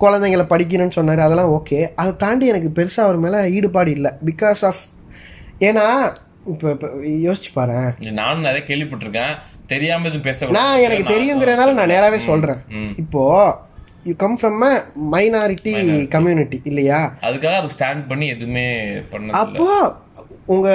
குழந்தைங்களை 0.00 0.44
படிக்கணும்னு 0.44 0.96
சொன்னார் 0.98 1.20
அதெல்லாம் 1.20 1.52
ஓகே 1.56 1.78
அதை 1.96 2.16
தாண்டி 2.16 2.46
எனக்கு 2.46 2.70
பெருசாக 2.78 3.06
அவர் 3.06 3.16
மேலே 3.16 3.38
ஈடுபாடு 3.56 3.90
இல்லை. 3.90 4.10
பிகாஸ் 4.26 4.64
ஆஃப் 4.64 4.82
ஏன்னா 5.60 5.86
இப்போ 6.46 6.70
இப்போ 6.70 6.86
யோசிச்சு 7.26 7.50
பாரு. 7.52 7.94
நானும் 8.12 8.40
நிறைய 8.40 8.66
கேள்விப்பட்டிருக்கேன். 8.66 9.34
தெரியாம 9.66 10.04
எதுவும் 10.04 10.22
பேச 10.22 10.46
நான் 10.46 10.78
எனக்கு 10.78 11.02
தெரியுங்கிறதுனால 11.14 11.72
நான் 11.72 11.86
நேராகவே 11.86 12.18
சொல்கிறேன். 12.18 12.60
இப்போ 12.96 13.22
you 14.04 14.14
come 14.16 14.38
from 14.42 14.60
a 14.60 14.84
minority 15.12 15.72
community 16.08 16.60
இல்லையா? 16.64 17.14
அதுக்காக 17.20 17.54
அவர் 17.54 17.74
ஸ்டாண்ட் 17.78 18.06
பண்ணி 18.08 18.28
எதுவுமே 18.28 18.84
பண்ணல 19.10 19.30
அப்போ 19.30 19.98
உங்க 20.46 20.68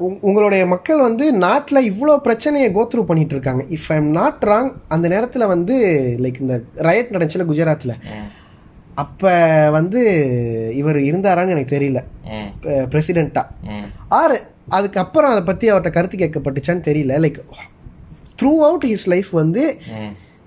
உங்- 0.00 0.18
உங்களுடைய 0.20 0.66
மக்கள் 0.66 1.00
வந்து 1.00 1.38
நாட்டுல 1.38 1.92
இவ்வளோ 1.92 2.16
பிரச்சனையை 2.16 2.74
கோத்ரூ 2.74 3.02
பண்ணிட்டு 3.02 3.34
இருக்காங்க 3.34 3.64
if 3.70 3.88
I 3.88 3.96
am 3.96 4.10
not 4.10 4.42
wrong 4.46 4.72
அந்த 4.88 5.08
நேரத்துல 5.08 5.46
வந்து 5.46 5.76
லைக் 6.20 6.40
இந்த 6.40 6.60
ரயட் 6.76 7.12
நடந்துச்சுல 7.12 7.44
குஜராத்ல. 7.44 7.94
அப்ப 8.94 9.28
வந்து 9.70 10.00
இவர் 10.74 10.96
இருந்தாரான்னு 10.96 11.48
எனக்கு 11.48 11.78
தெரியல. 11.78 12.00
ம். 13.64 13.86
ஆறு 14.08 14.50
அதுக்கப்புறம் 14.76 15.32
அதை 15.34 15.42
பத்தி 15.50 15.66
அவர்கிட்ட 15.70 15.90
கருத்து 15.96 16.22
கேட்கப்பட்டுச்சான்னு 16.22 16.86
தெரியல. 16.88 17.14
Like 17.24 17.40
through 18.40 18.52
out 18.68 18.86
his 18.90 19.08
life 19.12 19.30
வந்து 19.42 19.62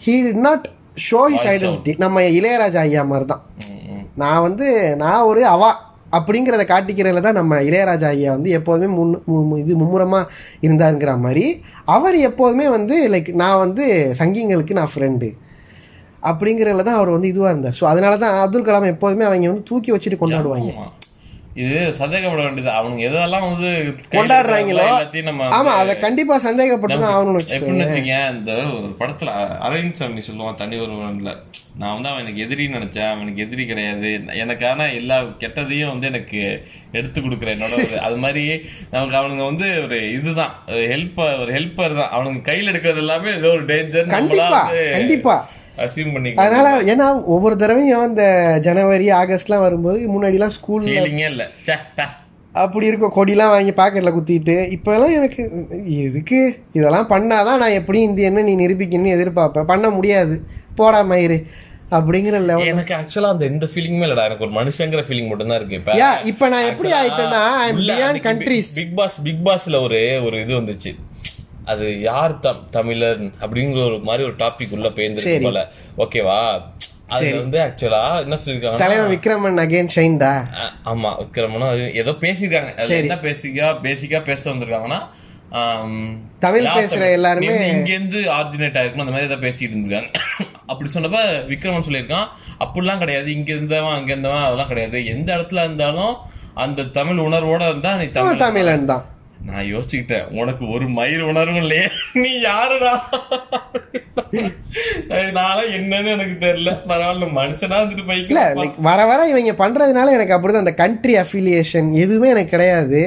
he 0.05 0.13
did 0.27 0.43
not 0.47 0.65
show 1.07 1.21
his 1.33 1.47
identity 1.53 1.93
நம்ம 2.03 2.23
இளையராஜா 2.37 2.81
ஐயா 2.87 3.03
மாதிரி 3.11 3.27
தான் 3.33 3.43
நான் 4.21 4.43
வந்து 4.47 4.67
நான் 5.03 5.27
ஒரு 5.29 5.41
அவா 5.55 5.71
அப்படிங்கிறத 6.17 6.63
காட்டிக்கிறதுல 6.71 7.23
தான் 7.25 7.39
நம்ம 7.39 7.55
இளையராஜா 7.69 8.09
ஐயா 8.15 8.31
வந்து 8.37 8.49
எப்போதுமே 8.57 8.87
முன் 8.97 9.57
இது 9.61 9.73
மும்முரமாக 9.79 10.29
இருந்தாருங்கிற 10.65 11.13
மாதிரி. 11.25 11.45
அவர் 11.95 12.17
எப்போதுமே 12.29 12.67
வந்து 12.75 12.97
லைக் 13.13 13.31
நான் 13.41 13.61
வந்து 13.63 13.85
சங்கிங்களுக்கு 14.19 14.77
நான் 14.79 14.93
ஃப்ரெண்டு 14.93 15.29
அப்படிங்கிறதுல 16.29 16.85
தான் 16.87 16.99
அவர் 16.99 17.15
வந்து 17.15 17.31
இதுவாக 17.31 17.53
இருந்தார். 17.53 17.77
ஸோ 17.79 17.85
அதனால 17.91 18.13
தான் 18.23 18.37
அப்துல் 18.43 18.67
கலாம் 18.67 18.93
எப்போதுமே 18.93 19.25
அவங்க 19.29 19.51
வந்து 19.51 19.67
தூக்கி 19.71 19.91
வச்சுட்டு 19.95 20.21
கொண்டாடுவாங்க. 20.21 20.71
இது 21.55 21.75
சந்தேகப்பட 21.99 22.41
வேண்டியது. 22.45 22.71
அவனுங்க 22.77 23.03
எதெல்லாம் 23.07 23.45
வந்து 23.49 23.69
கொண்டாடுறாங்களோ 24.13 24.85
நம்ம 25.27 25.45
ஆமா 25.57 25.73
அத 25.81 25.91
கண்டிப்பா 26.03 26.35
சந்தேகப்பட்டு 26.45 26.97
தான் 27.03 27.13
எப்படின்னு 27.49 27.83
வச்சுக்கேன் 27.83 28.25
இந்த 28.33 28.51
ஒரு 28.77 28.89
படத்துல 28.99 29.29
அரவிந்த் 29.67 29.99
சாமி 29.99 30.23
சொல்லுவான் 30.25 30.59
தனி 30.61 30.77
ஒருவன்ல 30.85 31.31
நான் 31.79 31.95
வந்து 31.95 32.09
அவனுக்கு 32.11 32.43
எதிரின்னு 32.43 32.77
நினைச்சேன் 32.77 33.09
அவனுக்கு 33.13 33.43
எதிரி 33.45 33.63
கிடையாது. 33.69 34.09
எனக்கான 34.43 34.85
எல்லா 34.99 35.15
கெட்டதையும் 35.41 35.91
வந்து 35.93 36.09
எனக்கு 36.11 36.41
எடுத்து 36.93 37.19
கொடுக்குற 37.19 37.49
என்னோட 37.55 37.73
ஒரு 37.79 37.97
அது 38.07 38.17
மாதிரி 38.23 38.43
நமக்கு 38.93 39.17
அவனுங்க 39.19 39.43
வந்து 39.49 39.67
ஒரு 39.85 39.97
இதுதான். 40.17 40.53
ஹெல்ப் 40.93 41.19
ஒரு 41.41 41.51
ஹெல்ப்பர் 41.57 41.99
தான். 41.99 42.13
அவனுங்க 42.15 42.41
கையில 42.49 42.71
எடுக்கிறது 42.73 43.03
எல்லாமே 43.05 43.33
ஏதோ 43.39 43.51
ஒரு 43.57 43.65
டேஞ்சர் 43.71 44.13
கண்டிப்பா. 44.95 45.35
அசியூம் 45.77 46.13
பண்ணி 46.13 46.29
அதனால 46.35 46.67
ஏன்னா 46.93 47.07
ஒவ்வொரு 47.25 47.57
தடவையும் 47.57 48.07
இந்த 48.07 48.25
ஜனவரி 48.61 49.09
ஆகஸ்ட்லாம் 49.11 49.59
வரும்போது 49.59 49.99
முன்னாடி 50.13 50.37
எல்லாம் 50.39 50.55
ஸ்கூல்ல 50.57 50.93
ஃபீலிங்கே 50.97 51.29
இல்ல. 51.29 51.45
அப்படி 52.55 52.85
இருக்கும் 52.85 53.15
கொடிலாம் 53.15 53.53
வாங்கி 53.53 53.71
பாக்கெட்ல 53.71 54.11
குத்திட்டு 54.11 54.55
இப்பெல்லாம் 54.75 55.13
எனக்கு 55.13 55.41
எதுக்கு? 56.03 56.39
இதெல்லாம் 56.73 57.09
பண்ணாதான் 57.09 57.57
நான் 57.57 57.77
எப்படியும் 57.79 58.09
இந்தியன்னு 58.09 58.43
நீ 58.43 58.55
நிரூபிக்கணும்னு 58.55 59.15
எதிர்பார்ப்பேன். 59.17 59.65
பண்ண 59.65 59.89
முடியாது. 59.89 60.35
போடா 60.75 61.03
மயிறு. 61.03 61.37
அப்படிங்கிற 61.91 62.45
லெவல் 62.45 62.65
எனக்கு 62.65 62.93
ஆக்சுவலா 62.93 63.29
அந்த 63.29 63.45
எந்த 63.45 63.65
ஃபீலிங்குமே 63.65 64.05
இல்லடா. 64.05 64.23
எனக்கு 64.25 64.45
ஒரு 64.45 64.53
மனுஷங்கிற 64.53 65.01
ஃபீலிங் 65.07 65.27
மட்டும் 65.27 65.47
தான் 65.47 65.57
இருக்கு 65.57 65.75
இப்ப. 65.75 65.95
இப்ப 66.23 66.47
நான் 66.47 66.63
எப்படி 66.63 66.91
ஆயிட்டேன்னா 66.93 67.43
பிக் 68.75 68.95
பாஸ் 68.95 69.17
பிக் 69.23 69.43
பாஸ்ல 69.45 69.81
ஒரு 69.81 69.99
ஒரு 70.23 70.41
இது 70.41 70.61
வந்துச்சு. 70.61 70.93
அது 71.65 72.01
யார் 72.01 72.39
தம் 72.39 72.63
தமிழன் 72.71 73.25
அப்படிங்கிற 73.41 73.85
ஒரு 73.85 73.99
மாதிரி 74.01 74.23
ஒரு 74.23 74.35
டாபிக் 74.35 74.71
உள்ள 74.71 74.89
பேர்ந்துருக்கு 74.91 75.45
போல. 75.45 75.61
ஓகேவா 75.97 76.39
அதுல 77.09 77.39
வந்து 77.39 77.59
ஆக்சுவலா 77.59 78.03
என்ன 78.21 78.35
சொல்லிருக்காங்க 78.35 78.77
தலைவன் 78.77 79.11
விக்ரமன் 79.11 79.61
அகைன் 79.63 79.91
ஷைன்டா 79.95 80.31
ஆமா 80.85 81.11
விக்ரமனும் 81.21 81.69
அது 81.69 81.93
ஏதோ 81.93 82.11
பேசியிருக்காங்க. 82.21 82.71
அது 82.77 82.97
என்ன 82.97 83.17
பேசிக்கா 83.23 83.67
பேசிக்கா 83.83 84.21
பேச 84.23 84.53
வந்திருக்காங்கன்னா 84.53 85.01
தமிழ் 86.39 86.65
பேசுற? 86.77 87.03
எல்லாருமே- 87.13 87.59
இங்க 87.67 87.91
இருந்து 87.91 88.19
ஆரிஜினேட் 88.33 88.77
ஆயிருக்கும் 88.77 89.03
அந்த 89.03 89.13
மாதிரி 89.13 89.27
ஏதாவது 89.27 89.45
பேசிட்டு 89.47 89.73
இருந்திருக்காங்க. 89.73 90.11
அப்படி 90.65 90.89
சொன்னப்ப 90.89 91.19
விக்ரமன் 91.47 91.87
சொல்லியிருக்கான் 91.87 92.27
அப்படிலாம் 92.59 92.97
கிடையாது 92.97 93.31
இங்க 93.31 93.51
இருந்தவன் 93.53 93.95
அங்க 93.95 94.11
இருந்தவன் 94.11 94.43
அதெல்லாம் 94.43 94.67
கிடையாது. 94.67 95.05
எந்த 95.05 95.37
இடத்துல 95.37 95.63
இருந்தாலும் 95.63 96.13
அந்த 96.55 96.83
தமிழ் 96.91 97.17
உணர்வோட 97.19 97.61
இருந்தா 97.69 97.95
நீ 97.95 98.05
தமிழ். 98.09 98.37
தமிழன் 98.37 98.85
தான். 98.85 99.05
நான் 99.47 99.67
யோசிச்சுக்கிட்டேன் 99.69 100.29
உனக்கு 100.39 100.63
ஒரு 100.73 100.85
மயிர் 100.95 101.23
உணர்வும் 101.23 101.61
இல்லையே 101.61 101.87
நீ 102.21 102.31
யாருடா? 102.43 102.93
நானும் 105.37 105.69
என்னன்னு 105.75 106.09
எனக்கு 106.13 106.35
தெரியல. 106.39 106.71
பரவாயில்ல 106.89 107.27
மனுஷனா 107.37 107.77
வந்துட்டு 107.81 108.37
like 108.57 108.73
வர 108.87 108.99
வர 109.05 109.19
இவங்க 109.31 109.53
பண்றதுனால 109.61 110.15
எனக்கு 110.15 110.35
அப்படிதான் 110.35 110.65
அந்த 110.65 110.75
கண்ட்ரி 110.81 111.13
அஃபிலியேஷன் 111.21 111.89
எதுவுமே 112.03 112.31
எனக்கு 112.33 112.53
கிடையாது. 112.55 113.01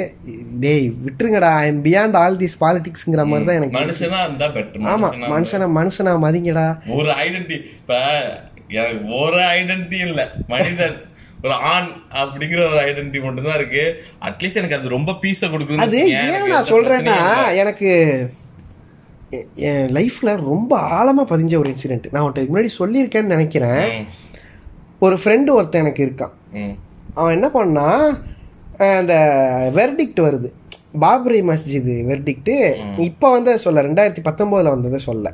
டேய் 0.64 0.86
விட்டுருங்கடா 1.04 1.50
I 1.58 1.66
am 1.66 1.82
beyond 1.86 2.18
all 2.22 2.40
this 2.42 2.58
பாலிடிக்ஸ்ங்கிற 2.62 3.24
மாதிரி 3.30 3.48
தான் 3.48 3.58
எனக்கு 3.60 3.78
மனுஷனா 3.80 4.20
இருந்தா 4.26 4.48
பெட்டர் 4.56 4.88
ஆமா 4.94 5.10
மனுஷனை 5.34 5.68
மனுஷனா 5.78 6.14
மதிங்கடா. 6.26 6.66
ஒரு 6.98 7.10
ஐடென்டி 7.24 7.58
இப்ப 7.76 8.00
எனக்கு 8.76 9.04
ஒரு 9.20 9.40
ஐடென்டி 9.54 10.00
இல்ல 10.08 10.20
மனிதன். 10.48 10.98
ஒரு 11.42 11.54
ஆண் 11.54 11.90
அப்படிங்கிற 12.12 12.60
ஒரு 12.70 12.80
ஐடென்டி 12.88 13.18
மட்டும் 13.22 13.44
தான் 13.44 13.54
இருக்கு 13.54 13.84
அட்லீஸ்ட் 14.20 14.60
எனக்கு 14.60 14.76
அது 14.76 14.88
ரொம்ப 14.88 15.12
பீஸ 15.22 15.50
கொடுக்குது 15.50 15.76
அது 15.76 16.00
ஏன் 16.10 16.48
நான் 16.48 16.70
சொல்றேன்னா 16.74 17.18
எனக்கு 17.54 17.90
என் 19.56 19.88
லைஃப்ல 19.94 20.36
ரொம்ப 20.50 20.72
ஆழமா 20.98 21.24
பதிஞ்ச 21.32 21.54
ஒரு 21.58 21.74
இன்சிடென்ட் 21.74 22.06
நான் 22.10 22.24
உன்ட்ட 22.26 22.44
முன்னாடி 22.52 22.70
சொல்லியிருக்கேன்னு 22.78 23.34
நினைக்கிறேன். 23.36 24.06
ஒரு 24.98 25.16
ஃப்ரெண்டு 25.24 25.50
ஒருத்தன் 25.50 25.82
எனக்கு 25.82 26.04
இருக்கான். 26.06 26.34
அவன் 27.14 27.32
என்ன 27.32 27.48
பண்ணா 27.48 27.88
அந்த 29.00 29.14
வெர்டிக்ட் 29.74 30.24
வருது. 30.26 30.48
பாபரி 30.92 31.42
மஸ்ஜித் 31.42 32.06
வெர்டிக்ட் 32.08 32.74
இப்ப 32.98 33.32
வந்து 33.32 33.58
சொல்ல 33.58 33.82
ரெண்டாயிரத்தி 33.82 34.16
பத்தொன்பதுல 34.24 34.68
வந்ததை 34.68 34.98
சொல்ல 34.98 35.32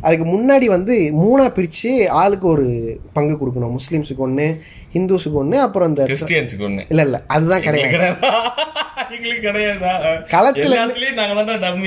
அதுக்கு 0.00 0.26
முன்னாடி 0.26 0.64
வந்து 0.64 1.12
மூணா 1.16 1.42
பிரிச்சு 1.42 2.08
ஆளுக்கு 2.08 2.48
ஒரு 2.48 2.98
பங்கு 3.12 3.46
கொடுக்கணும். 3.46 3.76
முஸ்லிம்ஸுக்கு 3.76 4.26
ஒண்ணு 4.26 4.60
ஹிந்துஸுக்கு 4.92 5.38
ஒண்ணு 5.42 5.54
அப்புறம் 5.54 5.88
இந்த 5.88 6.04
கிறிஸ்டியன்ஸுக்கு 6.04 6.60
ஒண்ணு. 6.60 6.80
இல்ல 6.88 7.02
இல்ல 7.02 7.22
அதுதான் 7.26 7.60
கிடையாது. 7.60 8.14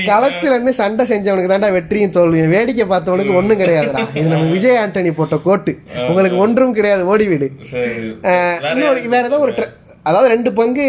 களத்துல 0.06 0.42
இருந்து 0.42 0.72
சண்டை 0.72 1.06
செஞ்சவனுக்கு 1.06 1.50
தாண்டா 1.50 1.72
வெற்றியும் 1.72 2.10
தோல்வியும். 2.10 2.50
வேடிக்கை 2.50 2.86
பார்த்தவனுக்கு 2.86 3.34
ஒண்ணும் 3.34 3.60
கிடையாதுடா. 3.60 4.06
இது 4.14 4.28
நம்ம 4.28 4.50
விஜய் 4.50 4.76
ஆண்டனி 4.76 5.12
போட்ட 5.12 5.36
கோட்டு. 5.36 5.78
உங்களுக்கு 6.08 6.36
ஒன்றும் 6.36 6.72
கிடையாது. 6.72 7.16
ஓடிவிடு 7.16 7.50
சரி. 7.60 7.90
அஹ் 8.22 8.70
இன்னொரு 8.70 9.08
வேற 9.08 9.26
ஏதோ 9.26 9.38
ஒரு 9.38 9.54
அதாவது 10.10 10.28
ரெண்டு 10.28 10.52
பங்கு 10.52 10.84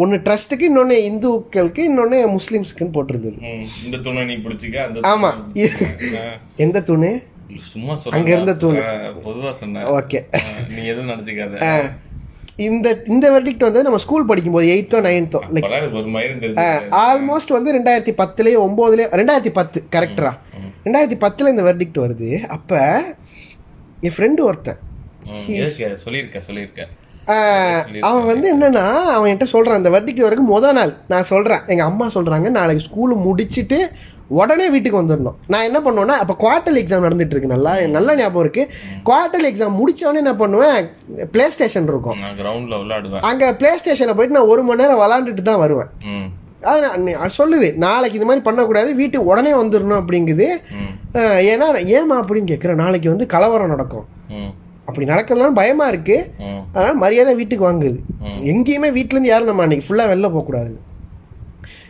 ஒண்ணு 0.00 0.16
ட்ரஸ்ட்டுக்கு 0.26 0.66
இன்னொன்னு 0.68 0.96
இந்துக்களுக்கு 1.08 1.82
இன்னொன்னு 1.88 2.18
முஸ்லிம்ஸ்க்குன்னு 2.34 2.94
போட்டிருந்தது. 2.94 3.38
இந்த 3.84 3.98
துணை 3.98 4.24
நீ 4.24 4.36
பிடிச்சிக்க 4.44 4.78
அந்த 4.84 5.00
ஆமா. 5.10 5.30
எந்த 6.58 6.82
தூணு? 6.86 7.10
சும்மா 7.66 7.94
சொல்ல 7.94 8.16
அங்க 8.18 8.30
இருந்த 8.30 8.54
தூண். 8.56 8.78
பொதுவா 9.24 9.50
சொன்னேன். 9.54 9.86
ஓகே. 9.94 10.20
நீ 10.70 10.82
எதுவும் 10.84 11.10
நினைச்சுக்காத. 11.10 11.58
இந்த 12.64 12.88
இந்த 13.06 13.26
வெர்டிக்ட் 13.30 13.62
வந்து 13.62 13.82
நம்ம 13.82 13.98
ஸ்கூல் 13.98 14.26
படிக்கும்போது 14.26 14.66
எயித்தோ 14.68 14.98
நைன்த்தோ 15.00 15.38
லைக் 15.54 15.64
ஆல்மோஸ்ட் 17.00 17.52
வந்து 17.52 17.74
ரெண்டாயிரத்தி 17.78 18.12
பத்துலயே 18.16 18.58
ஒன்பதுலயே 18.64 19.06
ரெண்டாயிரத்தி 19.14 19.52
பத்து 19.52 19.78
கரெக்டரா 19.92 20.32
ரெண்டாயிரத்தி 20.86 21.18
பத்துல 21.20 21.48
இந்த 21.48 21.62
வெர்டிக்ட் 21.62 21.98
வருது. 21.98 22.28
அப்ப 22.48 22.72
என் 24.00 24.14
ஃப்ரெண்டு 24.16 24.40
ஒருத்தன். 24.40 24.80
சொல்லியிருக்க 25.98 26.40
சொல்லியிருக்க. 26.40 26.82
ஆஹ், 26.84 27.03
அவன் 28.08 28.26
வந்து 28.30 28.46
என்னன்னா 28.54 28.86
அவன் 29.16 29.28
என்கிட்ட 29.28 29.46
சொல்றான் 29.52 29.78
அந்த 29.80 29.90
வெர்டிக்ட் 29.94 30.24
வரைக்கும் 30.24 30.50
முத 30.54 30.72
நாள் 30.78 30.92
நான் 31.12 31.30
சொல்றேன். 31.30 31.62
எங்க 31.72 31.84
அம்மா 31.90 32.06
சொல்றாங்க 32.16 32.50
நாளைக்கு 32.58 32.86
ஸ்கூல் 32.88 33.22
முடிச்சிட்டு 33.26 33.78
உடனே 34.40 34.66
வீட்டுக்கு 34.74 35.00
வந்துடணும். 35.00 35.38
நான் 35.52 35.66
என்ன 35.68 35.78
பண்ணுவேன்னா 35.86 36.14
அப்ப 36.22 36.36
குவார்டர்லி 36.42 36.80
எக்ஸாம் 36.82 37.04
நடந்துட்டு 37.06 37.34
இருக்கு. 37.34 37.50
நல்லா 37.54 37.72
நல்ல 37.96 38.14
ஞாபகம் 38.20 38.44
இருக்கு. 38.44 38.62
குவார்டர்லி 39.08 39.48
எக்ஸாம் 39.50 39.76
முடிச்சவொடனே 39.80 40.22
என்ன 40.24 40.34
பண்ணுவேன் 40.42 40.78
பிளே 41.34 41.46
ஸ்டேஷன் 41.56 41.90
இருக்கும். 41.92 42.20
கிரவுண்ட்ல 42.40 42.78
விளையாடுவேன். 42.82 43.26
அங்க 43.30 43.52
பிளே 43.60 43.72
ஸ்டேஷனை 43.80 44.14
போயிட்டு 44.14 44.38
நான் 44.38 44.52
ஒரு 44.54 44.64
மணி 44.68 44.82
நேரம் 44.82 45.02
விளாண்டுட்டு 45.02 45.44
தான் 45.50 45.62
வருவேன். 45.64 45.90
அது 46.72 47.38
சொல்லுது 47.40 47.68
நாளைக்கு 47.86 48.18
இந்த 48.18 48.28
மாதிரி 48.28 48.46
பண்ணக்கூடாது 48.48 48.90
வீட்டுக்கு 49.00 49.30
உடனே 49.32 49.54
வந்துடணும் 49.62 50.00
அப்படிங்குது. 50.02 50.48
ஏன்னா 51.52 51.66
ஏமா 51.98 52.18
அப்படின்னு 52.20 52.50
கேட்குறேன் 52.52 52.82
நாளைக்கு 52.84 53.12
வந்து 53.14 53.26
கலவரம் 53.34 53.72
நடக்கும். 53.74 54.06
அப்படி 54.86 55.06
நடக்கலாம் 55.06 55.54
பயமா 55.54 55.88
இருக்கு. 55.88 56.30
அதனால 56.72 56.94
மரியாதை 56.94 57.34
வீட்டுக்கு 57.34 57.72
வாங்குது. 57.72 57.98
எங்கேயுமே 58.44 58.92
வீட்ல 58.92 59.06
இருந்து 59.08 59.28
யாரும் 59.28 59.46
நம்ம 59.46 59.62
அன்னைக்கு 59.62 59.86
ஃபுல்லா 59.86 59.98
வெளில 59.98 60.22
போக 60.22 60.44
கூடாது. 60.44 60.80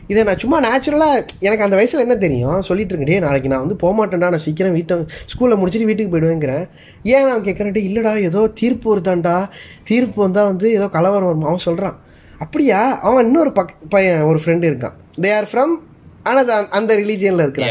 இதை 0.07 0.22
நான் 0.22 0.38
சும்மா 0.38 0.61
நேச்சுரலா 0.61 1.09
எனக்கு 1.40 1.64
அந்த 1.64 1.76
வயசுல 1.76 1.98
என்ன 1.98 2.14
தெரியும்? 2.14 2.62
சொல்லிட்டு 2.62 2.94
இருக்கேன் 2.94 3.18
"டேய், 3.18 3.26
நாளைக்கு 3.26 3.48
நான் 3.48 3.59
வந்து 3.59 3.76
போக 3.76 4.07
மாட்டேன்டா 4.07 4.28
நான் 4.28 4.38
சீக்கிரம் 4.38 4.72
வீட்டை 4.72 4.96
ஸ்கூல்ல 4.96 5.54
முடிச்சுட்டு 5.57 5.85
வீட்டுக்கு 5.85 6.18
போயிடுவேங்கிறேன். 6.18 6.68
ஏன் 7.02 7.26
நான் 7.26 7.44
கேட்கறேன் 7.44 7.72
"டேய், 7.72 7.96
இல்லடா 7.96 8.22
ஏதோ 8.22 8.50
தீர்ப்பு 8.54 8.96
வருதாண்டா 8.96 9.48
தீர்ப்பு 9.85 10.22
வந்தா 10.22 10.44
வந்து 10.44 10.72
ஏதோ 10.72 10.88
கலவரம் 10.88 11.38
வரும்? 11.38 11.44
அவன் 11.44 11.64
சொல்றான். 11.64 11.96
அப்படியா? 12.38 13.00
அவன் 13.00 13.24
இன்னொரு 13.24 13.52
பக் 13.52 13.74
பையன் 13.88 14.20
ஒரு 14.20 14.40
ஃப்ரெண்டு 14.44 14.70
இருக்கான். 14.72 14.92
தே 15.20 15.35
ஆர் 15.35 15.48
ஃப்ரம் 15.52 15.74
ஆனா 16.22 16.38
அது 16.38 16.52
அந்த 16.52 16.96
ரிலீஜியன்ல 16.96 17.42
இருக்கிறான் 17.42 17.70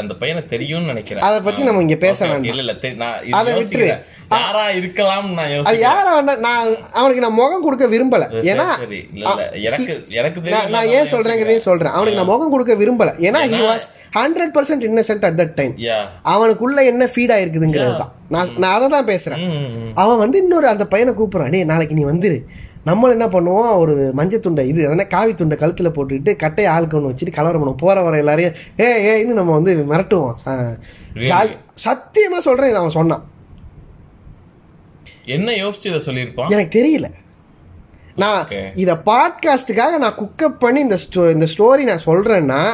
அந்த 0.00 0.12
பையனை 0.20 0.40
தெரியும்னு 0.46 0.90
நினைக்கிறேன். 0.92 1.24
அதை 1.28 1.38
பத்தி 1.46 1.62
நம்ம 1.68 1.82
இங்க 1.84 1.96
பேச 2.04 2.18
வேண்டாம். 2.26 2.50
இல்ல 2.52 2.62
இல்ல 2.64 2.92
நான் 3.02 3.16
அதை 3.40 3.52
விட்டுரு. 3.58 3.88
யாரா 4.34 4.64
இருக்கலாம் 4.80 5.26
நான் 5.38 5.50
அது 5.70 5.80
யார 5.86 6.06
வேணா 6.16 6.34
நான் 6.46 6.68
அவனுக்கு 6.92 7.24
நான் 7.26 7.38
முகம் 7.40 7.64
கொடுக்க 7.66 7.86
விரும்பல. 7.86 8.24
ஏன்னா 8.52 8.66
சரி. 8.82 9.00
இல்ல, 9.12 9.24
இல்ல. 9.32 9.44
எனக்கு 9.68 9.94
எனக்கு 10.20 10.40
நான் 10.76 10.90
ஏன் 10.98 11.10
சொல்றேங்கிறதையும் 11.14 11.66
சொல்றேன். 11.68 11.94
அவனுக்கு 11.96 12.20
நான் 12.20 12.32
முகம் 12.32 12.52
கொடுக்க 12.54 12.74
விரும்பல. 12.74 13.12
ஏன்னா 13.28 13.42
he 13.54 13.60
was 13.70 13.86
hundred 14.18 14.54
percent 14.56 14.84
innocent 14.88 15.24
at 15.28 15.38
that 15.40 15.54
time 15.60 15.74
அவனுக்குள்ள 16.34 16.84
என்ன 16.92 17.08
ஃபீட் 17.14 17.34
ஆயிருக்குதுங்கிறது 17.36 17.96
தான். 17.96 18.12
நான் 18.28 18.52
நான் 18.56 18.74
அதை 18.76 18.88
தான் 18.88 19.10
பேசுறேன். 19.12 19.42
அவன் 19.94 20.18
வந்து 20.18 20.38
இன்னொரு 20.38 20.68
அந்த 20.68 20.86
பையனை 20.86 21.14
கூப்பிடுறான். 21.14 21.54
டேய் 21.56 21.70
நாளைக்கு 21.72 21.94
நீ 21.94 22.04
வந்துரு. 22.04 22.38
நம்ம 22.84 23.08
என்ன 23.08 23.26
பண்ணுவோம்? 23.26 23.76
ஒரு 23.76 24.10
மஞ்சள் 24.14 24.40
துண்டை 24.40 24.68
இது 24.68 24.80
அதனால 24.80 25.06
காவி 25.06 25.34
துண்டை 25.34 25.58
கழுத்துல 25.58 25.92
போட்டுக்கிட்டு 25.92 26.36
கட்டையை 26.36 26.72
ஆளுக்கு 26.72 27.02
ஒன்று 27.02 27.14
வச்சுட்டு 27.14 27.32
கலவரம் 27.32 27.66
பண்ணுவோம். 27.66 27.76
போற 27.76 28.02
வர 28.02 28.16
எல்லாரையும் 28.16 28.52
ஏ 28.80 29.22
ஏன்னு 29.22 29.26
நம்ம 29.26 29.52
வந்து 29.52 29.86
மிரட்டுவோம். 29.90 30.34
ஆ, 30.46 30.70
ஜாலி- 31.14 31.56
சத்தியமா 31.84 32.38
சொல்றேன் 32.40 32.66
இதை 32.66 32.74
அவன் 32.74 32.90
சொன்னான். 32.90 33.24
என்ன 35.24 35.50
யோசிச்சு 35.50 35.86
இதை 35.86 36.02
சொல்லியிருப்பான்? 36.06 36.48
எனக்கு 36.48 36.98
தெரியல. 36.98 37.10
நான். 38.16 38.46
இத 38.74 38.94
பாட்காஸ்டுக்காக 38.94 39.98
நான் 39.98 40.14
குக்கப் 40.14 40.58
பண்ணி 40.58 40.80
இந்த 40.80 40.98
ஸ்டோ- 41.08 41.32
இந்த 41.32 41.46
ஸ்டோரி 41.58 41.82
நான் 41.82 42.04
சொல்றேன்னா 42.06 42.70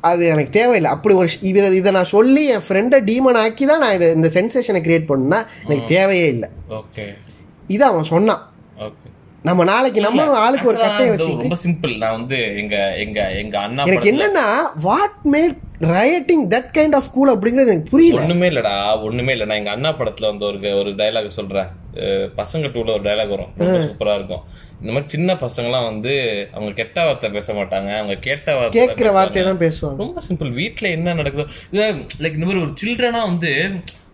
அது 0.00 0.26
எனக்கு 0.26 0.50
தேவையில்லை. 0.50 0.90
அப்படி 0.90 1.14
ஒரு 1.14 1.28
இத 1.40 1.68
இதை 1.68 1.92
நான் 1.92 2.04
சொல்லி 2.04 2.46
என் 2.46 2.60
ஃப்ரெண்டை 2.68 3.04
டீமன் 3.04 3.34
ஆக்கி 3.34 3.66
தான் 3.66 3.78
நான் 3.78 3.94
இதை 3.94 4.14
இந்த 4.14 4.28
சென்சேஷனை 4.28 4.80
கிரியேட் 4.80 5.06
பண்ணா 5.06 5.46
எனக்கு 5.66 5.94
தேவையே 5.94 6.26
இல்லை. 6.26 6.48
ஓகே 6.70 7.18
இதை 7.66 7.88
அவன் 7.88 8.04
சொன்னான். 8.04 8.51
நம்ம 9.46 9.64
நாளைக்கு 9.70 10.00
நம்ம 10.04 10.24
ஆளுக்கு 10.40 10.68
ஒரு 10.72 10.78
கட்டையை 10.80 11.08
வச்சுக்கிட்டு 11.10 11.44
ரொம்ப 11.44 11.56
சிம்பிள் 11.64 11.92
நான் 12.02 12.16
வந்து 12.18 12.38
எங்க 12.60 12.76
எங்க 13.04 13.20
எங்க 13.42 13.56
அண்ணா 13.66 13.86
எனக்கு 13.88 14.10
என்னன்னா 14.12 14.44
what 14.86 15.16
made 15.32 15.56
rioting 15.94 16.44
that 16.52 16.68
kind 16.76 16.94
of 16.98 17.08
cool 17.14 17.32
அப்படிங்கிறது 17.32 17.72
எனக்கு 17.74 17.92
புரியல. 17.94 18.20
ஒண்ணுமே 18.20 18.48
இல்லடா 18.50 18.74
ஒண்ணுமே 19.06 19.32
இல்ல. 19.36 19.46
நான் 19.48 19.60
எங்க 19.62 19.72
அண்ணா 19.76 19.90
படத்துல 20.00 20.30
வந்து 20.30 20.46
ஒரு 20.50 20.74
ஒரு 20.80 20.90
டயலாக் 21.00 21.38
சொல்றேன். 21.38 21.70
பசங்க 22.40 22.68
டூல 22.74 22.92
ஒரு 22.96 23.04
டைலாக் 23.08 23.34
வரும். 23.34 23.50
சூப்பரா 23.86 24.14
இருக்கும். 24.20 24.44
இந்த 24.80 24.92
மாதிரி 24.92 25.12
சின்ன 25.14 25.34
பசங்கலாம் 25.42 25.88
வந்து 25.90 26.14
அவங்க 26.54 26.72
கெட்ட 26.80 27.04
வார்த்தை 27.06 27.30
பேச 27.38 27.48
மாட்டாங்க. 27.58 27.90
அவங்க 28.00 28.16
கேட்ட 28.28 28.54
வார்த்தை 28.58 28.78
கேட்கிற 28.80 29.10
வார்த்தையை 29.18 29.44
தான் 29.50 29.62
பேசுவாங்க. 29.64 29.98
ரொம்ப 30.04 30.22
சிம்பிள் 30.28 30.52
வீட்ல 30.60 30.88
என்ன 30.98 31.14
நடக்குதோ 31.20 31.46
லைக் 32.22 32.38
இந்த 32.38 32.48
மாதிரி 32.48 32.64
ஒரு 32.66 32.74
சில்ட்ரனா 32.84 33.22
வந்து 33.30 33.52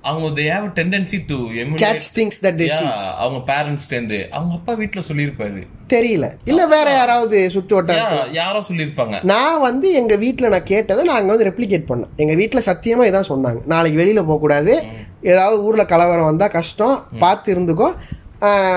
அவங்க 0.02 0.40
they 0.40 0.44
have 0.44 0.68
tendency 0.78 1.18
to 1.26 1.36
catch 1.76 2.06
things 2.14 2.38
that 2.42 2.60
is 2.60 2.82
அவங்க 3.16 3.52
பேரண்ட்ஸ்ல 3.52 3.92
இருந்து 3.92 4.28
அவங்க 4.30 4.54
அப்பா 4.54 4.72
வீட்ல 4.72 5.00
சொல்லியிருப்பாரு. 5.08 5.62
தெரியல. 5.88 6.26
இல்ல 6.44 6.66
வேற 6.66 6.90
யாராவது 6.90 7.50
சுத்து 7.54 7.74
வட்டார 7.74 8.24
யா- 8.24 8.32
யாரோ 8.32 8.64
சொல்லியிருப்பாங்க. 8.68 9.24
நான் 9.24 9.60
வந்து 9.60 9.92
எங்க 9.92 10.16
வீட்ல 10.16 10.48
நான் 10.48 10.62
கேட்டதை 10.62 11.04
நாங்க 11.04 11.36
வந்து 11.36 11.48
ரெப்ளிகேட் 11.50 11.90
பண்ணோம் 11.90 12.16
எங்க 12.16 12.34
வீட்ல 12.34 12.60
சத்தியமா 12.66 13.10
இதான் 13.10 13.28
சொன்னாங்க. 13.28 13.60
நாளைக்கு 13.66 14.04
வெளியில 14.04 14.26
போக 14.26 14.38
கூடாது 14.38 14.82
ஏதாவது 15.22 15.62
ஊர்ல 15.62 15.84
கலவரம் 15.86 16.24
வந்தா 16.24 16.48
கஷ்டம். 16.48 17.02
பார்த்து 17.18 17.54
இருந்துக்கோ. 17.54 17.92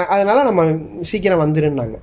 அதனால 0.05 0.43
நம்ம 0.43 0.75
சீக்கிரம் 1.01 1.41
வந்துருன்னாங்க. 1.41 1.95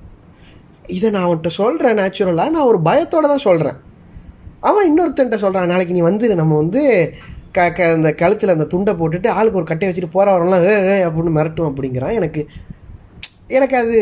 இதை 0.87 1.09
நான் 1.09 1.25
அவன்கிட்ட 1.25 1.47
சொல்றேன் 1.47 1.97
நேச்சுரலா 1.97 2.49
நான் 2.49 2.55
ஒரு 2.55 2.77
பயத்தோட 2.85 3.21
தான் 3.21 3.37
சொல்றேன். 3.37 3.75
அவன் 4.59 4.87
இன்னொருத்தன்ட்ட 4.89 5.37
சொல்றான் 5.43 5.65
நாளைக்கு 5.65 5.93
நீ 5.93 6.01
வந்துரு 6.01 6.35
நம்ம 6.35 6.55
வந்து 6.55 7.13
க 7.55 7.67
க 7.77 7.85
அந்த 7.97 8.09
கழுத்தில் 8.21 8.55
அந்த 8.55 8.65
துண்டை 8.71 8.93
போட்டுட்டு 8.99 9.29
ஆளுக்கு 9.37 9.59
ஒரு 9.61 9.67
கட்டையை 9.69 9.89
வச்சுட்டு 9.89 10.15
போகிற 10.15 10.33
வரலாம் 10.35 10.65
ஏ 10.71 10.97
அப்படின்னு 11.07 11.35
மிரட்டும் 11.37 11.69
அப்படிங்கிறான். 11.69 12.15
எனக்கு 12.19 12.41
எனக்கு 13.57 13.75
அது 13.83 13.99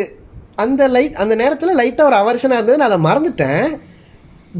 அந்த 0.63 0.83
லைட் 0.95 1.19
அந்த 1.23 1.33
நேரத்தில் 1.41 1.79
லைட்டாக 1.81 2.09
ஒரு 2.09 2.17
அவர்ஷனாக 2.21 2.59
இருந்தது. 2.59 2.79
நான் 2.81 2.91
அதை 2.91 2.99
மறந்துட்டேன். 3.09 3.67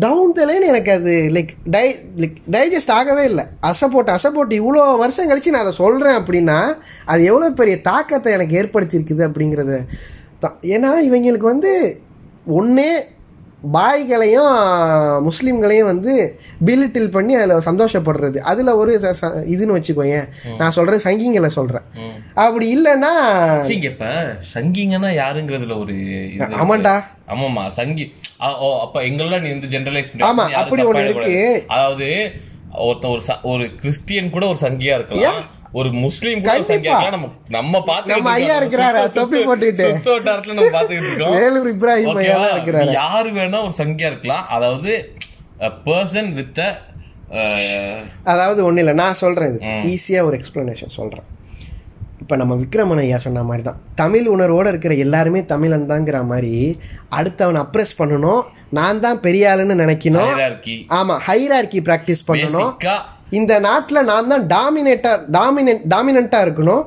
டவுன் 0.04 0.34
த 0.38 0.46
லைன் 0.48 0.70
எனக்கு 0.72 0.92
அது 0.98 1.14
லைக் 1.36 1.52
டை 1.76 1.86
லைக் 2.22 2.38
டைஜஸ்ட் 2.56 2.96
ஆகவே 2.98 3.24
இல்லை. 3.32 3.46
அசை 3.70 3.88
போட்டு 3.94 4.12
அசை 4.16 4.30
போட்டு 4.36 4.56
இவ்வளோ 4.62 4.82
வருஷம் 5.04 5.30
கழித்து 5.30 5.54
நான் 5.56 5.66
அதை 5.66 5.76
சொல்கிறேன் 5.84 6.18
அப்படின்னா 6.22 6.58
அது 7.12 7.22
எவ்வளோ 7.32 7.50
பெரிய 7.62 7.78
தாக்கத்தை 7.90 8.32
எனக்கு 8.38 8.58
ஏற்படுத்தியிருக்குது 8.62 9.24
அப்படிங்கிறத 9.28 9.80
தான் 10.44 10.58
ஏன்னா 10.76 10.92
இவங்களுக்கு 11.08 11.48
வந்து 11.54 11.72
ஒன்றே 12.60 12.90
பாய்களையும் 13.72 14.54
முஸ்லீம்களையும் 15.28 15.90
வந்து 15.92 16.14
பிலிட்டில் 16.66 17.12
பண்ணி 17.12 17.34
அதில் 17.36 17.66
சந்தோஷப்படுறது. 17.68 18.38
அதில் 18.52 18.78
ஒரு 18.82 18.92
இதுன்னு 19.56 19.76
வச்சுக்கோயேன். 19.78 20.28
நான் 20.58 20.76
சொல்கிறேன் 20.78 21.04
சங்கிங்களை 21.08 21.50
சொல்கிறேன் 21.58 21.86
அப்படி 22.34 22.68
இல்லைன்னா 22.78 23.12
இப்ப 23.92 24.12
சங்கிங்கன்னா 24.54 25.12
யாருங்கிறதுல 25.22 25.78
ஒரு. 25.80 25.96
ஆமாண்டா. 26.64 26.96
ஆமாமா 27.34 27.64
சங்கி 27.68 28.06
ஓ, 28.60 28.68
அப்ப 28.80 29.02
எங்கெல்லாம் 29.02 29.46
நீ 29.46 29.50
வந்து 29.56 29.72
ஜெனரலைஸ் 29.74 30.12
ஆமா, 30.30 30.46
அப்படி 30.62 30.84
ஒண்ணு 30.84 31.04
இருக்கு. 31.08 31.38
அதாவது 31.68 32.10
ஒருத்தன் 32.86 33.12
ஒரு 33.12 33.22
ஒரு 33.52 33.66
கிறிஸ்டியன் 33.76 34.30
கூட 34.30 34.46
ஒரு 34.48 34.60
சங்கியா 34.62 34.96
இருக்கலாம். 35.00 35.44
ஒரு 35.72 35.90
முஸ்லீம் 35.94 36.42
நம்ம 36.42 37.30
நம்ம 37.50 37.84
பாத்து 37.84 38.14
நம்ம 38.14 38.32
ஐயா 38.32 38.56
இருக்கிறாரா, 38.62 39.02
தொப்பி 39.10 39.40
போட்டுக்கிட்டு. 39.48 39.88
சுத்த 39.90 40.12
வட்டாரத்துல 40.12 40.54
நம்ம 40.54 40.82
பாத்துக்கிட்டு 40.82 41.10
இருக்கோம். 41.10 41.34
வேலூர் 41.38 41.70
இப்ராஹிம்? 41.76 42.20
ஐயா 42.24 42.56
இருக்கிறாரு. 42.56 42.92
யாரு 42.92 43.32
வேணா 43.32 43.62
ஒரு 43.64 43.74
சங்கியா 43.78 44.12
இருக்கலாம். 44.12 44.46
அதாவது 44.48 44.94
பர்சன் 45.86 46.34
வித் 46.34 46.62
அதாவது 48.24 48.60
ஒண்ணு 48.68 48.78
இல்ல. 48.78 48.94
நான் 48.94 49.22
சொல்றேன் 49.24 49.50
இது. 49.50 49.60
ஈஸியா 49.94 50.22
ஒரு 50.28 50.42
எக்ஸ்பிளனேஷன் 50.42 50.96
சொல்றேன். 51.00 51.26
இப்ப 52.22 52.36
நம்ம 52.36 52.56
விக்ரமன் 52.62 53.02
ஐயா 53.06 53.18
சொன்ன 53.26 53.44
மாதிரி 53.44 53.64
தான். 53.68 53.82
தமிழ் 53.96 54.28
உணர்வோட 54.28 54.68
இருக்கிற 54.68 54.94
எல்லாருமே 55.06 55.46
தமிழன் 55.46 55.90
தாங்கிற 55.90 56.26
மாதிரி 56.26 56.80
அடுத்தவன் 57.20 57.62
அப்ரெஸ் 57.66 57.94
பண்ணணும். 58.00 58.42
நான் 58.70 59.00
தான் 59.00 59.20
பெரிய 59.20 59.44
ஆளுன்னு 59.52 59.82
நினைக்கணும். 59.84 60.32
ஆமா 61.00 61.18
ஹைரார்கி 61.28 61.82
பிராக்டிஸ் 61.90 62.28
பண்ணணும். 62.30 62.74
இந்த 63.32 63.54
நாட்டுல 63.60 64.02
நான் 64.10 64.30
தான் 64.34 64.46
டாமினேட்டா 64.54 65.14
டாமினன்ட் 65.38 65.84
டாமினண்டா 65.94 66.40
இருக்கணும். 66.46 66.84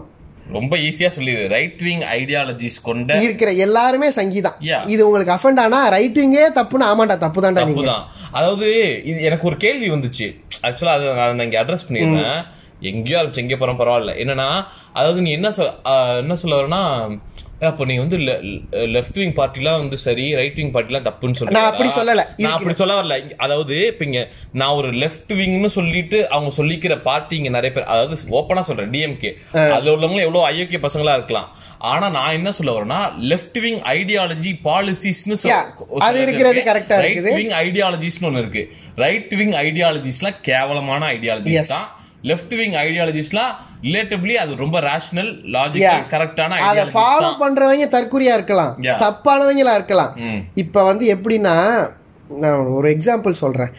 ரொம்ப 0.56 0.74
ஈஸியா 0.86 1.08
சொல்லிடு 1.16 1.42
ரைட் 1.54 1.82
விங் 1.86 2.04
ஐடியாலஜிஸ் 2.16 2.78
கொண்ட 2.86 3.18
இருக்கிற 3.26 3.50
எல்லாருமே 3.64 4.08
Yeah. 4.68 4.80
இது 4.92 5.02
உங்களுக்கு 5.08 5.34
அஃபண்ட் 5.36 5.60
ஆனா 5.64 5.80
ரைட் 5.96 6.18
விங்கே 6.22 6.46
தப்புன்னு 6.58 6.88
ஆமாண்டா 6.90 7.16
தப்பு 7.24 7.42
தான்டா 7.44 7.64
தப்புதான். 7.64 8.04
அதாவது 8.38 8.68
இது 9.10 9.18
எனக்கு 9.28 9.48
ஒரு 9.50 9.58
கேள்வி 9.64 9.90
வந்துச்சு. 9.94 10.28
ஆக்சுவலா 10.68 10.94
அதை 10.96 11.12
நான் 11.18 11.46
இங்க 11.46 11.58
அட்ரஸ் 11.62 11.86
பண்ணிருந்தேன் 11.88 12.40
எங்கேயோ 12.90 13.18
ஆரம்பிச்சு 13.20 13.42
எங்கேயோ 13.42 13.60
போறோம் 13.62 13.80
பரவாயில்ல. 13.82 14.12
என்னன்னா 14.22 14.48
அதாவது 14.92 15.20
நீ 15.26 15.32
என்ன 15.38 15.50
சொல் 15.58 15.72
என்ன 16.22 16.36
சொல்ல 16.42 16.56
வரனா 16.60 16.82
அப்போ 17.68 17.84
நீ 17.88 17.94
வந்து 18.02 18.18
லெஃப்ட் 18.94 19.18
விங் 19.20 19.34
பார்ட்டிலாம் 19.38 19.80
வந்து 19.82 19.96
சரி 20.04 20.26
ரைட் 20.38 20.58
விங் 20.60 20.72
பார்ட்டிலாம் 20.74 21.06
தப்புன்னு 21.08 21.38
சொல்லி 21.38 21.56
நான் 21.56 21.70
அப்படி 21.70 21.90
சொல்லல. 21.96 22.22
நான் 22.44 22.56
அப்படி 22.56 22.74
சொல்ல 22.80 22.94
வரல. 22.98 23.16
அதாவது 23.44 23.76
இப்ப 23.90 24.04
இங்க 24.08 24.22
நான் 24.60 24.76
ஒரு 24.80 24.90
லெஃப்ட் 25.02 25.32
விங்னு 25.40 25.70
சொல்லிட்டு 25.78 26.20
அவங்க 26.34 26.52
சொல்லிக்கிற 26.60 26.96
பார்ட்டி 27.08 27.36
இங்க 27.40 27.52
நிறைய 27.56 27.72
பேர் 27.74 27.90
அதாவது 27.94 28.16
ஓப்பனா 28.38 28.64
சொல்றேன் 28.68 28.92
டிஎம்கே 28.94 29.32
அதுல 29.74 29.94
உள்ளவங்க 29.96 30.22
எவ்வளவு 30.28 30.48
அயோக்கிய 30.50 30.80
பசங்களா 30.86 31.16
இருக்கலாம். 31.20 31.50
ஆனா 31.90 32.06
நான் 32.16 32.36
என்ன 32.38 32.50
சொல்ல 32.56 32.72
வரேன்னா 32.76 33.00
லெஃப்ட் 33.30 33.58
விங் 33.66 33.80
ஐடியாலஜி 33.96 34.50
பாலிசிஸ்னு 34.66 35.36
அது 36.08 36.18
இருக்கிறது 36.24 36.60
ஆ 36.96 37.04
இருக்குது. 37.04 37.30
விங் 37.38 37.54
ஐடியாலஜிஸ்னு 37.64 38.28
ஒண்ணு 38.30 38.42
இருக்கு. 38.44 38.64
ரைட் 39.04 39.32
விங் 39.40 39.56
ஐடியாலஜிஸ்லாம் 39.66 40.38
கேவலமான. 40.48 41.02
ஐடியாலஜிஸ் 41.16 41.74
தான். 41.76 41.88
லெஃப்ட் 42.28 42.54
விங் 42.60 42.74
ஐடியாலஜிஸ்லாம் 42.84 43.52
ரிலேட்டிவ்லி 43.82 44.34
அது 44.42 44.56
ரொம்ப 44.62 44.80
ரேஷனல். 44.80 45.30
லாஜிக்கல் 45.54 46.10
கரெக்டான 46.14 46.58
அத 46.70 46.84
ஃபாலோ 46.94 47.30
பண்றவங்க 47.42 47.86
தற்குறியா 47.96 48.34
இருக்கலாம். 48.38 48.72
தப்பானவங்களா 49.04 49.74
இருக்கலாம். 49.78 50.12
இப்ப 50.54 50.84
வந்து 50.84 51.06
எப்படின்னா 51.14 51.54
நான் 52.42 52.66
ஒரு 52.76 52.88
எக்ஸாம்பிள் 52.90 53.40
சொல்றேன். 53.44 53.72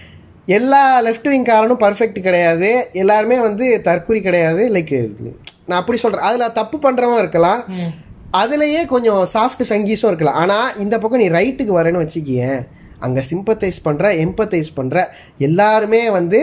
எல்லா 0.45 0.83
லெஃப்ட் 1.03 1.29
விங் 1.33 1.45
காரனும் 1.45 1.83
பர்ஃபெக்ட் 1.83 2.25
கிடையாது. 2.27 2.69
எல்லாருமே 3.03 3.39
வந்து 3.47 3.67
தற்குறி 3.83 4.21
கிடையாது. 4.21 4.63
லைக் 4.73 4.95
நான் 5.67 5.79
அப்படி 5.79 5.97
சொல்றேன். 5.99 6.27
அதுல 6.29 6.49
தப்பு 6.49 6.77
பண்றவன் 6.85 7.23
இருக்கலாம். 7.23 7.61
அதுலயே 8.41 8.81
கொஞ்சம் 8.85 9.23
சாஃப்ட் 9.33 9.63
சங்கீஸும் 9.69 10.11
இருக்கலாம். 10.11 10.39
ஆனா 10.43 10.57
இந்த 10.83 10.95
பக்கம் 10.99 11.19
நீ 11.19 11.29
ரைட்டுக்கு 11.29 11.73
வரேன்னு 11.77 12.03
வச்சுக்கியேன். 12.03 12.61
அங்க 13.05 13.19
சிம்பத்தைஸ் 13.29 13.79
பண்ற 13.87 14.11
எம்பத்தைஸ் 14.23 14.71
பண்ற 14.79 14.97
எல்லாருமே 15.47 16.01
வந்து 16.17 16.39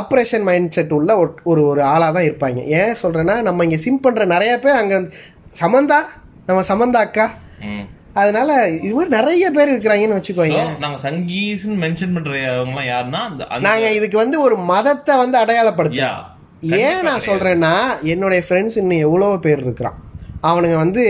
அப்ரேஷன் 0.00 0.46
மைண்ட் 0.48 0.74
செட் 0.76 0.94
உள்ள 0.98 1.10
ஒரு 1.50 1.62
ஒரு 1.70 1.82
ஆளாக 1.92 2.10
தான் 2.16 2.28
இருப்பாங்க. 2.28 2.60
ஏன் 2.80 3.00
சொல்கிறேன்னா 3.02 3.36
நம்ம 3.48 3.64
இங்கே 3.68 3.80
சிம் 3.86 4.04
பண்ணுற 4.06 4.24
நிறைய 4.34 4.52
பேர் 4.64 4.80
அங்கே 4.82 4.98
சமந்தா? 5.60 5.98
நம்ம 6.48 6.62
சமந்தா 6.70 7.02
அக்கா? 7.08 7.26
அதனால 8.20 8.50
இது 8.86 8.92
மாதிரி 8.96 9.12
நிறைய 9.18 9.44
பேர் 9.56 9.70
இருக்கிறாங்கன்னு 9.72 10.18
வச்சுக்கோங்க. 10.18 10.60
நாங்க 10.84 10.98
சங்கீஸ்னு 11.06 11.76
மென்ஷன் 11.84 12.14
பண்றவங்க 12.16 12.44
எல்லாம் 12.66 12.88
யாருன்னா 12.92 13.22
நாங்க 13.68 13.86
இதுக்கு 13.98 14.18
வந்து 14.24 14.38
ஒரு 14.46 14.58
மதத்தை 14.72 15.16
வந்து 15.24 15.38
அடையாளப்படுத்த 15.44 16.04
Yeah. 16.66 16.82
ஏன் 16.88 17.02
நான் 17.06 17.24
சொல்றேன்னா 17.26 17.72
என்னுடைய 18.12 18.42
ஃப்ரெண்ட்ஸ் 18.46 18.76
இன்னும் 18.80 19.02
எவ்வளோ 19.06 19.26
பேர் 19.46 19.62
இருக்கிறான். 19.64 19.96
அவனுங்க 20.48 20.76
வந்து 20.82 21.02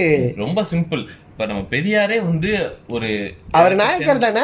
ரொம்ப 0.45 0.61
சிம்பிள் 0.72 1.03
இப்ப 1.35 1.47
நம்ம 1.47 1.62
பெரியாரே 1.70 2.16
வந்து 2.22 2.51
ஒரு 2.89 3.09
அவர் 3.51 3.74
நாயக்கர் 3.74 4.18
தானே? 4.18 4.43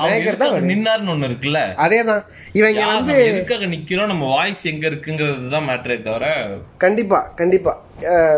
நாயக்கர் 0.00 0.38
தான். 0.40 0.54
நின்னாருன்னு 0.70 1.12
ஒண்ணு 1.12 1.28
இருக்குல்ல? 1.28 1.60
அதே 1.84 1.98
தான் 2.08 2.22
இவங்க 2.58 2.80
வந்து 2.92 3.14
நம்ம 3.14 3.28
எதுக்காக 3.30 3.66
நிக்கிறோம்? 3.74 4.10
நம்ம 4.12 4.24
வாய்ஸ் 4.34 4.62
எங்க 4.72 4.84
இருக்குங்கிறது 4.90 5.48
தான் 5.54 5.66
மேட்டரே 5.68 5.96
தவிர 6.06 6.26
கண்டிப்பா 6.84 7.20
கண்டிப்பா. 7.40 7.74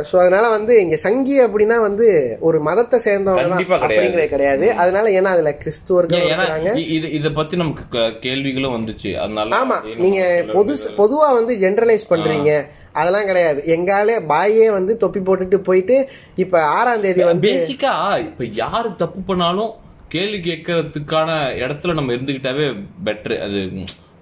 ஸோ 0.08 0.14
அதனால 0.22 0.44
வந்து 0.56 0.72
இங்க 0.82 0.96
சங்கி 1.04 1.36
அப்படின்னா 1.44 1.76
வந்து 1.86 2.06
ஒரு 2.48 2.58
மதத்தை 2.68 2.98
சேர்ந்தவங்க 3.06 3.48
கண்டிப்பா 3.48 3.78
கிடையாது. 3.84 4.26
கிடையாது. 4.34 4.66
அதனால 4.82 5.10
ஏன்னா 5.18 5.32
அதுல 5.36 5.52
கிறிஸ்துவர்கள் 5.62 6.84
இது 6.96 7.08
இத 7.18 7.30
பத்தி 7.38 7.56
நமக்கு 7.62 8.04
கேள்விகளும் 8.26 8.76
வந்துச்சு. 8.76 9.12
அதனால 9.24 9.56
ஆமா 9.60 9.78
நீங்க 10.04 10.20
பொது 10.56 10.74
பொதுவா 11.00 11.30
வந்து 11.38 11.54
ஜெனரலைஸ் 11.64 12.10
பண்றீங்க. 12.12 12.52
அதெல்லாம் 13.00 13.28
கிடையாது. 13.30 13.60
எங்காலே 13.74 14.14
பாயே 14.30 14.68
வந்து 14.76 14.92
தொப்பி 15.02 15.20
போட்டுட்டு 15.26 15.58
போயிட்டு 15.66 15.96
இப்ப 16.44 16.62
ஆறாம் 16.76 17.04
தேதி 17.04 17.22
வந்து 17.30 17.48
பேசிக்கா 17.50 17.92
இப்ப 18.28 18.46
யாரு 18.62 18.88
தப்பு 19.02 19.20
பண்ணாலும் 19.28 19.74
கேள்வி 20.14 20.38
கேட்கறதுக்கான 20.48 21.30
இடத்துல 21.62 21.94
நம்ம 21.98 22.12
இருந்துகிட்டாவே 22.16 22.66
பெட்டர் 23.06 23.34
அது 23.46 23.60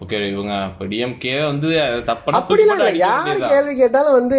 ஓகே 0.05 0.17
இவங்க 0.33 0.55
டிஎம்கே 0.93 1.35
வந்து 1.51 1.69
தப்பா 2.09 2.33
அப்படிலாம் 2.39 2.81
இல்லை. 2.81 2.97
யார் 3.05 3.39
கேள்வி 3.53 3.75
கேட்டாலும் 3.83 4.17
வந்து 4.19 4.39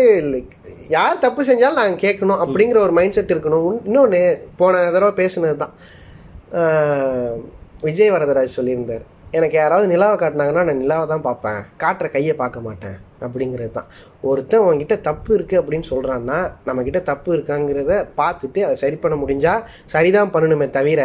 யார் 0.96 1.24
தப்பு 1.24 1.48
செஞ்சாலும் 1.48 1.80
நாங்க 1.82 1.98
கேட்கணும் 2.06 2.42
அப்படிங்கிற 2.44 2.80
ஒரு 2.86 2.94
மைண்ட் 2.98 3.16
செட் 3.18 3.34
இருக்கணும் 3.36 3.72
இன்னொன்னு 3.88 4.22
போன 4.60 4.84
தடவை 4.96 5.14
பேசுனது 5.22 5.56
தான் 5.64 5.74
விஜய் 7.88 8.14
வரதராஜ் 8.16 8.58
சொல்லியிருந்தார். 8.58 9.06
எனக்கு 9.38 9.58
யாராவது 9.62 9.92
நிலாவை 9.94 10.18
காட்டினாங்கன்னா 10.20 10.66
நான் 10.68 10.82
நிலாவை 10.84 11.08
தான் 11.14 11.26
பார்ப்பேன். 11.28 11.60
காட்டுற 11.84 12.08
கையை 12.14 12.36
பார்க்க 12.44 12.68
மாட்டேன். 12.68 12.98
அப்படிங்கிறது 13.26 13.74
தான் 13.78 13.90
ஒருத்தன் 14.32 14.66
உன்கிட்ட 14.68 14.96
தப்பு 15.08 15.32
இருக்கு 15.36 15.56
அப்படின்னு 15.62 15.88
சொல்றான்னா 15.90 16.38
நம்ம 16.66 16.84
கிட்ட 16.88 17.00
தப்பு 17.10 17.30
இருக்காங்கிறத 17.36 17.94
பார்த்துட்டு 18.22 18.60
அதை 18.68 18.76
சரி 18.84 18.98
பண்ண 19.04 19.16
முடிஞ்சா 19.24 19.54
சரிதான் 19.86 20.34
பண்ணணுமே 20.34 20.68
தவிர 20.78 21.02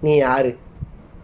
நீ 0.00 0.14
யாரு? 0.16 0.52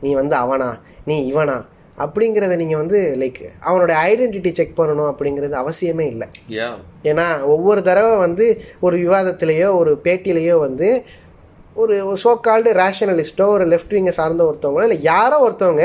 நீ 0.01 0.13
வந்து 0.21 0.35
அவனா? 0.37 0.71
நீ 1.05 1.17
இவனா? 1.33 1.59
அப்படிங்கிறத 1.99 2.55
நீங்க 2.57 2.77
வந்து 2.77 2.99
லைக் 3.19 3.41
அவனோட 3.67 3.93
ஐடென்டிட்டி 4.11 4.51
செக் 4.53 4.79
பண்ணணும் 4.81 5.11
அப்படிங்கிறது 5.13 5.57
அவசியமே 5.63 6.07
இல்லை. 6.13 6.29
ஏன்னா 7.03 7.27
ஒவ்வொரு 7.55 7.81
தடவை 7.83 8.15
வந்து 8.19 8.47
ஒரு 8.81 8.97
விவாதத்திலேயோ 9.05 9.69
ஒரு 9.81 9.93
பேட்டிலேயோ 10.05 10.57
வந்து 10.67 10.89
ஒரு 11.75 11.95
சோ 12.25 12.31
கால்டு 12.41 12.71
ரேஷனலிஸ்டோ 12.73 13.47
ஒரு 13.57 13.67
லெஃப்ட் 13.67 13.95
விங்கை 13.97 14.15
சார்ந்த 14.19 14.47
ஒருத்தவங்களோ 14.49 14.83
இல்லை 14.83 14.99
யாரோ 15.03 15.37
ஒருத்தவங்க 15.49 15.85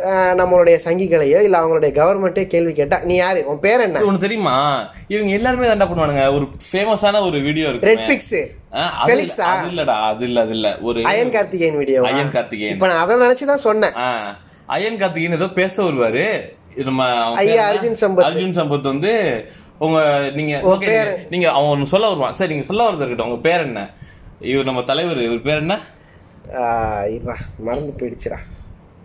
நம்மளுடைய 0.00 0.78
சங்கிகளையோ 0.84 1.42
இல்ல 1.42 1.58
அவங்களுடைய 1.58 1.92
கவர்மெண்ட்டே 1.92 2.46
கேள்வி 2.46 2.72
கேட்டா 2.72 2.98
நீ 2.98 3.14
யாரு? 3.14 3.46
உன் 3.46 3.58
பேர் 3.58 3.80
என்ன? 3.80 4.00
உனக்கு 4.00 4.18
தெரியுமா? 4.18 4.88
இவங்க 5.08 5.32
எல்லாருமே 5.32 5.70
என்ன 5.70 5.84
பண்ணுவானுங்க. 5.84 6.34
ஒரு 6.34 6.48
ஃபேமஸான 6.72 7.20
ஒரு 7.26 7.40
வீடியோ 7.40 7.70
ரெட் 7.70 7.82
இருக்கு 7.82 8.12
பிக்ஸ் 8.12 8.76
அது 8.76 9.14
இல்லடா 9.16 9.84
அது 9.84 10.24
இல்ல 10.24 10.40
அது 10.40 10.50
இல்ல. 10.50 10.78
ஒரு 10.80 11.04
iron 11.04 11.30
Karthikeyan 11.30 11.76
video 11.76 12.02
iron 12.02 12.30
Karthikeyan 12.30 12.74
இப்ப 12.74 12.86
நான் 12.86 13.10
அதை 13.10 13.16
நினைச்சுதான் 13.16 13.54
சொன்னேன். 13.54 13.94
ஆ, 13.96 14.36
அயன் 14.66 14.98
கார்த்திகேயன் 14.98 15.36
ஏதோ 15.36 15.48
பேச 15.48 15.82
வருவாரு. 15.82 16.40
நம்ம 16.74 17.34
ஐயா? 17.34 17.72
அர்ஜுன் 17.72 17.96
சம்பத். 18.00 18.24
அர்ஜுன் 18.24 18.54
சம்பத் 18.54 18.80
வந்து 18.80 19.44
உங்க 19.78 20.30
நீங்க 20.34 20.76
பேரு? 20.78 21.26
நீங்க- 21.30 21.50
அவன் 21.50 21.84
சொல்ல 21.84 22.08
வருவான். 22.08 22.32
சரி 22.32 22.50
நீங்க 22.50 22.66
சொல்ல 22.66 22.88
வரது 22.88 22.96
இருக்கட்டும். 22.96 23.28
உங்க 23.28 23.40
பேர் 23.40 23.60
என்ன? 23.60 23.90
இவர் 24.40 24.64
நம்ம 24.64 24.82
தலைவர் 24.82 25.22
இவர் 25.22 25.42
பேர் 25.42 25.56
என்ன? 25.56 25.80
மறந்து 27.58 27.92
போயிடுச்சுடா. 27.98 28.36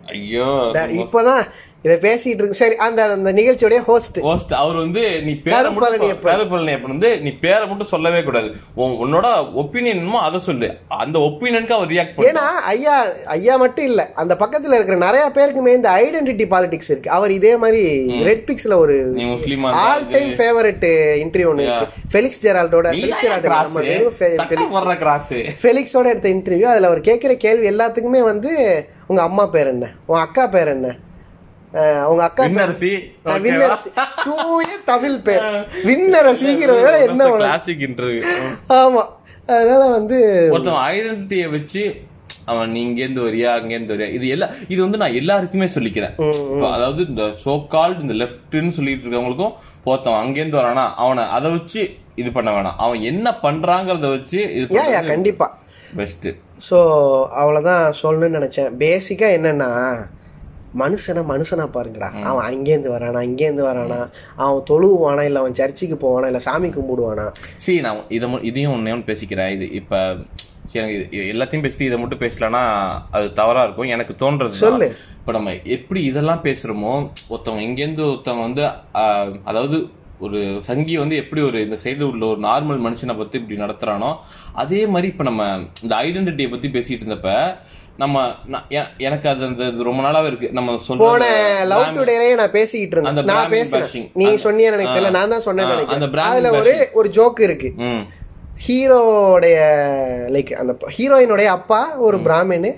ஐயோ 0.08 0.48
இப்பதான் 0.74 1.44
இத 1.82 1.98
பேசிட்டு 2.02 2.38
இருக்கு. 2.38 2.54
சரி 2.54 2.76
அந்த 2.76 3.04
அந்த 3.04 3.32
நிகழ்ச்சியோட 3.32 3.76
ஹோஸ்ட் 3.76 4.20
ஹோஸ்ட் 4.20 4.54
அவர் 4.54 4.76
வந்து 4.76 5.22
நீ 5.22 5.34
பேரை 5.34 5.72
மட்டும் 5.72 6.10
அப்பன். 6.10 6.40
கருப்பழனியப்பன் 6.40 6.92
வந்து 6.94 7.20
நீ 7.20 7.30
பேரை 7.30 7.66
மட்டும் 7.68 7.86
சொல்லவே 7.86 8.22
கூடாது. 8.22 8.48
உன்- 8.76 8.96
உன்னோட 9.04 9.26
ஒப்பீனியன் 9.56 9.96
என்னமோ 9.96 10.18
அதை 10.20 10.40
சொல்லு. 10.40 10.68
அந்த 10.88 11.18
ஒப்பீனியனுக்கு 11.18 11.70
அவர் 11.70 11.88
ரியாக்ட் 11.88 12.18
ஏன்னா 12.18 12.44
ஐயா 12.66 13.06
ஐயா 13.24 13.56
மட்டும் 13.56 13.84
இல்ல. 13.84 14.10
அந்த 14.14 14.34
பக்கத்துல 14.34 14.74
இருக்கிற 14.74 14.96
நிறைய 14.98 15.30
பேருக்குமே 15.34 15.74
இந்த 15.74 15.90
ஐடென்டிட்டி 15.90 16.46
பாலிடிக்ஸ் 16.50 16.90
இருக்கு. 16.90 17.10
அவர் 17.10 17.30
இதே 17.30 17.56
மாதிரி 17.56 17.82
ரெட் 18.22 18.48
பிக்ஸ்ல 18.48 18.74
ஒரு 18.74 18.96
ஆல் 19.72 20.08
டைம் 20.10 20.30
ஃபேவரட் 20.30 20.84
இன்டர்வியூ 21.22 21.46
ஒன்று 21.46 21.64
இருக்கு. 21.64 21.86
ஃபெலிக்ஸ் 22.12 22.42
ஜெரால்டோட 22.42 22.88
ஃபெலிக்ஸ் 22.92 23.24
ஜெரால்டு 23.24 23.48
நம்ம 23.48 23.80
வெறும் 23.80 24.12
ஃபெ- 24.18 24.48
ஃபெலிக்ஸ் 24.48 24.76
வர்ற 24.78 24.98
கிராஸ் 24.98 25.32
ஃபெலிக்ஸோட 25.62 26.06
எடுத்த 26.06 26.28
இன்டர்வியூ 26.28 26.62
அதுல 26.62 26.86
அவர் 26.86 27.00
கேட்கிற 27.00 27.34
கேள்வி 27.34 27.70
எல்லாத்துக்குமே 27.70 28.22
வந்து 28.22 28.52
உங்க 29.08 29.22
அம்மா 29.22 29.46
பேர் 29.46 29.66
என்ன? 29.66 29.86
உன் 30.06 30.20
அக்கா 30.20 30.46
பேர் 30.46 30.68
என்ன? 30.68 30.88
அஹ் 31.74 32.04
உங்க 32.06 32.22
அக்கா 32.22 32.42
விண்ணரசி. 32.44 32.90
விண்ணரசி. 33.44 33.88
தூய 34.24 34.68
தமிழ் 34.84 35.16
பேர். 35.20 35.46
விண்ணரசிங்கிறத 35.84 36.98
என்ன? 37.06 37.30
கிளாசிக் 37.36 37.82
ஆமா. 38.78 39.02
அதனால 39.48 39.82
வந்து 39.88 40.16
ஒருத்தன் 40.50 40.82
ஐடென்டிட்டியை 40.88 41.50
வச்சு 41.50 41.82
அவன் 42.44 42.70
நீ 42.70 42.80
இங்கேருந்து 42.86 43.22
வரியா 43.24 43.48
அங்கேருந்து 43.58 43.94
வரியா? 43.94 44.08
இது 44.08 44.28
எல்லா 44.28 44.46
இது 44.68 44.80
வந்து 44.82 44.98
நான் 44.98 45.12
எல்லாருக்குமே 45.12 45.66
சொல்லிக்கிறேன். 45.74 46.14
அதாவது 46.70 47.06
இந்த 47.06 47.24
சோ 47.44 47.66
கால்டு 47.66 48.00
இந்த 48.00 48.14
லெஃப்ட்னு 48.14 48.68
சொல்லிட்டு 48.68 49.04
இருக்கவங்களுக்கும் 49.04 49.54
ஒருத்தன் 49.84 50.20
அங்கேருந்து 50.22 50.60
வரானா 50.60 50.84
அவனை 50.96 51.24
அதை 51.28 51.50
வச்சு 51.50 51.82
இது 52.14 52.32
பண்ண 52.32 52.50
வேணாம். 52.50 52.76
அவன் 52.76 53.00
என்ன 53.02 53.30
பண்றாங்கிறத 53.42 54.08
வச்சு 54.10 54.38
இது 54.54 54.66
கண்டிப்பா. 55.08 55.48
பெஸ்ட் 55.96 56.28
ஸோ 56.68 56.78
அவ்வளோதான் 57.40 57.84
சொல்லணும்னு 58.02 58.38
நினச்சேன். 58.38 58.70
பேசிக்காக 58.84 59.36
என்னன்னா 59.38 59.70
மனுஷனை 60.80 61.22
மனுஷனா 61.30 61.64
பாருங்கடா. 61.74 62.08
அவன் 62.30 62.46
அங்கேருந்து 62.48 62.90
வரானா 62.94 63.20
இங்கேருந்து 63.28 63.64
வரானா 63.68 64.00
அவன் 64.42 64.66
தொழுவானா 64.70 65.22
இல்லை 65.28 65.40
அவன் 65.42 65.58
சர்ச்சுக்கு 65.60 65.96
போவானா 66.02 66.26
இல்லை 66.30 66.42
சாமி 66.46 66.68
கும்பிடுவானா? 66.68 67.26
சரி 67.64 67.78
நான் 67.86 68.02
இதை 68.16 68.28
இதையும் 68.50 68.74
ஒன்று 68.74 69.08
பேசிக்கிறேன். 69.10 69.52
இது 69.56 69.68
இப்ப 69.80 70.16
எனக்கு 70.78 70.96
எல்லாத்தையும் 71.32 71.64
பேசிட்டு 71.64 71.88
இதை 71.90 71.98
மட்டும் 72.00 72.22
பேசலன்னா 72.24 72.62
அது 73.16 73.26
தவறா 73.38 73.62
இருக்கும். 73.66 73.92
எனக்கு 73.96 74.14
தோன்றது 74.22 74.62
சொல்லு. 74.64 74.88
இப்ப 75.20 75.32
நம்ம 75.36 75.54
எப்படி 75.76 76.00
இதெல்லாம் 76.10 76.42
பேசுறோமோ 76.48 76.92
ஒருத்தவங்க 77.32 77.64
இங்கேருந்து 77.68 78.04
ஒருத்தவங்க 78.10 78.44
வந்து 78.48 78.64
அதாவது 79.50 79.78
ஒரு 80.20 80.58
சங்கி 80.60 80.96
வந்து 80.96 81.16
எப்படி 81.16 81.42
ஒரு 81.42 81.62
இந்த 81.62 81.76
சைடு 81.84 82.02
உள்ள 82.02 82.26
ஒரு 82.26 82.40
நார்மல் 82.40 82.84
மனுஷனை 82.86 83.18
பத்தி 83.18 83.38
இப்படி 83.38 83.60
நடத்துறானோ 83.60 84.10
அதே 84.52 84.86
மாதிரி 84.86 85.08
இப்ப 85.08 85.24
நம்ம 85.24 85.42
இந்த 85.82 85.96
ஐடென்டிட்டியை 85.96 86.50
பத்தி 86.50 86.68
பேசிட்டு 86.68 87.04
இருந்தப்ப 87.04 87.56
நம்ம 87.96 88.16
எனக்கு 88.98 89.28
அது 89.28 89.44
அந்த 89.44 89.82
ரொம்ப 89.82 90.02
நாளாவே 90.02 90.26
இருக்கு. 90.26 90.48
நம்ம 90.52 90.76
போன 90.98 91.24
லவ் 91.64 91.82
சொல்ற 91.82 91.96
டுடேலயே 91.98 92.34
நான் 92.34 92.50
பேசிக்கிட்டு 92.50 92.96
இருந்தேன். 92.96 93.24
நான் 93.24 93.50
பேசுறேன். 93.50 94.10
நீ 94.14 94.24
சொன்னியா. 94.36 94.70
தெரியல. 94.72 95.10
நான் 95.10 95.28
தான் 95.28 95.46
சொன்னேன்னு 95.46 95.72
ஆ, 95.72 95.78
அந்த 95.86 95.96
நினைக்கிறேன் 95.96 96.28
அதுல 96.28 96.50
ஒரு 96.50 96.72
ஒரு 96.92 97.08
ஜோக் 97.08 97.40
இருக்கு. 97.40 97.70
ஹீரோடைய 98.66 99.56
லைக் 100.28 100.52
அந்த 100.52 100.72
ஹீரோயினுடைய 100.98 101.44
அப்பா 101.44 101.96
ஒரு 101.98 102.16
பிராமின் 102.18 102.70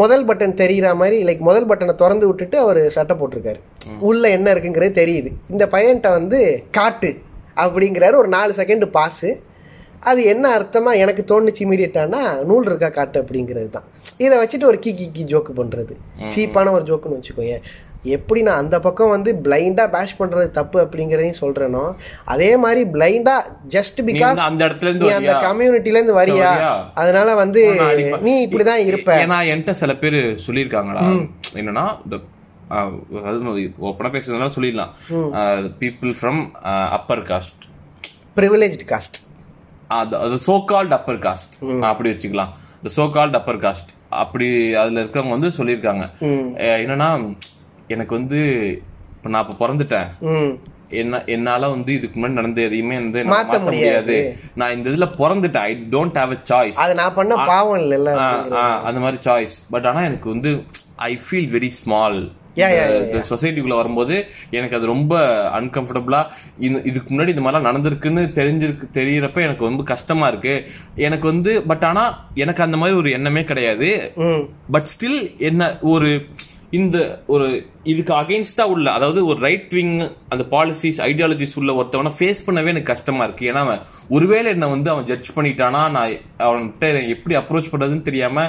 முதல் 0.00 0.24
பட்டன் 0.28 0.54
தெரியுற 0.60 0.88
மாதிரி 1.00 1.16
லைக் 1.28 1.42
முதல் 1.48 1.68
பட்டனை 1.70 1.94
திறந்து 2.02 2.26
விட்டுட்டு 2.28 2.56
அவர் 2.58 2.80
சட்டை 2.96 3.14
போட்டிருக்காரு. 3.20 3.60
உள்ள 4.08 4.30
என்ன 4.36 4.46
இருக்குங்கிறது 4.54 4.92
தெரியுது. 5.00 5.30
இந்த 5.52 5.64
பையன்கிட்ட 5.72 6.10
வந்து 6.18 6.40
காட்டு 6.78 7.10
அப்படிங்கிறாரு. 7.64 8.14
ஒரு 8.22 8.30
நாலு 8.36 8.52
செகண்ட் 8.60 8.86
பாஸு 8.98 9.30
அது 10.10 10.20
என்ன 10.24 10.44
அர்த்தமா 10.58 10.92
எனக்கு 11.02 11.22
தோணுச்சு 11.30 11.60
இமீடியட்டானா 11.64 12.20
நூல் 12.50 12.68
இருக்கா 12.70 12.88
காட்டு 12.88 13.18
அப்படிங்கிறது 13.22 13.68
தான். 13.76 13.86
இதை 14.24 14.36
வச்சுட்டு 14.38 14.70
ஒரு 14.70 14.78
கி 14.84 14.92
கி 14.94 15.06
கி 15.16 15.24
ஜோக்கு 15.32 15.52
பண்றது. 15.60 15.94
சீப்பான 16.34 16.72
ஒரு 16.78 16.84
ஜோக்குன்னு 16.90 17.18
வச்சுக்கோயேன். 17.18 17.62
எப்படி 18.16 18.40
நான் 18.46 18.60
அந்த 18.62 18.76
பக்கம் 18.84 19.12
வந்து 19.14 19.30
பிளைண்டா 19.44 19.84
பேஷ் 19.94 20.16
பண்றது 20.20 20.46
தப்பு 20.58 20.78
அப்படிங்கிறதையும் 20.84 21.40
சொல்றேனோ 21.40 21.84
அதே 22.34 22.50
மாதிரி 22.64 22.82
பிளைண்டா 22.94 23.34
ஜஸ்ட் 23.74 24.00
பிகாஸ் 24.08 24.40
அந்த 24.48 24.62
இடத்துல 24.68 24.90
இருந்து 24.90 25.06
நீ 25.06 25.12
அந்த 25.18 25.32
வரியா? 25.32 25.44
கம்யூனிட்டில 25.46 25.98
இருந்து 25.98 26.16
வரியா? 26.20 26.50
அதனால 27.02 27.34
வந்து 27.42 27.62
நான். 27.80 28.22
நீ 28.28 28.34
இப்படிதான் 28.46 28.84
இருப்ப. 28.90 29.18
ஏன்னா 29.24 29.38
என்கிட்ட 29.52 29.74
சில 29.82 29.94
பேர் 30.02 30.18
சொல்லியிருக்காங்கடா. 30.46 31.04
என்னன்னா 31.60 31.86
அதாவது 32.74 33.62
ஓப்பனா 33.88 34.10
பேசுறதுனால 34.16 34.52
சொல்லிடலாம். 34.56 34.92
People 35.82 36.12
from 36.18 36.42
upper 36.98 37.24
caste 37.30 37.64
privileged 38.38 38.86
caste 38.92 39.18
அது 40.24 40.36
சோ 40.48 40.54
கால்ட் 40.70 40.94
அப்பர் 40.98 41.24
காஸ்ட் 41.24 41.56
அப்படி 41.88 42.10
வச்சுக்கலாம். 42.12 42.52
இந்த 42.78 42.90
சோ 42.98 43.04
கால்ட் 43.16 43.36
அப்பர் 43.40 43.62
காஸ்ட் 43.64 43.90
அப்படி 44.22 44.46
அதுல 44.80 45.00
இருக்கிறவங்க 45.02 45.34
வந்து 45.36 45.50
சொல்லியிருக்காங்க. 45.58 46.04
என்னன்னா 46.84 47.08
எனக்கு 47.94 48.14
வந்து 48.18 48.40
இப்ப 49.16 49.30
நான் 49.32 49.44
இப்ப 49.44 49.56
பிறந்துட்டேன். 49.62 50.10
என்ன 51.00 51.20
என்னால 51.34 51.68
வந்து 51.74 51.90
இதுக்கு 51.98 52.16
முன்னாடி 52.18 52.38
நடந்த 52.38 52.60
எதையுமே 52.68 52.96
வந்து 53.02 53.20
மாத்த 53.32 53.58
முடியாது. 53.66 54.16
நான் 54.60 54.74
இந்த 54.76 54.86
இதுல 54.90 55.06
பிறந்துட்டேன். 55.20 55.66
I 55.70 55.72
don't 55.94 56.18
have 56.20 56.34
a 56.36 56.40
choice 56.50 56.82
அது 56.84 56.94
நான் 57.00 57.16
பண்ண 57.20 57.36
பாவம் 57.50 57.80
இல்லைல்ல 57.84 58.14
அந்த 58.88 59.00
மாதிரி 59.06 59.20
சாய்ஸ் 59.28 59.56
பட் 59.74 59.88
ஆனா 59.90 60.02
எனக்கு 60.10 60.28
வந்து 60.34 60.52
ஐ 61.10 61.12
ஃபீல் 61.24 61.50
வெரி 61.56 61.72
ஸ்மால் 61.80 62.20
சொசைட்டிக்குள்ள 63.30 63.76
வரும்போது 63.78 64.16
எனக்கு 64.56 64.76
அது 64.78 64.86
ரொம்ப 64.92 65.12
அன்கம்ஃபர்டபுளா 65.58 66.20
இதுக்கு 66.88 67.08
முன்னாடி 67.12 67.32
இந்த 67.34 67.44
மாதிரிலாம் 67.44 67.68
நடந்திருக்குன்னு 67.68 68.22
தெரிஞ்சிருக்கு 68.38 68.86
தெரியறப்ப 68.98 69.40
எனக்கு 69.46 69.68
ரொம்ப 69.68 69.84
கஷ்டமா 69.92 70.26
இருக்கு. 70.32 70.54
எனக்கு 71.06 71.26
வந்து 71.32 71.52
பட் 71.70 71.86
ஆனா 71.90 72.04
எனக்கு 72.44 72.64
அந்த 72.66 72.76
மாதிரி 72.76 72.98
ஒரு 73.02 73.10
எண்ணமே 73.18 73.44
கிடையாது. 73.50 73.90
பட் 74.70 74.90
ஸ்டில் 74.92 75.20
என்ன 75.50 75.70
ஒரு 75.94 76.10
இந்த 76.78 76.98
ஒரு 77.34 77.46
இதுக்கு 77.92 78.12
அகைன்ஸ்டா 78.14 78.64
உள்ள 78.74 78.86
அதாவது 78.90 79.20
ஒரு 79.30 79.38
ரைட் 79.46 79.72
விங் 79.76 79.96
அந்த 80.32 80.44
பாலிசிஸ் 80.52 81.00
ஐடியாலஜிஸ் 81.06 81.56
உள்ள 81.60 81.72
ஒருத்தவனை 81.80 82.10
ஃபேஸ் 82.18 82.40
பண்ணவே 82.46 82.70
எனக்கு 82.72 82.90
கஷ்டமா 82.92 83.24
இருக்கு. 83.24 83.48
ஏன்னா 83.50 83.62
அவன் 83.64 83.82
ஒருவேளை 84.08 84.48
என்ன 84.52 84.66
வந்து 84.74 84.88
அவன் 84.90 85.08
ஜட்ஜ் 85.10 85.28
பண்ணிட்டானா 85.36 85.82
நான் 85.96 86.14
அவன்கிட்ட 86.46 86.86
எப்படி 87.14 87.36
அப்ரோச் 87.40 87.70
பண்றதுன்னு 87.72 88.06
தெரியாம 88.08 88.46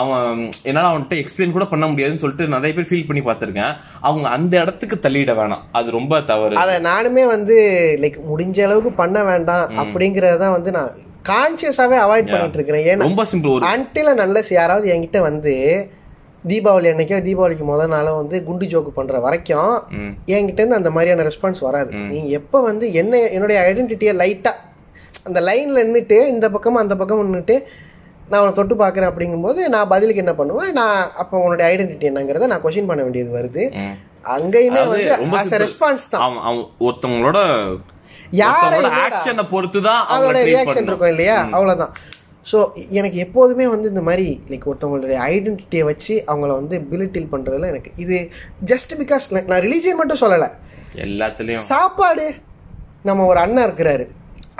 அவன் 0.00 0.52
என்னால 0.62 0.92
அவன்கிட்ட 0.92 1.16
எக்ஸ்பிளைன் 1.22 1.56
கூட 1.56 1.66
பண்ண 1.72 1.86
முடியாதுன்னு 1.86 2.22
சொல்லிட்டு 2.24 2.54
நிறைய 2.54 2.74
பேர் 2.76 2.88
ஃபீல் 2.90 3.08
பண்ணி 3.08 3.22
பார்த்திருக்கேன். 3.28 3.74
அவங்க 4.00 4.28
அந்த 4.36 4.54
இடத்துக்கு 4.60 4.98
தள்ளிட 5.06 5.34
வேணாம். 5.40 5.64
அது 5.72 5.90
ரொம்ப 5.98 6.20
தவறு. 6.30 6.56
அத 6.56 6.78
நானுமே 6.90 7.26
வந்து 7.34 7.56
லைக் 8.04 8.20
முடிஞ்ச 8.30 8.60
அளவுக்கு 8.68 8.92
பண்ண 9.02 9.24
வேண்டாம் 9.30 9.66
அப்படிங்கறத 9.84 10.50
வந்து 10.56 10.72
நான் 10.78 10.92
கான்சியஸாவே 11.32 11.98
அவாய்ட் 12.04 12.32
பண்ணிட்டு 12.32 12.58
இருக்கிறேன். 12.60 12.86
ஏன்னா 12.92 13.10
ரொம்ப 13.10 13.26
சிம்பிள் 13.32 13.54
ஒரு 13.56 13.66
அன்டில 13.74 14.14
நல்ல 14.22 14.44
யாராவது 14.60 14.88
என்கிட்ட 14.94 15.20
வந்து 15.28 15.54
தீபாவளி 16.44 16.88
அன்னைக்கோ 16.90 17.18
தீபாவளிக்கு 17.26 17.66
முத 17.66 17.86
நாளும் 17.90 18.18
வந்து 18.18 18.36
குண்டு 18.46 18.66
ஜோக்கு 18.72 18.90
பண்ற 18.96 19.18
வரைக்கும் 19.24 19.74
ம். 19.98 20.12
என்கிட்ட 20.34 20.60
இருந்து 20.60 20.80
அந்த 20.80 20.90
மாதிரியான 20.90 21.24
ரெஸ்பான்ஸ் 21.28 21.60
வராது. 21.66 21.90
நீ 22.10 22.20
எப்ப 22.38 22.60
வந்து 22.66 22.86
என்ன 23.00 23.22
என்னுடைய 23.36 23.58
ஐடென்டிட்டியை 23.68 24.14
லைட்டா 24.20 24.52
அந்த 25.26 25.40
லைன்ல 25.46 25.78
நின்னுட்டு 25.80 26.18
இந்த 26.32 26.46
பக்கமும் 26.54 26.82
அந்த 26.82 26.94
பக்கம் 26.96 27.22
நின்னுட்டு 27.24 27.56
நான் 28.28 28.38
அவனை 28.40 28.52
தொட்டு 28.52 28.74
பார்க்கறேன் 28.76 29.10
அப்படிங்கும்போது 29.10 29.60
நான் 29.72 29.90
பதிலுக்கு 29.90 30.22
என்ன 30.22 30.34
பண்ணுவேன்? 30.36 30.70
நான் 30.72 30.92
அப்போ 31.22 31.40
உன்னுடைய 31.44 31.66
ஐடென்டிட்டி 31.70 32.08
என்னங்கிறத 32.10 32.48
நான் 32.52 32.62
கொஸ்டின் 32.62 32.90
பண்ண 32.90 33.02
வேண்டியது 33.02 33.32
வருது. 33.38 33.64
அங்கேயுமே 34.34 34.82
வந்து. 34.86 35.10
ரெஸ்பான்ஸ் 35.64 36.06
தான். 36.12 36.22
ஒருத்தவங்களோட 36.84 37.40
யாரை 38.34 38.52
ஒருத்தவங்களோட 38.52 38.78
என்னடா? 38.84 39.02
ஆக்ஷனை 39.08 39.44
பொறுத்து 39.50 39.80
தான் 39.88 40.02
அதோட 40.14 40.38
ரியாக்ஷன் 40.48 40.88
இருக்கும் 40.88 41.12
இல்லையா? 41.12 41.36
அவ்வளவுதான். 41.56 41.92
ஸோ 42.50 42.58
எனக்கு 42.98 43.18
எப்போதுமே 43.24 43.66
வந்து 43.74 43.90
இந்த 43.92 44.02
மாதிரி 44.08 44.26
லைக் 44.50 44.66
ஒருத்தவங்களுடைய 44.70 45.18
ஐடென்டிட்டியை 45.34 45.84
வச்சு 45.90 46.14
அவங்கள 46.30 46.50
வந்து 46.60 46.78
பிலிட்டில் 46.90 47.30
பண்றதுல 47.34 47.70
எனக்கு 47.72 47.92
இது 48.04 48.18
ஜஸ்ட் 48.72 48.92
பிகாஸ் 49.02 49.26
நான் 49.50 49.64
ரிலீஜியன் 49.66 50.00
மட்டும் 50.00 50.22
சொல்லலை. 50.24 50.48
எல்லாத்துலயும். 51.06 51.64
சாப்பாடு 51.72 52.26
நம்ம 53.08 53.26
ஒரு 53.30 53.38
அண்ணன் 53.44 53.66
இருக்கிறாரு. 53.68 54.04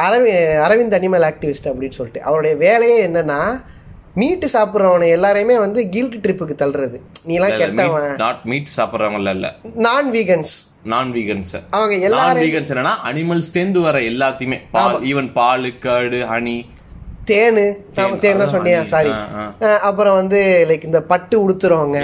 அரவி 0.06 0.32
அரவிந்த் 0.66 0.98
அனிமல் 0.98 1.26
ஆக்டிவிஸ்ட் 1.30 1.70
அப்படின்னு 1.70 1.98
சொல்லிட்டு. 1.98 2.22
அவருடைய 2.28 2.54
வேலையே 2.66 2.98
என்னன்னா 3.08 3.40
மீட்டு 4.20 4.46
சாப்பிட்றவனை 4.54 5.06
எல்லாரையுமே 5.16 5.54
வந்து 5.64 5.80
கில்ட் 5.94 6.18
ட்ரிப்புக்கு 6.24 6.54
தள்ளுறது. 6.60 6.98
நீலாம் 7.30 7.56
கெட்டவன். 7.62 8.10
நாட் 8.24 8.44
மீட் 8.50 8.68
சாப்பிடுறவங்க 8.76 9.32
இல்ல. 9.36 9.48
நான் 9.86 10.08
வீகன்ஸ் 10.16 10.54
நான் 10.92 11.10
வீகன்ஸ் 11.16 11.52
அவங்க 11.76 11.94
எல்லாரும் 12.08 12.44
வீகன்ஸ் 12.46 12.70
என்னன்னா 12.72 12.94
அனிமல்ஸ் 13.10 13.54
தேர்ந்து 13.56 13.80
வர 13.86 13.98
எல்லாத்தையுமே. 14.12 14.58
பால் 14.76 14.96
ஈவன் 15.10 15.30
பால் 15.38 15.66
கர்டு 15.86 16.20
ஹனி 16.32 16.56
தேனு 17.26 17.64
தேன் 18.20 18.40
தான் 18.42 18.54
சொன்னியா 18.54 18.82
சாரி. 18.84 19.12
அப்புறம் 19.82 20.14
வந்து 20.14 20.40
லைக் 20.68 20.84
இந்த 20.84 21.02
பட்டு 21.04 21.36
உடுத்துறவங்க. 21.44 21.98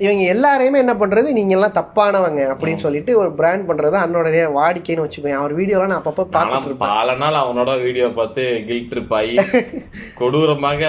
இவங்க 0.00 0.22
எல்லாரையுமே 0.34 0.78
என்ன 0.78 0.94
பண்றது? 0.94 1.28
நீங்க 1.32 1.52
எல்லாம் 1.54 1.74
தப்பானவங்க 1.74 2.40
அப்படின்னு 2.52 2.76
சொல்லிட்டு 2.76 3.12
ஒரு 3.18 3.30
பிராண்ட் 3.32 3.66
பண்றது 3.68 3.96
அண்ணனுடைய 3.98 4.44
வாடிக்கைன்னு 4.52 5.04
வச்சுக்கோங்க 5.04 5.40
அவர் 5.40 5.52
வீடியோலாம் 5.52 5.90
நான் 5.92 6.02
அப்பப்போ 6.02 6.24
பார்த்துட்டு 6.28 6.70
ஆனா 6.70 6.78
பல 6.84 7.14
நாள் 7.14 7.42
அவனோட 7.42 7.72
வீடியோ 7.82 8.06
பார்த்து 8.10 8.44
கில் 8.66 8.88
ட்ரிப் 8.92 9.14
ஆகி 9.18 9.36
கொடூரமாக 10.20 10.82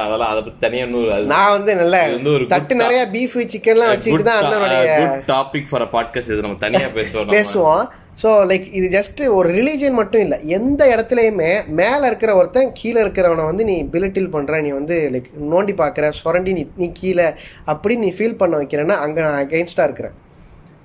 அதெல்லாம் 0.00 0.30
அதை 0.30 0.40
பத்தி 0.40 0.58
தனியா 0.58 0.86
இன்னொரு 0.86 1.30
நான் 1.34 1.52
வந்து 1.52 1.74
நல்ல 1.74 2.00
தட்டு 2.46 2.76
நிறைய 2.76 3.02
பீஃப் 3.14 3.36
சிக்கன்லாம் 3.46 3.92
வச்சுக்கிட்டு 3.92 4.28
தான் 4.30 4.40
அண்ணனுடைய 4.42 4.96
டாபிக் 5.28 5.70
ஃபார் 5.70 5.86
பாட்காஸ்ட் 5.92 6.32
இது 6.34 6.46
நம்ம 6.46 6.60
தனியா 6.60 6.88
பேசுவோம். 6.96 7.34
பேசுவோம். 7.34 7.84
ஸோ 8.22 8.28
லைக் 8.50 8.66
இது 8.78 8.86
ஜஸ்ட் 8.96 9.20
ஒரு 9.36 9.48
ரிலீஜன் 9.58 9.96
மட்டும் 10.00 10.22
இல்லை. 10.24 10.36
எந்த 10.58 10.82
இடத்துலையுமே 10.94 11.48
மேலே 11.80 12.04
இருக்கிற 12.10 12.30
ஒருத்தன் 12.40 12.70
கீழே 12.80 12.98
இருக்கிறவனை 13.04 13.44
வந்து 13.50 13.64
நீ 13.70 13.76
பிலிட்டில் 13.94 14.30
பண்ற 14.34 14.60
நீ 14.66 14.70
வந்து 14.78 14.96
லைக் 15.14 15.30
நோண்டி 15.52 15.74
பார்க்குற 15.80 16.08
சுரண்டி 16.20 16.52
நீ 16.58 16.62
நீ 16.82 16.88
கீழே 17.00 17.26
அப்படி 17.72 17.96
நீ 18.04 18.10
ஃபீல் 18.18 18.40
பண்ண 18.42 18.54
வைக்கிறேன்னா 18.60 18.98
அங்கே 19.06 19.20
நான் 19.26 19.40
அகெயின்ஸ்டாக 19.44 19.88
இருக்கிறேன். 19.88 20.16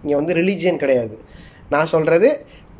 இங்கே 0.03 0.15
வந்து 0.19 0.35
ரிலீஜியன் 0.39 0.81
கிடையாது. 0.83 1.15
நான் 1.73 1.91
சொல்றது 1.95 2.29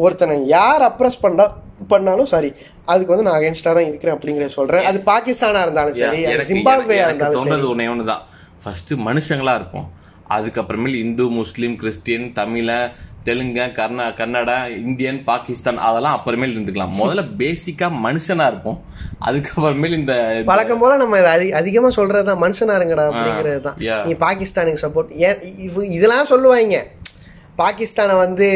ஒருத்தனை 0.05 0.35
யார் 0.55 0.83
அப்ரஸ் 0.89 1.21
பண்ணா 1.25 1.45
பண்ணாலும் 1.91 2.29
சரி 2.33 2.49
அதுக்கு 2.91 3.13
வந்து 3.13 3.25
நான் 3.27 3.37
அகேன்ஸ்டாக 3.39 3.73
தான் 3.77 3.87
இருக்கிறேன் 3.89 4.15
அப்படிங்கிறத 4.15 4.53
சொல்றேன். 4.59 4.85
அது 4.89 4.99
பாகிஸ்தானா 5.11 5.61
இருந்தாலும் 5.65 5.97
சரி 6.01 6.21
ஜிம்பாப்வேயா 6.49 7.05
இருந்தாலும் 7.09 7.37
சரி. 7.37 7.49
தோன்றது 7.49 7.69
ஒன்னே 7.73 7.87
ஒண்ணுதான். 7.93 8.23
ஃபர்ஸ்ட் 8.63 8.93
மனுஷங்களா 9.07 9.55
இருப்போம். 9.59 9.87
அதுக்கப்புறமேல் 10.37 10.97
இந்து 11.03 11.25
முஸ்லீம் 11.37 11.75
கிறிஸ்டியன் 11.83 12.27
தமிழ 12.39 12.71
தெலுங்க 13.27 13.63
கர்நா 13.77 14.05
கன்னடா 14.19 14.55
இந்தியன் 14.85 15.19
பாகிஸ்தான் 15.29 15.79
அதெல்லாம் 15.87 16.15
அப்புறமேல் 16.17 16.53
இருந்துக்கலாம். 16.55 16.93
முதல்ல 16.99 17.23
பேசிக்கா 17.41 17.87
மனுஷனா 18.05 18.45
இருப்போம். 18.51 18.77
அதுக்கப்புறமேல் 19.27 19.97
இந்த 19.97 20.13
வழக்கம் 20.51 20.81
போல 20.83 20.97
நம்ம 21.01 21.17
அதிகமா 21.61 21.89
சொல்றதுதான். 21.97 22.41
மனுஷனா 22.45 22.77
இருங்கடா 22.79 23.05
அப்படிங்கிறது 23.09 23.59
தான். 23.67 23.77
நீ 24.07 24.13
பாகிஸ்தானுக்கு 24.25 24.83
சப்போர்ட் 24.85 25.11
இதெல்லாம் 25.97 26.31
சொல்லுவாங்க. 26.33 26.79
பாகிஸ்தானை 27.63 28.15
வந்து 28.25 28.47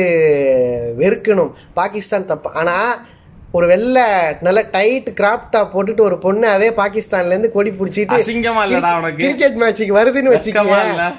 வெறுக்கணும். 1.01 1.51
பாகிஸ்தான் 1.79 2.29
தப்பு. 2.31 2.51
ஆனா 2.61 2.75
ஒரு 3.57 3.65
வெள்ளை 3.73 4.05
நல்ல 4.45 4.59
டைட் 4.75 5.09
கிராப் 5.19 5.49
டாப் 5.55 5.73
போட்டுட்டு 5.73 6.07
ஒரு 6.07 6.17
பொண்ணு 6.23 6.47
அதே 6.55 6.69
பாகிஸ்தான்ல 6.79 7.33
இருந்து 7.35 7.51
கொடி 7.57 7.71
பிடிச்சிட்டு 7.79 8.17
கிரிக்கெட் 9.19 9.59
மேட்சுக்கு 9.63 9.97
வருதுன்னு 9.99 10.33
வெட்கமா 10.35 10.79
இல்ல? 10.93 11.03
வச்சுக்கோங்க 11.03 11.11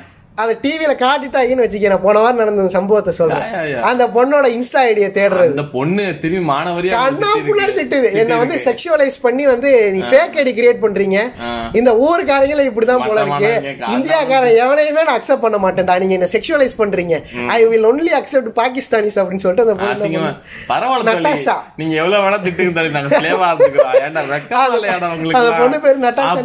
அதை 0.43 0.53
டிவில 0.63 0.93
காட்டிட்டாங்கன்னு 1.03 1.65
வச்சுக்க 1.65 1.91
நான் 1.91 2.03
போன 2.05 2.21
வாரம் 2.23 2.41
நடந்த 2.41 2.63
சம்பவத்தை 2.77 3.13
சொல்றேன். 3.19 3.83
அந்த 3.91 4.05
பொண்ணோட 4.15 4.47
இன்ஸ்டா 4.55 4.81
ஐடியை 4.89 5.09
தேடுறது 5.19 5.53
அந்த 5.53 5.65
பொண்ணு 5.75 6.05
திரும்பி 6.23 6.49
மாணவரியா 6.51 6.95
கண்ணா 7.03 7.29
திட்டிருக்கு. 7.29 7.47
புள்ளர் 7.49 7.75
திட்டுது 7.77 8.09
என்ன 8.23 8.39
வந்து. 8.41 8.57
செக்ஷுவலைஸ் 8.65 9.19
பண்ணி 9.27 9.45
வந்து 9.51 9.71
நீ 9.97 10.01
ஃபேக் 10.13 10.39
ஐடி 10.41 10.53
கிரியேட் 10.57 10.81
பண்றீங்க. 10.85 11.19
இந்த 11.81 11.91
ஊருக்காரங்கள 12.07 12.65
இப்படிதான் 12.71 13.05
போல 13.07 13.23
இருக்கு 13.27 13.53
இந்தியாக்காரன் 13.97 14.59
எவனையுமே 14.65 15.05
நான் 15.09 15.19
அக்செப்ட் 15.19 15.45
பண்ண 15.45 15.61
மாட்டேன்டா 15.65 15.97
நீங்க 16.03 16.17
என்ன 16.19 16.29
செக்ஷுவலைஸ் 16.35 16.75
பண்றீங்க 16.83 17.21
I 17.57 17.61
will 17.73 17.87
only 17.93 18.13
accept 18.21 18.51
Pakistanis 18.61 19.21
அப்படின்னு 19.23 19.45
சொல்லிட்டு 19.45 19.67
அந்த 19.67 19.77
பொண்ணு? 19.85 20.35
பரவாயில்ல. 20.73 21.09
நட்டாஷா. 21.11 21.57
நீங்க 21.83 21.95
எவ்வளவு 22.03 22.23
வேணா 22.27 22.41
திட்டுங்க 22.49 22.89
நாங்க 22.99 23.21
இருந்துக்கிறோம். 23.21 23.97
ஏன்டா 24.03 24.21
உங்களுக்கு 25.15 25.41
அந்த? 25.43 25.55
பொண்ணு 25.63 25.81
பேரு 25.87 25.99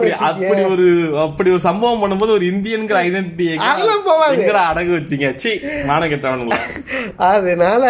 வச்சுக்கியே. 0.06 0.16
அப்படி 0.30 0.64
ஒரு 0.76 0.88
அப்படி 1.26 1.50
ஒரு 1.58 1.66
சம்பவம் 1.68 2.02
பண்ணும்போது 2.04 2.38
ஒரு 2.38 2.48
இந்தியன்கிற 2.54 3.00
ஐடென்டிட்டி 3.08 3.48
அதெல்லாம் 3.80 4.06
போவாது. 4.06 4.48
அடகு 4.66 4.92
வச்சீங்க? 4.96 5.36
சி 5.36 5.52
மானம் 5.86 6.12
கெட்டவனுங்களா? 6.12 6.60
அதனால 7.30 7.84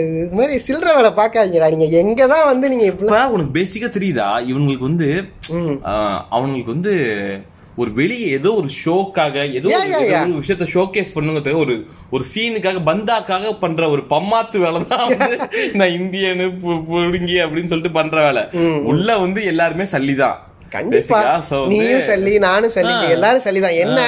இது 0.00 0.32
மாதிரி 0.32 0.60
சில்லற 0.66 0.94
வேலை 0.94 1.10
பார்க்காதீங்கடா. 1.10 1.70
நீங்க 1.74 1.98
எங்கதான் 2.02 2.46
வந்து 2.46 2.68
நீங்க 2.68 2.84
இப்ப 2.84 3.28
உனக்கு 3.28 3.60
பேசிக்கா 3.60 3.90
தெரியுதா? 3.90 4.28
இவங்களுக்கு 4.46 4.88
வந்து 4.88 5.08
அவங்களுக்கு 6.30 6.72
வந்து 6.72 6.94
ஒரு 7.76 7.92
வெளியே 7.92 8.28
ஏதோ 8.30 8.54
ஒரு 8.54 8.68
ஷோக்காக 8.84 9.52
ஏதோ 9.52 9.68
ஒரு- 9.68 10.40
விஷயத்த 10.40 10.66
ஷோகேஸ் 10.74 11.14
பண்ணுங்கிறதுக்கு 11.14 11.56
ஒரு 11.56 11.74
ஒரு 12.10 12.24
சீனுக்காக 12.34 12.78
பந்தாக்காக 12.86 13.58
பண்ற 13.58 13.88
ஒரு 13.90 14.02
பம்மாத்து 14.10 14.58
வேலை 14.58 14.86
தான் 14.86 15.08
வந்து 15.08 15.36
நான் 15.74 15.96
இந்தியனு 15.98 16.46
பு- 16.64 16.82
புடுங்கி 16.88 17.36
அப்படின்னு 17.44 17.66
சொல்லிட்டு 17.66 17.90
பண்ற 17.90 18.22
வேலை. 18.22 18.42
உள்ள 18.84 19.18
வந்து 19.18 19.44
எல்லாருமே 19.44 19.84
சல்லிதான் 19.84 20.38
கண்டிப்பா. 20.70 21.20
நீயும் 21.68 22.00
சல்லி 22.00 22.38
நானும் 22.38 22.70
சல்லி. 22.74 23.08
எல்லாரும் 23.08 23.42
சல்லிதான் 23.42 23.74
என்ன 23.74 24.00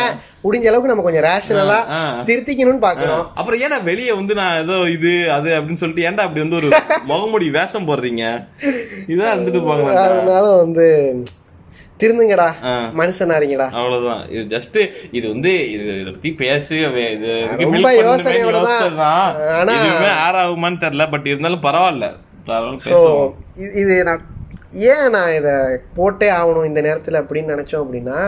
முடிஞ்ச 0.44 0.66
அளவுக்கு 0.66 0.92
நம்ம 0.94 1.02
கொஞ்சம் 1.02 1.24
ரேஷனலா. 1.24 1.78
திருத்திக்கணும்னு 2.24 2.84
பாக்குறோம். 2.88 3.26
அப்புறம் 3.34 3.60
ஏன்டா 3.60 3.82
வெளியே 3.82 4.12
வந்து 4.12 4.34
நான் 4.34 4.62
ஏதோ 4.62 4.72
இது 4.90 5.32
அது 5.32 5.50
அப்படின்னு 5.50 5.76
சொல்லிட்டு 5.76 6.10
ஏன்டா 6.10 6.24
அப்படி 6.26 6.48
வந்து 6.48 6.56
ஒரு 6.56 6.68
முகமுடி 7.08 7.50
வேஷம் 7.50 7.88
போடுறீங்க? 7.88 8.24
இதான் 9.06 9.32
இருந்துட்டு 9.34 9.64
போங்க 9.64 10.00
அதனால 10.00 10.56
வந்து 10.56 10.86
திருந்துங்கடா. 12.00 12.46
மனுஷனாரிங்கடா 12.96 13.70
அவ்வளவுதான். 13.70 14.28
இது 14.28 14.58
ஜஸ்ட் 14.58 14.78
இது 15.12 15.28
வந்து 15.28 15.72
இது 15.72 16.00
இத 16.00 16.10
பத்தி 16.10 16.32
பேசு 16.32 16.74
ரொம்ப 17.58 17.92
யோசனையோட 17.92 18.62
தான். 18.96 19.34
ஆனா- 19.34 20.10
ஆர் 20.18 20.34
ஆகுமான்னு 20.34 20.80
தெரியல 20.84 21.10
பட் 21.10 21.26
இருந்தாலும் 21.26 21.62
பரவாயில்ல. 21.62 22.08
இது 23.76 24.04
நான் 24.04 24.22
ஏன் 24.92 25.08
நான் 25.14 25.34
இதை 25.38 25.54
போட்டே 25.96 26.28
ஆகணும் 26.40 26.68
இந்த 26.68 26.80
நேரத்தில் 26.86 27.20
அப்படின்னு 27.22 27.54
நினச்சோம் 27.54 27.82
அப்படின்னா 27.84 28.18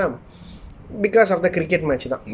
because 1.04 1.30
of 1.34 1.44
the 1.44 1.50
cricket 1.56 1.86
match 1.90 2.08
தான். 2.14 2.24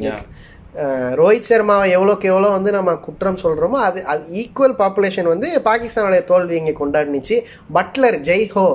ரோஹித் 1.20 1.48
சர்மாவை 1.50 1.86
எவ்வளோக்கு 1.96 2.26
எவ்வளோ 2.32 2.48
வந்து 2.56 2.70
நம்ம 2.78 2.90
குற்றம் 3.06 3.40
சொல்கிறோமோ 3.44 3.78
அது 3.88 4.00
அது 4.12 4.22
ஈக்குவல் 4.42 4.76
பாப்புலேஷன் 4.82 5.30
வந்து 5.32 5.48
பாகிஸ்தானுடைய 5.68 6.22
தோல்வி 6.30 6.56
இங்கே 6.60 6.74
கொண்டாடினுச்சு. 6.82 7.36
பட்லர் 7.76 8.18
ஜெய் 8.28 8.46
ஹோ 8.54 8.66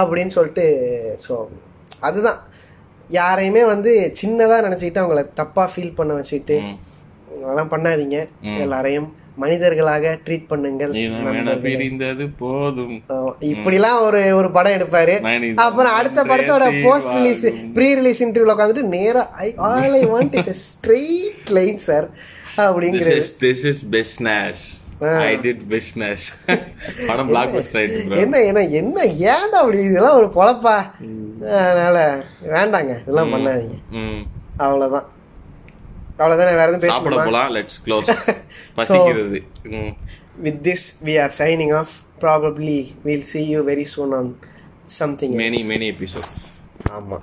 அப்படின்னு 0.00 0.34
சொல்லிட்டு 0.36 0.66
ஸோ 1.26 1.36
அதுதான். 2.08 2.40
யாரையுமே 3.10 3.62
வந்து 3.72 3.92
சின்னதாக 4.20 4.64
நினச்சிக்கிட்டு 4.66 5.02
அவங்கள 5.02 5.22
தப்பாக 5.40 5.68
ஃபீல் 5.72 5.96
பண்ண 5.98 6.12
வச்சுக்கிட்டு. 6.18 6.58
அதெல்லாம் 7.44 7.72
பண்ணாதீங்க. 7.74 8.18
எல்லாரையும் 8.64 9.08
மனிதர்களாக 9.36 10.18
ட்ரீட் 10.26 10.46
பண்ணுங்கள். 10.50 11.60
பிரிந்தது 11.60 12.28
போதும். 12.28 13.02
இப்படிலாம் 13.40 14.00
ஒரு 14.00 14.36
ஒரு 14.36 14.50
படம் 14.50 14.72
எடுப்பாரு. 14.72 15.54
அப்புறம் 15.54 15.92
அடுத்த 15.92 16.24
படத்தோட 16.24 16.82
போஸ்ட் 16.82 17.12
ரிலீஸ். 17.12 17.46
ப்ரீ 17.74 17.94
ரிலீஸ் 17.94 18.24
இன்டர்வியூல 18.24 18.54
உட்காந்துட்டு 18.58 18.82
நேரா 18.82 19.28
I 19.28 19.54
all 19.56 19.92
I 19.92 20.06
want 20.06 20.36
is 20.36 20.78
straight 20.78 21.50
line 21.50 21.78
sir 21.78 22.08
அப்படிங்கிறது. 22.56 23.22
this 23.40 23.66
is 23.66 23.76
business. 23.90 24.54
I 25.00 25.36
did 25.36 25.58
business. 25.68 26.18
படம் 27.06 27.26
பிளாக் 27.26 27.48
பஸ்டர். 27.48 28.16
என்ன 28.16 28.40
என்ன 28.40 28.66
என்ன 28.66 29.04
ஏன்டா 29.04 29.54
அப்படி? 29.54 29.78
இதெல்லாம் 29.78 30.16
ஒரு 30.16 30.26
பொழப்பா. 30.26 30.90
அதனால 31.42 32.24
வேண்டாங்க 32.44 33.00
இதெல்லாம் 33.00 33.32
பண்ணாதீங்க. 33.32 33.78
அவ்வளவுதான். 34.56 35.11
அவ்வளவுதானே 36.20 36.54
வேற 36.60 36.68
எதுவும் 36.70 36.92
சாப்பிட 36.92 37.16
போலாம் 37.28 37.52
லெட்ஸ் 37.56 37.78
க்ளோஸ் 37.86 38.10
பசிக்கிறது 38.78 39.40
ம். 39.74 39.92
with 40.44 40.58
this 40.66 40.82
we 41.06 41.14
are 41.22 41.32
signing 41.40 41.72
off 41.78 41.90
probably 42.20 42.78
we'll 43.06 43.26
see 43.32 43.44
you 43.52 43.60
very 43.70 43.86
soon 43.94 44.10
on 44.18 44.26
something 45.00 45.32
many 45.44 45.60
else. 45.60 45.70
many 45.74 45.86
episodes 45.94 46.30
ஆமா 46.96 47.18